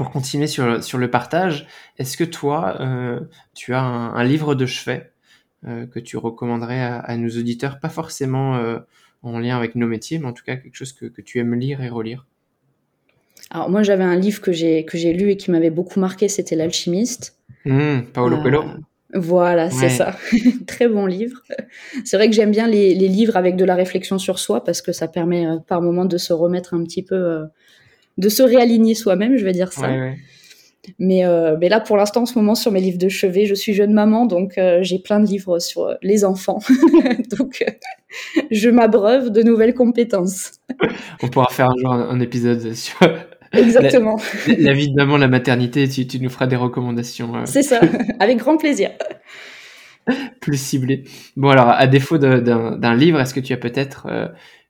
pour 0.00 0.10
continuer 0.10 0.46
sur, 0.46 0.82
sur 0.82 0.96
le 0.96 1.10
partage, 1.10 1.66
est-ce 1.98 2.16
que 2.16 2.24
toi, 2.24 2.78
euh, 2.80 3.20
tu 3.52 3.74
as 3.74 3.82
un, 3.82 4.14
un 4.14 4.24
livre 4.24 4.54
de 4.54 4.64
chevet 4.64 5.12
euh, 5.68 5.84
que 5.84 5.98
tu 6.00 6.16
recommanderais 6.16 6.80
à, 6.80 7.00
à 7.00 7.18
nos 7.18 7.28
auditeurs, 7.28 7.80
pas 7.80 7.90
forcément 7.90 8.56
euh, 8.56 8.78
en 9.22 9.38
lien 9.38 9.58
avec 9.58 9.74
nos 9.74 9.86
métiers, 9.86 10.18
mais 10.18 10.24
en 10.24 10.32
tout 10.32 10.42
cas 10.42 10.56
quelque 10.56 10.74
chose 10.74 10.94
que, 10.94 11.04
que 11.04 11.20
tu 11.20 11.38
aimes 11.38 11.54
lire 11.54 11.82
et 11.82 11.90
relire? 11.90 12.26
Alors 13.50 13.68
moi 13.68 13.82
j'avais 13.82 14.02
un 14.02 14.16
livre 14.16 14.40
que 14.40 14.52
j'ai 14.52 14.86
que 14.86 14.96
j'ai 14.96 15.12
lu 15.12 15.32
et 15.32 15.36
qui 15.36 15.50
m'avait 15.50 15.68
beaucoup 15.68 16.00
marqué, 16.00 16.28
c'était 16.28 16.56
L'alchimiste. 16.56 17.36
Mmh, 17.66 18.04
Paolo 18.14 18.40
Coelho 18.40 18.64
Voilà, 19.12 19.68
c'est 19.68 19.90
ça. 19.90 20.16
Très 20.66 20.88
bon 20.88 21.04
livre. 21.04 21.42
C'est 22.06 22.16
vrai 22.16 22.30
que 22.30 22.34
j'aime 22.34 22.52
bien 22.52 22.68
les, 22.68 22.94
les 22.94 23.08
livres 23.08 23.36
avec 23.36 23.54
de 23.56 23.66
la 23.66 23.74
réflexion 23.74 24.18
sur 24.18 24.38
soi 24.38 24.64
parce 24.64 24.80
que 24.80 24.92
ça 24.92 25.08
permet 25.08 25.46
euh, 25.46 25.58
par 25.58 25.82
moment 25.82 26.06
de 26.06 26.16
se 26.16 26.32
remettre 26.32 26.72
un 26.72 26.82
petit 26.84 27.02
peu, 27.02 27.16
euh, 27.16 27.44
de 28.18 28.28
se 28.28 28.42
réaligner 28.42 28.94
soi-même, 28.94 29.36
je 29.36 29.44
vais 29.44 29.52
dire 29.52 29.72
ça. 29.72 29.88
Ouais, 29.90 29.98
ouais. 29.98 30.16
Mais, 30.98 31.24
euh, 31.24 31.56
mais 31.60 31.68
là, 31.68 31.80
pour 31.80 31.96
l'instant, 31.96 32.22
en 32.22 32.26
ce 32.26 32.38
moment, 32.38 32.54
sur 32.54 32.72
mes 32.72 32.80
livres 32.80 32.98
de 32.98 33.08
chevet, 33.08 33.46
je 33.46 33.54
suis 33.54 33.74
jeune 33.74 33.92
maman, 33.92 34.26
donc 34.26 34.56
euh, 34.56 34.78
j'ai 34.82 34.98
plein 34.98 35.20
de 35.20 35.26
livres 35.26 35.58
sur 35.58 35.82
euh, 35.84 35.94
les 36.02 36.24
enfants. 36.24 36.60
donc, 37.38 37.64
je 38.50 38.70
m'abreuve 38.70 39.30
de 39.30 39.42
nouvelles 39.42 39.74
compétences. 39.74 40.52
On 41.22 41.28
pourra 41.28 41.48
faire 41.50 41.70
un 41.70 41.76
jour 41.78 41.92
un, 41.92 42.08
un 42.08 42.20
épisode 42.20 42.74
sur 42.74 42.98
Exactement, 43.52 44.16
la 44.46 44.72
vie 44.72 44.88
de 44.88 44.94
maman, 44.94 45.16
la 45.16 45.26
maternité. 45.26 45.88
Tu, 45.88 46.06
tu 46.06 46.20
nous 46.20 46.30
feras 46.30 46.46
des 46.46 46.54
recommandations 46.54 47.32
c'est 47.46 47.64
ça, 47.64 47.80
avec 48.20 48.38
grand 48.38 48.56
plaisir. 48.56 48.90
plus 50.40 50.56
ciblées. 50.56 51.02
Bon, 51.36 51.48
alors, 51.48 51.68
à 51.68 51.88
défaut 51.88 52.16
d'un 52.16 52.94
livre, 52.94 53.18
est-ce 53.18 53.34
que 53.34 53.40
tu 53.40 53.52
as 53.52 53.56
peut-être 53.56 54.06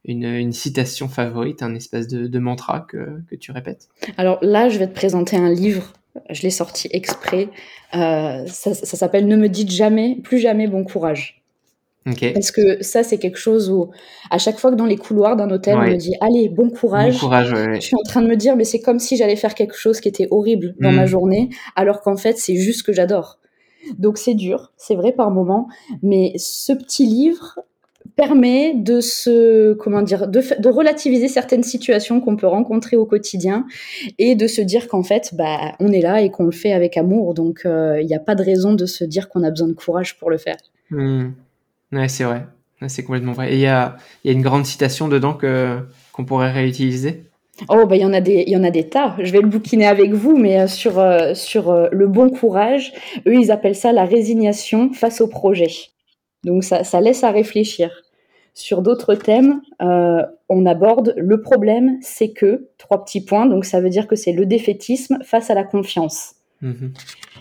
une, 0.05 0.25
une 0.25 0.53
citation 0.53 1.09
favorite, 1.09 1.63
un 1.63 1.75
espèce 1.75 2.09
de, 2.09 2.27
de 2.27 2.39
mantra 2.39 2.81
que, 2.89 3.21
que 3.29 3.37
tu 3.37 3.53
répètes? 3.53 3.89
Alors 4.17 4.39
là, 4.43 4.69
je 4.69 4.79
vais 4.79 4.87
te 4.89 4.95
présenter 4.95 5.37
un 5.37 5.51
livre. 5.53 5.93
Je 6.31 6.43
l'ai 6.43 6.51
sorti 6.51 6.89
exprès. 6.93 7.49
Euh, 7.95 8.45
ça 8.47 8.75
ça 8.75 8.97
s'appelle 8.97 9.27
Ne 9.27 9.37
me 9.37 9.49
dites 9.49 9.71
jamais, 9.71 10.17
plus 10.23 10.39
jamais 10.39 10.67
bon 10.67 10.85
courage. 10.85 11.43
Ok. 12.09 12.33
Parce 12.33 12.51
que 12.51 12.83
ça, 12.83 13.03
c'est 13.05 13.19
quelque 13.19 13.37
chose 13.39 13.71
où, 13.71 13.91
à 14.31 14.39
chaque 14.39 14.59
fois 14.59 14.71
que 14.71 14.77
dans 14.77 14.87
les 14.87 14.97
couloirs 14.97 15.37
d'un 15.37 15.51
hôtel, 15.51 15.77
on 15.77 15.83
me 15.83 15.97
dit 15.97 16.15
Allez, 16.23 16.49
bon 16.49 16.71
courage. 16.71 17.13
Bon 17.15 17.21
courage, 17.27 17.53
ouais, 17.53 17.67
ouais. 17.69 17.75
Je 17.77 17.81
suis 17.87 17.95
en 17.97 18.03
train 18.03 18.23
de 18.23 18.27
me 18.27 18.37
dire, 18.37 18.57
mais 18.57 18.65
c'est 18.65 18.81
comme 18.81 18.99
si 18.99 19.17
j'allais 19.19 19.37
faire 19.37 19.55
quelque 19.55 19.77
chose 19.77 20.01
qui 20.01 20.09
était 20.09 20.27
horrible 20.31 20.75
dans 20.81 20.91
Mm. 20.91 20.97
ma 20.97 21.07
journée, 21.07 21.51
alors 21.77 22.01
qu'en 22.01 22.17
fait, 22.17 22.39
c'est 22.39 22.57
juste 22.57 22.83
que 22.85 22.93
j'adore. 22.93 23.39
Donc 23.99 24.19
c'est 24.19 24.35
dur, 24.35 24.73
c'est 24.77 24.95
vrai 24.95 25.13
par 25.13 25.31
moment, 25.31 25.69
mais 26.03 26.33
ce 26.39 26.73
petit 26.73 27.07
livre 27.07 27.59
permet 28.17 28.75
de 28.75 29.01
se, 29.01 29.75
comment 29.75 30.03
dire, 30.03 30.29
de, 30.29 30.69
relativiser 30.69 31.29
certaines 31.29 31.63
situations 31.63 32.21
qu'on 32.21 32.37
peut 32.37 32.47
rencontrer 32.47 32.97
au 32.97 33.07
quotidien 33.07 33.67
et 34.19 34.35
de 34.35 34.47
se 34.47 34.61
dire 34.61 34.89
qu'en 34.89 35.03
fait, 35.03 35.35
bah, 35.35 35.73
on 35.81 35.93
est 35.93 36.03
là 36.03 36.21
et 36.23 36.31
qu'on 36.31 36.45
le 36.45 36.51
fait 36.51 36.73
avec 36.73 36.97
amour. 36.97 37.35
Donc 37.35 37.63
il 37.65 38.07
n'y 38.07 38.15
a 38.15 38.21
pas 38.21 38.35
de 38.35 38.43
raison 38.43 38.75
de 38.75 38.87
se 38.87 39.05
dire 39.05 39.29
qu'on 39.29 39.43
a 39.43 39.51
besoin 39.51 39.69
de 39.69 39.73
courage 39.73 40.19
pour 40.19 40.31
le 40.31 40.39
faire. 40.39 40.57
Hmm. 40.91 41.31
Ouais, 41.93 42.09
c'est 42.09 42.25
vrai. 42.25 42.47
C'est 42.89 43.05
complètement 43.05 43.33
vrai. 43.33 43.53
Et 43.53 43.57
il 43.57 43.61
y 43.61 43.67
a, 43.67 43.97
y 44.25 44.31
a 44.31 44.33
une 44.33 44.43
grande 44.43 44.65
citation 44.65 45.09
dedans 45.09 45.35
que 45.35 45.79
qu'on 46.13 46.25
pourrait 46.25 46.51
réutiliser? 46.51 47.25
Oh, 47.69 47.87
bah, 47.87 47.97
il 47.97 48.03
y 48.03 48.05
en 48.05 48.13
a 48.13 48.21
des, 48.21 48.45
il 48.47 48.53
y 48.53 48.57
en 48.57 48.65
a 48.65 48.71
des 48.71 48.89
tas. 48.89 49.17
Je 49.23 49.31
vais 49.33 49.41
le 49.41 49.49
bouquiner 49.49 49.87
avec 49.87 50.13
vous, 50.13 50.37
mais 50.37 50.61
euh, 50.61 50.67
sur, 50.67 50.99
euh, 50.99 51.35
sur 51.35 51.71
euh, 51.71 51.89
le 51.93 52.07
bon 52.07 52.31
courage, 52.31 52.93
eux, 53.27 53.35
ils 53.35 53.51
appellent 53.51 53.77
ça 53.77 53.93
la 53.93 54.05
résignation 54.05 54.93
face 54.93 55.21
au 55.21 55.29
projet. 55.29 55.71
Donc, 56.45 56.65
ça, 56.65 56.85
ça 56.85 57.01
laisse 57.01 57.25
à 57.25 57.31
réfléchir. 57.31 57.91
Sur 58.55 58.83
d'autres 58.83 59.15
thèmes, 59.15 59.61
euh, 59.81 60.23
on 60.49 60.67
aborde 60.67 61.15
le 61.17 61.41
problème, 61.41 61.99
c'est 62.03 62.31
que, 62.31 62.69
trois 62.79 63.05
petits 63.05 63.25
points, 63.25 63.47
donc 63.47 63.65
ça 63.65 63.81
veut 63.81 63.91
dire 63.91 64.07
que 64.09 64.17
c'est 64.17 64.33
le 64.33 64.45
défaitisme 64.45 65.19
face 65.23 65.51
à 65.51 65.55
la 65.55 65.65
confiance. 65.65 66.35
Mhm. 66.61 66.93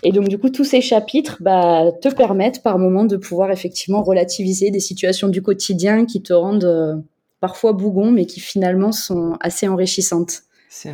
Et 0.04 0.12
donc, 0.12 0.28
du 0.30 0.38
coup, 0.38 0.50
tous 0.50 0.64
ces 0.64 0.82
chapitres 0.82 1.38
bah, 1.42 1.92
te 2.02 2.10
permettent 2.10 2.64
par 2.64 2.78
moment 2.78 3.06
de 3.06 3.18
pouvoir 3.18 3.52
effectivement 3.52 4.02
relativiser 4.02 4.72
des 4.72 4.80
situations 4.80 5.28
du 5.28 5.42
quotidien 5.42 6.06
qui 6.06 6.22
te 6.22 6.32
rendent 6.32 6.64
euh, 6.64 6.96
parfois 7.40 7.74
bougon, 7.74 8.12
mais 8.12 8.26
qui 8.26 8.40
finalement 8.40 8.92
sont 8.92 9.34
assez 9.42 9.68
enrichissantes. 9.68 10.44
C'est 10.72 10.92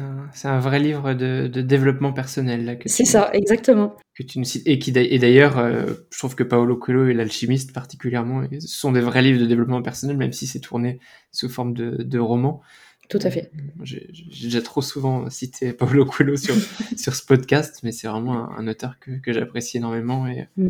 un, 0.47 0.59
vrai 0.59 0.79
livre 0.79 1.13
de, 1.13 1.47
de 1.47 1.61
développement 1.61 2.13
personnel 2.13 2.79
C'est 2.85 3.03
ça, 3.03 3.29
exactement. 3.33 3.97
que 4.15 4.23
tu 4.23 4.39
nous 4.39 4.45
cites. 4.45 4.65
Et 4.65 4.79
qui 4.79 4.91
et 4.97 5.19
d'ailleurs, 5.19 5.57
euh, 5.57 5.85
je 6.11 6.17
trouve 6.17 6.33
que 6.33 6.43
Paolo 6.43 6.77
Coelho 6.77 7.07
et 7.09 7.13
l'alchimiste 7.13 7.73
particulièrement 7.73 8.47
sont 8.59 8.93
des 8.93 9.01
vrais 9.01 9.21
livres 9.21 9.39
de 9.41 9.45
développement 9.45 9.81
personnel, 9.81 10.15
même 10.15 10.31
si 10.31 10.47
c'est 10.47 10.61
tourné 10.61 10.99
sous 11.33 11.49
forme 11.49 11.73
de, 11.73 12.01
de 12.03 12.19
roman. 12.19 12.61
Tout 13.09 13.19
à 13.21 13.29
fait. 13.29 13.51
J'ai 13.83 14.07
j'ai 14.13 14.47
déjà 14.47 14.61
trop 14.61 14.81
souvent 14.81 15.29
cité 15.29 15.73
Paolo 15.73 16.05
Coelho 16.05 16.37
sur, 16.37 16.55
sur 16.97 17.13
ce 17.13 17.25
podcast, 17.25 17.81
mais 17.83 17.91
c'est 17.91 18.07
vraiment 18.07 18.49
un, 18.49 18.57
un 18.57 18.67
auteur 18.69 18.97
que, 18.99 19.11
que 19.19 19.33
j'apprécie 19.33 19.77
énormément 19.77 20.25
et 20.25 20.47
Mm. 20.55 20.69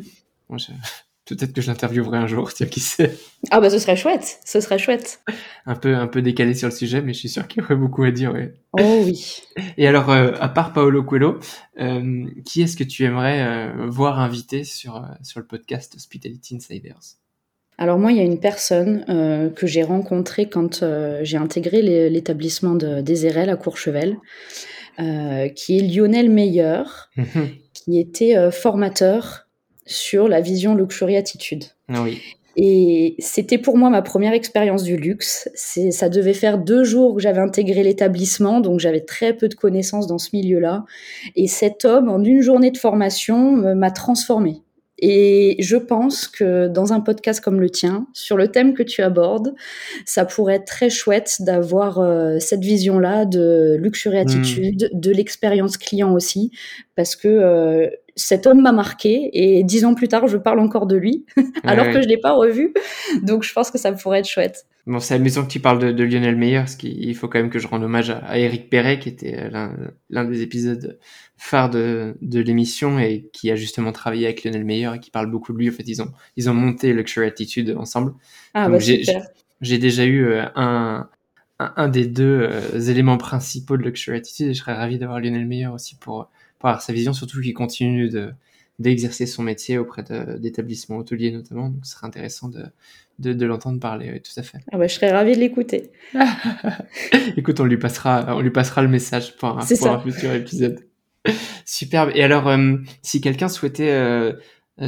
bon, 0.49 0.57
je- 0.57 0.71
peut-être 1.25 1.53
que 1.53 1.61
je 1.61 1.67
l'interviewerai 1.67 2.17
un 2.17 2.27
jour, 2.27 2.53
tiens, 2.55 2.67
qui 2.67 2.79
sait. 2.79 3.17
Ah 3.51 3.59
bah 3.59 3.69
ce 3.69 3.79
serait 3.79 3.95
chouette, 3.95 4.39
ce 4.45 4.59
serait 4.59 4.77
chouette. 4.77 5.21
Un 5.65 5.75
peu, 5.75 5.95
un 5.95 6.07
peu 6.07 6.21
décalé 6.21 6.53
sur 6.53 6.67
le 6.69 6.73
sujet, 6.73 7.01
mais 7.01 7.13
je 7.13 7.19
suis 7.19 7.29
sûr 7.29 7.47
qu'il 7.47 7.61
y 7.61 7.65
aurait 7.65 7.75
beaucoup 7.75 8.03
à 8.03 8.11
dire, 8.11 8.33
ouais. 8.33 8.53
Oh 8.73 9.01
oui. 9.05 9.41
Et 9.77 9.87
alors, 9.87 10.09
euh, 10.11 10.31
à 10.39 10.49
part 10.49 10.73
Paolo 10.73 11.03
Coelho, 11.03 11.39
euh, 11.79 12.25
qui 12.45 12.61
est-ce 12.61 12.77
que 12.77 12.83
tu 12.83 13.03
aimerais 13.03 13.41
euh, 13.41 13.87
voir 13.87 14.19
invité 14.19 14.63
sur, 14.63 15.03
sur 15.23 15.39
le 15.39 15.45
podcast 15.45 15.95
Hospitality 15.95 16.55
Insiders? 16.55 17.17
Alors 17.77 17.99
moi, 17.99 18.11
il 18.13 18.17
y 18.17 18.21
a 18.21 18.23
une 18.23 18.39
personne 18.39 19.03
euh, 19.09 19.49
que 19.49 19.67
j'ai 19.67 19.83
rencontrée 19.83 20.47
quand 20.47 20.81
euh, 20.81 21.19
j'ai 21.23 21.35
intégré 21.37 21.81
l'é- 21.81 22.09
l'établissement 22.09 22.73
de, 22.75 23.01
des 23.01 23.27
RL 23.29 23.49
à 23.49 23.57
Courchevel, 23.57 24.17
euh, 24.99 25.49
qui 25.49 25.77
est 25.77 25.81
Lionel 25.81 26.29
Meyer, 26.29 26.83
qui 27.73 27.99
était 27.99 28.49
formateur 28.51 29.44
sur 29.85 30.27
la 30.27 30.41
vision 30.41 30.75
luxury 30.75 31.15
attitude. 31.15 31.65
Ah 31.89 32.01
oui. 32.01 32.21
Et 32.57 33.15
c'était 33.19 33.57
pour 33.57 33.77
moi 33.77 33.89
ma 33.89 34.01
première 34.01 34.33
expérience 34.33 34.83
du 34.83 34.95
luxe. 34.95 35.49
C'est, 35.55 35.91
ça 35.91 36.07
devait 36.07 36.33
faire 36.33 36.57
deux 36.57 36.83
jours 36.85 37.15
que 37.15 37.21
j'avais 37.21 37.41
intégré 37.41 37.83
l'établissement, 37.83 38.61
donc 38.61 38.79
j'avais 38.79 39.01
très 39.01 39.33
peu 39.33 39.49
de 39.49 39.55
connaissances 39.55 40.07
dans 40.07 40.17
ce 40.17 40.29
milieu-là. 40.33 40.85
Et 41.35 41.47
cet 41.47 41.83
homme, 41.83 42.07
en 42.07 42.23
une 42.23 42.41
journée 42.41 42.71
de 42.71 42.77
formation, 42.77 43.51
m'a 43.75 43.91
transformée. 43.91 44.61
Et 44.97 45.57
je 45.59 45.75
pense 45.75 46.29
que 46.29 46.69
dans 46.69 46.93
un 46.93 47.01
podcast 47.01 47.41
comme 47.41 47.59
le 47.59 47.69
tien, 47.69 48.07
sur 48.13 48.37
le 48.37 48.47
thème 48.47 48.73
que 48.73 48.83
tu 48.83 49.01
abordes, 49.01 49.53
ça 50.05 50.23
pourrait 50.23 50.55
être 50.55 50.65
très 50.65 50.89
chouette 50.89 51.41
d'avoir 51.41 51.99
euh, 51.99 52.39
cette 52.39 52.63
vision-là 52.63 53.25
de 53.25 53.75
luxury 53.77 54.17
attitude, 54.17 54.89
de 54.93 55.11
l'expérience 55.11 55.75
client 55.75 56.13
aussi, 56.13 56.51
parce 56.95 57.17
que 57.17 57.27
cet 58.15 58.47
homme 58.47 58.61
m'a 58.61 58.71
marqué 58.71 59.29
et 59.33 59.63
dix 59.63 59.83
ans 59.85 59.93
plus 59.93 60.07
tard, 60.07 60.27
je 60.27 60.37
parle 60.37 60.59
encore 60.59 60.87
de 60.87 60.95
lui, 60.95 61.25
alors 61.63 61.87
que 61.87 62.01
je 62.01 62.07
l'ai 62.07 62.17
pas 62.17 62.31
revu. 62.31 62.73
Donc, 63.23 63.43
je 63.43 63.53
pense 63.53 63.71
que 63.71 63.77
ça 63.77 63.91
pourrait 63.91 64.19
être 64.19 64.29
chouette. 64.29 64.65
Bon, 64.87 64.99
c'est 64.99 65.15
amusant 65.15 65.43
que 65.43 65.51
tu 65.51 65.59
parles 65.59 65.79
de, 65.79 65.91
de 65.91 66.03
Lionel 66.03 66.35
Meyer, 66.35 66.59
parce 66.59 66.75
qu'il 66.75 67.15
faut 67.15 67.27
quand 67.27 67.39
même 67.39 67.49
que 67.49 67.59
je 67.59 67.67
rende 67.67 67.83
hommage 67.83 68.11
à, 68.11 68.37
Eric 68.37 68.69
Perret, 68.69 68.99
qui 68.99 69.09
était 69.09 69.35
euh, 69.37 69.69
l'un 70.09 70.25
des 70.25 70.43
épisodes 70.43 70.99
phares 71.37 71.71
de, 71.71 72.15
de 72.21 72.39
l'émission 72.39 72.99
et 72.99 73.29
qui 73.33 73.49
a 73.51 73.55
justement 73.55 73.91
travaillé 73.91 74.25
avec 74.25 74.43
Lionel 74.43 74.63
Meyer 74.63 74.91
et 74.95 74.99
qui 74.99 75.11
parle 75.11 75.29
beaucoup 75.29 75.53
de 75.53 75.57
lui. 75.57 75.69
En 75.69 75.73
fait, 75.73 75.87
ils 75.87 76.01
ont, 76.01 76.11
ils 76.37 76.49
ont 76.49 76.53
monté 76.53 76.93
Luxury 76.93 77.25
Attitude 77.25 77.75
ensemble. 77.77 78.13
Ah, 78.53 78.69
bah, 78.69 78.79
super. 78.79 79.25
J'ai 79.61 79.79
déjà 79.79 80.05
eu 80.05 80.25
euh, 80.25 80.45
un, 80.55 81.09
un, 81.59 81.87
des 81.87 82.05
deux 82.05 82.47
euh, 82.51 82.79
éléments 82.79 83.17
principaux 83.17 83.77
de 83.77 83.83
Luxury 83.83 84.17
Attitude 84.17 84.47
et 84.47 84.53
je 84.53 84.59
serais 84.59 84.75
ravi 84.75 84.99
d'avoir 84.99 85.19
Lionel 85.19 85.47
Meyer 85.47 85.67
aussi 85.67 85.95
pour, 85.95 86.29
avoir 86.61 86.81
sa 86.81 86.93
vision, 86.93 87.13
surtout 87.13 87.41
qu'il 87.41 87.53
continue 87.53 88.09
de, 88.09 88.31
d'exercer 88.79 89.25
son 89.25 89.43
métier 89.43 89.77
auprès 89.77 90.03
d'établissements 90.39 90.97
hôteliers 90.97 91.31
notamment. 91.31 91.69
Donc, 91.69 91.85
ce 91.85 91.93
serait 91.93 92.07
intéressant 92.07 92.49
de, 92.49 92.65
de, 93.19 93.33
de 93.33 93.45
l'entendre 93.45 93.79
parler, 93.79 94.21
tout 94.21 94.37
à 94.39 94.43
fait. 94.43 94.59
Ah 94.71 94.77
bah, 94.77 94.87
je 94.87 94.95
serais 94.95 95.11
ravi 95.11 95.33
de 95.33 95.39
l'écouter. 95.39 95.91
Écoute, 97.37 97.59
on 97.59 97.65
lui 97.65 97.77
passera, 97.77 98.35
on 98.35 98.41
lui 98.41 98.51
passera 98.51 98.81
le 98.81 98.87
message 98.87 99.35
pour, 99.37 99.49
un, 99.49 99.65
pour 99.65 99.87
un 99.87 99.99
futur 99.99 100.33
épisode. 100.33 100.85
Superbe. 101.65 102.11
Et 102.13 102.23
alors, 102.23 102.47
euh, 102.47 102.77
si 103.01 103.21
quelqu'un 103.21 103.47
souhaitait 103.47 103.91
euh, 103.91 104.33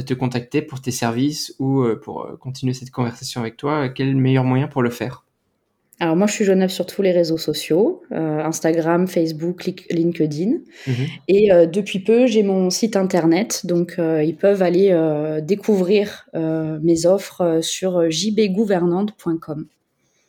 te 0.06 0.14
contacter 0.14 0.62
pour 0.62 0.80
tes 0.80 0.90
services 0.90 1.54
ou 1.58 1.82
euh, 1.82 1.98
pour 1.98 2.38
continuer 2.38 2.74
cette 2.74 2.90
conversation 2.90 3.40
avec 3.40 3.56
toi, 3.56 3.88
quel 3.88 4.08
est 4.08 4.12
le 4.12 4.18
meilleur 4.18 4.44
moyen 4.44 4.68
pour 4.68 4.82
le 4.82 4.90
faire? 4.90 5.24
Alors 6.00 6.14
moi, 6.14 6.28
je 6.28 6.32
suis 6.32 6.44
joignable 6.44 6.70
sur 6.70 6.86
tous 6.86 7.02
les 7.02 7.10
réseaux 7.10 7.38
sociaux, 7.38 8.02
euh, 8.12 8.40
Instagram, 8.44 9.08
Facebook, 9.08 9.68
LinkedIn. 9.90 10.58
Mhm. 10.86 10.94
Et 11.26 11.52
euh, 11.52 11.66
depuis 11.66 11.98
peu, 11.98 12.28
j'ai 12.28 12.44
mon 12.44 12.70
site 12.70 12.94
internet, 12.94 13.66
donc 13.66 13.96
euh, 13.98 14.22
ils 14.22 14.36
peuvent 14.36 14.62
aller 14.62 14.88
découvrir 15.42 16.28
mes 16.34 17.06
offres 17.06 17.60
sur 17.62 18.10
jbgouvernante.com. 18.10 19.66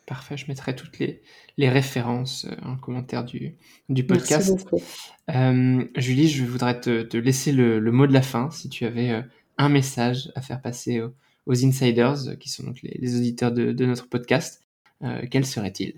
Parfait, 0.07 0.37
je 0.37 0.45
mettrai 0.47 0.75
toutes 0.75 0.97
les, 0.97 1.21
les 1.57 1.69
références 1.69 2.47
en 2.63 2.75
commentaire 2.75 3.23
du, 3.23 3.53
du 3.89 4.03
podcast. 4.03 4.49
Merci 4.49 4.65
beaucoup. 4.65 5.91
Julie, 5.95 6.29
je 6.29 6.45
voudrais 6.45 6.79
te, 6.79 7.03
te 7.03 7.17
laisser 7.17 7.51
le, 7.51 7.79
le, 7.79 7.91
mot 7.91 8.07
de 8.07 8.13
la 8.13 8.23
fin, 8.23 8.49
si 8.49 8.69
tu 8.69 8.85
avais 8.85 9.23
un 9.59 9.69
message 9.69 10.31
à 10.33 10.41
faire 10.41 10.61
passer 10.61 11.01
aux, 11.01 11.13
aux 11.45 11.63
insiders, 11.63 12.15
qui 12.39 12.49
sont 12.49 12.63
donc 12.63 12.81
les, 12.81 12.97
les 12.99 13.15
auditeurs 13.15 13.51
de, 13.51 13.71
de 13.71 13.85
notre 13.85 14.09
podcast. 14.09 14.63
Euh, 15.03 15.21
quel 15.29 15.45
serait-il? 15.45 15.95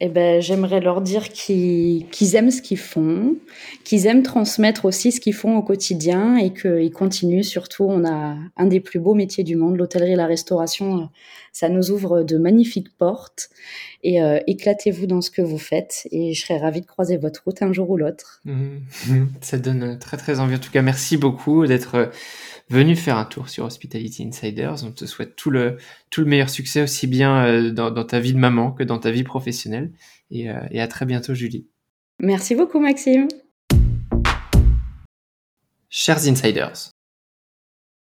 Eh 0.00 0.08
ben, 0.08 0.40
j'aimerais 0.40 0.80
leur 0.80 1.00
dire 1.00 1.28
qu'ils 1.30 2.06
aiment 2.34 2.52
ce 2.52 2.62
qu'ils 2.62 2.78
font, 2.78 3.34
qu'ils 3.82 4.06
aiment 4.06 4.22
transmettre 4.22 4.84
aussi 4.84 5.10
ce 5.10 5.20
qu'ils 5.20 5.34
font 5.34 5.56
au 5.56 5.62
quotidien 5.62 6.36
et 6.36 6.52
qu'ils 6.52 6.92
continuent. 6.92 7.42
Surtout, 7.42 7.84
on 7.84 8.04
a 8.04 8.36
un 8.56 8.66
des 8.66 8.78
plus 8.78 9.00
beaux 9.00 9.14
métiers 9.14 9.42
du 9.42 9.56
monde, 9.56 9.76
l'hôtellerie 9.76 10.12
et 10.12 10.16
la 10.16 10.26
restauration. 10.26 11.10
Ça 11.52 11.68
nous 11.68 11.90
ouvre 11.90 12.22
de 12.22 12.38
magnifiques 12.38 12.96
portes. 12.96 13.50
Et 14.04 14.22
euh, 14.22 14.38
éclatez-vous 14.46 15.06
dans 15.06 15.20
ce 15.20 15.32
que 15.32 15.42
vous 15.42 15.58
faites. 15.58 16.06
Et 16.12 16.32
je 16.32 16.46
serais 16.46 16.58
ravie 16.58 16.80
de 16.80 16.86
croiser 16.86 17.16
votre 17.16 17.42
route 17.44 17.60
un 17.62 17.72
jour 17.72 17.90
ou 17.90 17.96
l'autre. 17.96 18.40
Mmh. 18.44 18.76
Ça 19.40 19.58
donne 19.58 19.98
très 19.98 20.16
très 20.16 20.38
envie. 20.38 20.54
En 20.54 20.60
tout 20.60 20.70
cas, 20.70 20.82
merci 20.82 21.16
beaucoup 21.16 21.66
d'être 21.66 22.12
venu 22.70 22.96
faire 22.96 23.16
un 23.16 23.24
tour 23.24 23.48
sur 23.48 23.64
Hospitality 23.64 24.24
Insiders. 24.24 24.84
On 24.84 24.92
te 24.92 25.06
souhaite 25.06 25.36
tout 25.36 25.50
le, 25.50 25.78
tout 26.10 26.20
le 26.20 26.26
meilleur 26.26 26.50
succès, 26.50 26.82
aussi 26.82 27.06
bien 27.06 27.44
euh, 27.44 27.70
dans, 27.70 27.90
dans 27.90 28.04
ta 28.04 28.20
vie 28.20 28.34
de 28.34 28.38
maman 28.38 28.72
que 28.72 28.82
dans 28.82 28.98
ta 28.98 29.10
vie 29.10 29.24
professionnelle. 29.24 29.92
Et, 30.30 30.50
euh, 30.50 30.60
et 30.70 30.80
à 30.80 30.88
très 30.88 31.06
bientôt, 31.06 31.34
Julie. 31.34 31.66
Merci 32.20 32.54
beaucoup, 32.54 32.80
Maxime. 32.80 33.28
Chers 35.90 36.28
Insiders, 36.28 36.92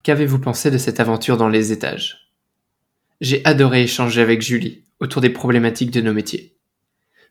qu'avez-vous 0.03 0.41
pensé 0.41 0.71
de 0.71 0.79
cette 0.79 0.99
aventure 0.99 1.37
dans 1.37 1.49
les 1.49 1.71
étages? 1.71 2.33
J'ai 3.21 3.45
adoré 3.45 3.83
échanger 3.83 4.21
avec 4.21 4.43
Julie 4.43 4.83
autour 4.99 5.23
des 5.23 5.31
problématiques 5.31 5.91
de 5.91 6.01
nos 6.01 6.12
métiers. 6.12 6.57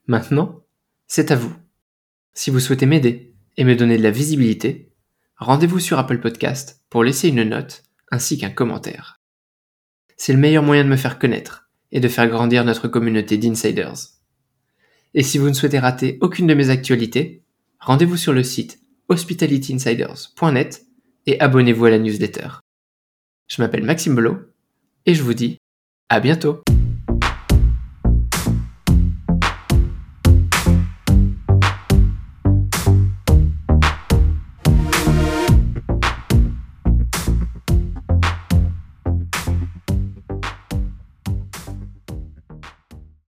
Maintenant, 0.08 0.62
c'est 1.08 1.32
à 1.32 1.36
vous. 1.36 1.54
Si 2.34 2.52
vous 2.52 2.60
souhaitez 2.60 2.86
m'aider 2.86 3.34
et 3.58 3.64
me 3.64 3.76
donner 3.76 3.98
de 3.98 4.04
la 4.04 4.12
visibilité, 4.12 4.92
rendez-vous 5.38 5.80
sur 5.80 6.00
Apple 6.00 6.20
Podcast 6.20 6.82
pour 6.90 7.04
laisser 7.04 7.30
une 7.30 7.44
note 7.44 7.84
ainsi 8.12 8.38
qu'un 8.38 8.50
commentaire. 8.50 9.20
C'est 10.18 10.34
le 10.34 10.40
meilleur 10.40 10.64
moyen 10.64 10.84
de 10.84 10.90
me 10.90 10.96
faire 10.96 11.20
connaître 11.20 11.70
et 11.92 12.00
de 12.00 12.08
faire 12.08 12.28
grandir 12.28 12.64
notre 12.66 12.88
communauté 12.88 13.38
d'insiders. 13.38 13.96
Et 15.14 15.24
si 15.24 15.38
vous 15.38 15.50
ne 15.50 15.54
souhaitez 15.54 15.80
rater 15.80 16.18
aucune 16.22 16.48
de 16.48 16.54
mes 16.54 16.70
actualités, 16.70 17.44
rendez-vous 17.80 18.18
sur 18.18 18.34
le 18.34 18.44
site 18.44 18.80
hospitalityinsiders.net 19.10 20.86
et 21.26 21.40
abonnez-vous 21.40 21.86
à 21.86 21.90
la 21.90 22.00
newsletter. 22.00 22.48
Je 23.48 23.62
m'appelle 23.62 23.84
Maxime 23.84 24.16
Belot 24.16 24.38
et 25.06 25.14
je 25.14 25.24
vous 25.24 25.34
dis 25.34 25.58
à 26.10 26.20
bientôt. 26.20 26.62